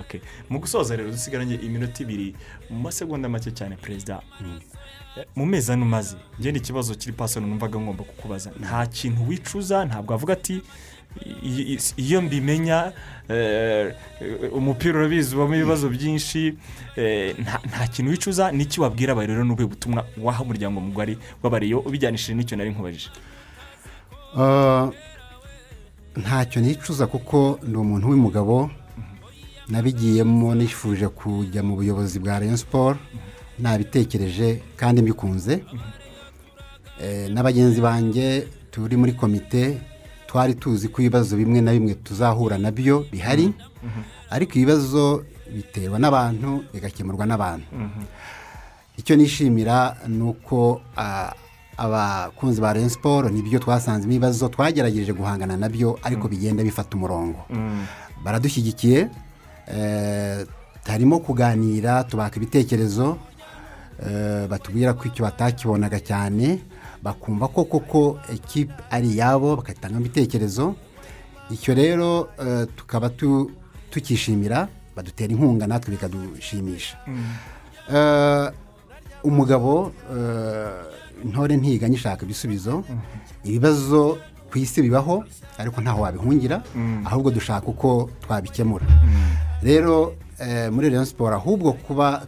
Okay. 0.00 0.20
mu 0.48 0.58
gusoza 0.60 0.96
rero 0.96 1.10
dusigaranye 1.10 1.54
iminota 1.54 2.02
ibiri 2.02 2.34
mu 2.70 2.78
masegonda 2.80 3.28
make 3.28 3.50
cyane 3.50 3.76
perezida. 3.76 4.20
Eh, 5.16 5.24
mu 5.36 5.46
mezi 5.46 5.72
ane 5.72 5.82
umaze 5.82 6.16
ngenda 6.40 6.58
ikibazo 6.60 6.94
kiri 6.94 7.12
pasoni 7.12 7.46
numvaga 7.46 7.80
ngomba 7.80 8.04
kukubaza. 8.04 8.50
Nta 8.60 8.86
kintu 8.86 9.28
wicuza 9.28 9.84
ntabwo 9.84 10.14
avuga 10.14 10.32
ati 10.32 10.62
iyo 11.96 12.22
mbimenya 12.22 12.92
eh, 13.28 13.94
umupira 14.52 14.98
urabizi 14.98 15.34
ubamo 15.36 15.54
ibibazo 15.54 15.88
byinshi 15.88 16.54
eh, 16.96 17.34
nta- 17.38 17.88
kintu 17.88 18.10
wicuza 18.10 18.52
n'iki 18.52 18.80
wabwira 18.80 19.12
aba 19.12 19.26
rero 19.26 19.44
n'ubuhe 19.44 19.68
butumwa 19.68 20.06
waha 20.22 20.42
umuryango 20.42 20.80
mugari 20.80 21.18
w'abariyo 21.42 21.78
ubijyanishije 21.80 22.34
n'icyo 22.34 22.56
nari 22.56 22.70
nkubajije? 22.70 23.10
Uh, 24.36 24.88
ntacyo 26.16 26.60
nicuza 26.62 27.06
kuko 27.06 27.58
ni 27.66 27.76
umuntu 27.76 28.08
w'umugabo 28.10 28.70
nabigiyemo 29.68 30.54
nifuje 30.54 31.08
kujya 31.08 31.62
mu 31.62 31.76
buyobozi 31.76 32.18
bwa 32.20 32.38
rayon 32.38 32.56
siporo 32.56 32.98
nabitekereje 33.58 34.62
kandi 34.76 35.02
mbikunze. 35.02 35.64
Eh, 37.02 37.30
na 37.30 37.42
bagenzi 37.42 37.80
banjye 37.80 38.46
turi 38.70 38.96
muri 38.96 39.12
komite 39.12 39.78
twari 40.28 40.54
tuzi 40.54 40.88
ko 40.92 41.00
ibibazo 41.02 41.36
bimwe 41.36 41.60
na 41.64 41.72
bimwe 41.72 41.94
tuzahura 42.04 42.58
na 42.60 42.70
byo 42.70 43.06
bihari 43.12 43.50
ariko 44.30 44.52
ibibazo 44.60 45.24
biterwa 45.48 45.96
n'abantu 45.98 46.62
bigakemurwa 46.72 47.24
n'abantu. 47.26 47.66
Icyo 49.00 49.16
nishimira 49.16 49.96
ni 50.08 50.22
uko 50.22 50.80
abakunzi 51.76 52.60
ba 52.60 52.72
rayon 52.72 52.88
siporo 52.92 53.28
ni 53.30 53.42
byo 53.42 53.58
twasanzemo 53.58 54.12
ibibazo 54.12 54.48
twagerageje 54.48 55.12
guhangana 55.12 55.56
na 55.56 55.68
byo 55.68 55.98
ariko 56.02 56.28
bigenda 56.28 56.62
bifata 56.62 56.96
umurongo. 56.96 57.46
Baradushyigikiye 58.24 59.08
eh, 59.66 60.46
harimo 60.86 61.18
kuganira 61.20 62.04
tubaka 62.04 62.36
ibitekerezo 62.36 63.16
eh, 64.04 64.46
batubwira 64.50 64.92
ko 64.92 65.04
icyo 65.08 65.24
batakibonaga 65.24 66.00
cyane 66.00 66.58
bakumva 67.08 67.48
ko 67.48 67.64
koko 67.64 68.20
ekipe 68.32 68.72
ari 68.90 69.08
iyabo 69.16 69.56
bagatanga 69.56 69.96
ibitekerezo 70.00 70.74
icyo 71.50 71.72
rero 71.74 72.28
eh, 72.36 72.66
tukaba 72.76 73.08
tu- 73.08 73.50
tukishimira 73.90 74.68
badutera 74.96 75.32
inkunga 75.32 75.66
natwe 75.66 75.90
bikadushimisha. 75.96 76.96
Eh, 77.88 78.48
umugabo 79.24 79.92
eh, 80.12 81.24
intore 81.24 81.56
ntiganya 81.56 81.96
ishaka 81.96 82.24
ibisubizo. 82.24 82.84
Ibibazo 83.44 84.18
ku 84.50 84.58
isi 84.58 84.82
bibaho 84.82 85.24
ariko 85.58 85.80
ntaho 85.80 86.02
wabihungira 86.02 86.62
ahubwo 87.04 87.30
dushaka 87.30 87.66
uko 87.66 88.10
twabikemura. 88.20 88.84
Rero 89.62 90.14
muri 90.70 90.92
siporo 91.06 91.34
ahubwo 91.36 91.72
kuba 91.72 92.26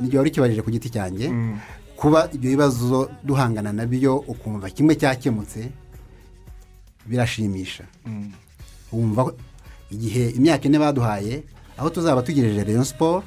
niryo 0.00 0.18
wari 0.18 0.30
ukibajije 0.30 0.62
ku 0.62 0.70
giti 0.70 0.88
cyanjye 0.90 1.28
kuba 2.02 2.26
ibyo 2.34 2.50
bibazo 2.50 3.10
duhangana 3.22 3.70
na 3.72 3.86
byo 3.86 4.16
ukumva 4.26 4.66
kimwe 4.74 4.94
cyakemutse 4.98 5.70
birashimisha. 7.06 7.84
Wumva 8.92 9.24
ko 9.24 9.32
igihe 9.90 10.30
imyaka 10.34 10.64
ine 10.66 10.78
baduhaye 10.78 11.42
aho 11.78 11.90
tuzaba 11.90 12.22
tugejeje 12.22 12.64
rayon 12.64 12.84
siporo 12.84 13.22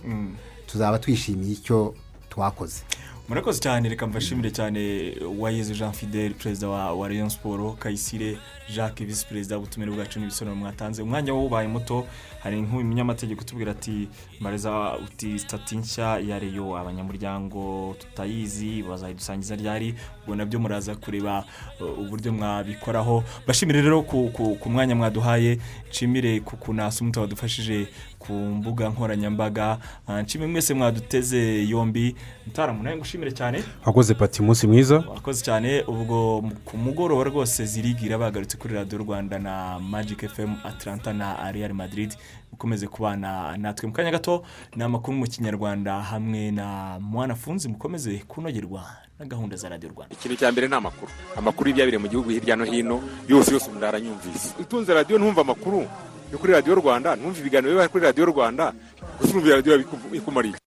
tuzaba 0.67 0.99
twishimiye 0.99 1.53
icyo 1.55 1.95
twakoze. 2.29 2.83
Murakoze 3.29 3.59
cyane 3.59 3.89
reka 3.89 4.07
mbashimire 4.07 4.51
cyane 4.51 5.11
uwayezu 5.27 5.73
jean 5.73 5.91
fidel 5.91 6.33
perezida 6.33 6.67
wa 6.69 7.07
rayon 7.07 7.29
siporo 7.29 7.71
kayisire 7.71 8.37
jacques 8.75 9.07
visi 9.07 9.25
perezida 9.25 9.55
w'ubutumire 9.57 9.91
bwacu 9.91 10.19
n'ibisobanuro 10.19 10.55
mwatanze. 10.61 11.01
Umwanya 11.01 11.33
wo 11.33 11.45
ubaye 11.45 11.67
muto 11.67 12.05
hari 12.43 12.61
nk'umunyamategeko 12.61 13.41
utubwira 13.41 13.71
ati 13.71 14.07
mbareza 14.39 14.97
uti 15.05 15.39
sitati 15.39 15.77
nshya 15.77 16.19
ya 16.19 16.39
reyo 16.39 16.77
abanyamuryango 16.77 17.95
tutayizi 17.99 18.83
bazayidusangiza 18.83 19.55
ryari? 19.55 19.95
Ubwo 20.23 20.35
na 20.35 20.45
byo 20.45 20.59
muraza 20.59 20.95
kureba 20.95 21.45
uh, 21.81 21.99
uburyo 21.99 22.33
mwabikoraho. 22.33 23.23
Bashimire 23.47 23.81
rero 23.81 24.01
ku, 24.01 24.57
mwanya 24.65 24.95
mwaduhaye 24.95 25.59
nshimire 25.89 26.39
ku 26.39 26.57
kunasa 26.57 27.05
wadufashije 27.17 27.87
ku 28.27 28.33
mbuga 28.33 28.89
nkoranyambaga. 28.89 29.77
Ah, 30.07 30.21
nshimire 30.21 30.51
mwese 30.51 30.73
mwaduteze 30.73 31.63
yombi. 31.67 32.15
Mutaramu 32.47 32.83
nawe 32.83 32.95
ngushimire 32.97 33.31
cyane. 33.31 33.63
Wakoze 33.85 34.13
pati 34.13 34.41
umunsi 34.41 34.67
mwiza. 34.67 34.95
Wakoze 34.95 35.43
cyane. 35.45 35.81
Ubwo 35.87 36.41
mu- 36.41 36.55
ku 36.65 36.77
mugoroba 36.77 37.23
rwose 37.23 37.65
zirigira 37.65 38.17
bagarutse 38.17 38.57
kuri 38.57 38.73
radiyo 38.73 38.97
rwanda 39.03 39.39
na 39.39 39.79
magic 39.79 40.27
fm 40.29 40.55
atlanta 40.63 41.13
na 41.13 41.51
real 41.51 41.73
madrid. 41.73 42.15
Mukomeze 42.51 42.87
kubana 42.87 43.57
natwe. 43.57 43.87
Mu 43.87 43.93
kanya 43.93 44.11
gato 44.11 44.43
ni 44.75 44.83
amakuru 44.83 45.17
mu 45.17 45.25
kinyarwanda 45.27 46.01
hamwe 46.01 46.51
na 46.51 46.99
mwanafunzi 46.99 47.67
mukomeze 47.69 48.17
kunogerwa 48.27 48.85
na 49.19 49.25
gahunda 49.25 49.55
za 49.57 49.69
radiyo 49.69 49.91
rwanda. 49.95 50.15
Ikintu 50.15 50.37
cya 50.37 50.51
mbere 50.51 50.67
ni 50.67 50.75
amakuru. 50.75 51.11
Amakuru 51.37 51.69
y'ibyabereye 51.69 51.99
mu 52.01 52.07
gihugu 52.07 52.29
hirya 52.29 52.55
no 52.55 52.63
hino 52.65 53.01
yose 53.27 53.51
yose 53.53 53.67
umuntu 53.69 53.85
aranyumvise. 53.85 54.53
Utunze 54.59 54.93
radiyo 54.93 55.19
ntumva 55.19 55.41
amakuru. 55.41 55.87
Yo 56.31 56.37
kuri 56.37 56.53
radiyo 56.53 56.75
rwanda 56.75 57.15
ntumve 57.15 57.39
ibiganiro 57.39 57.71
biba 57.73 57.87
kuri 57.87 58.03
radiyo 58.03 58.25
rwanda 58.25 58.73
gusa 59.19 59.31
urumva 59.31 59.55
radiyo 59.55 59.73
bikumariye. 60.11 60.55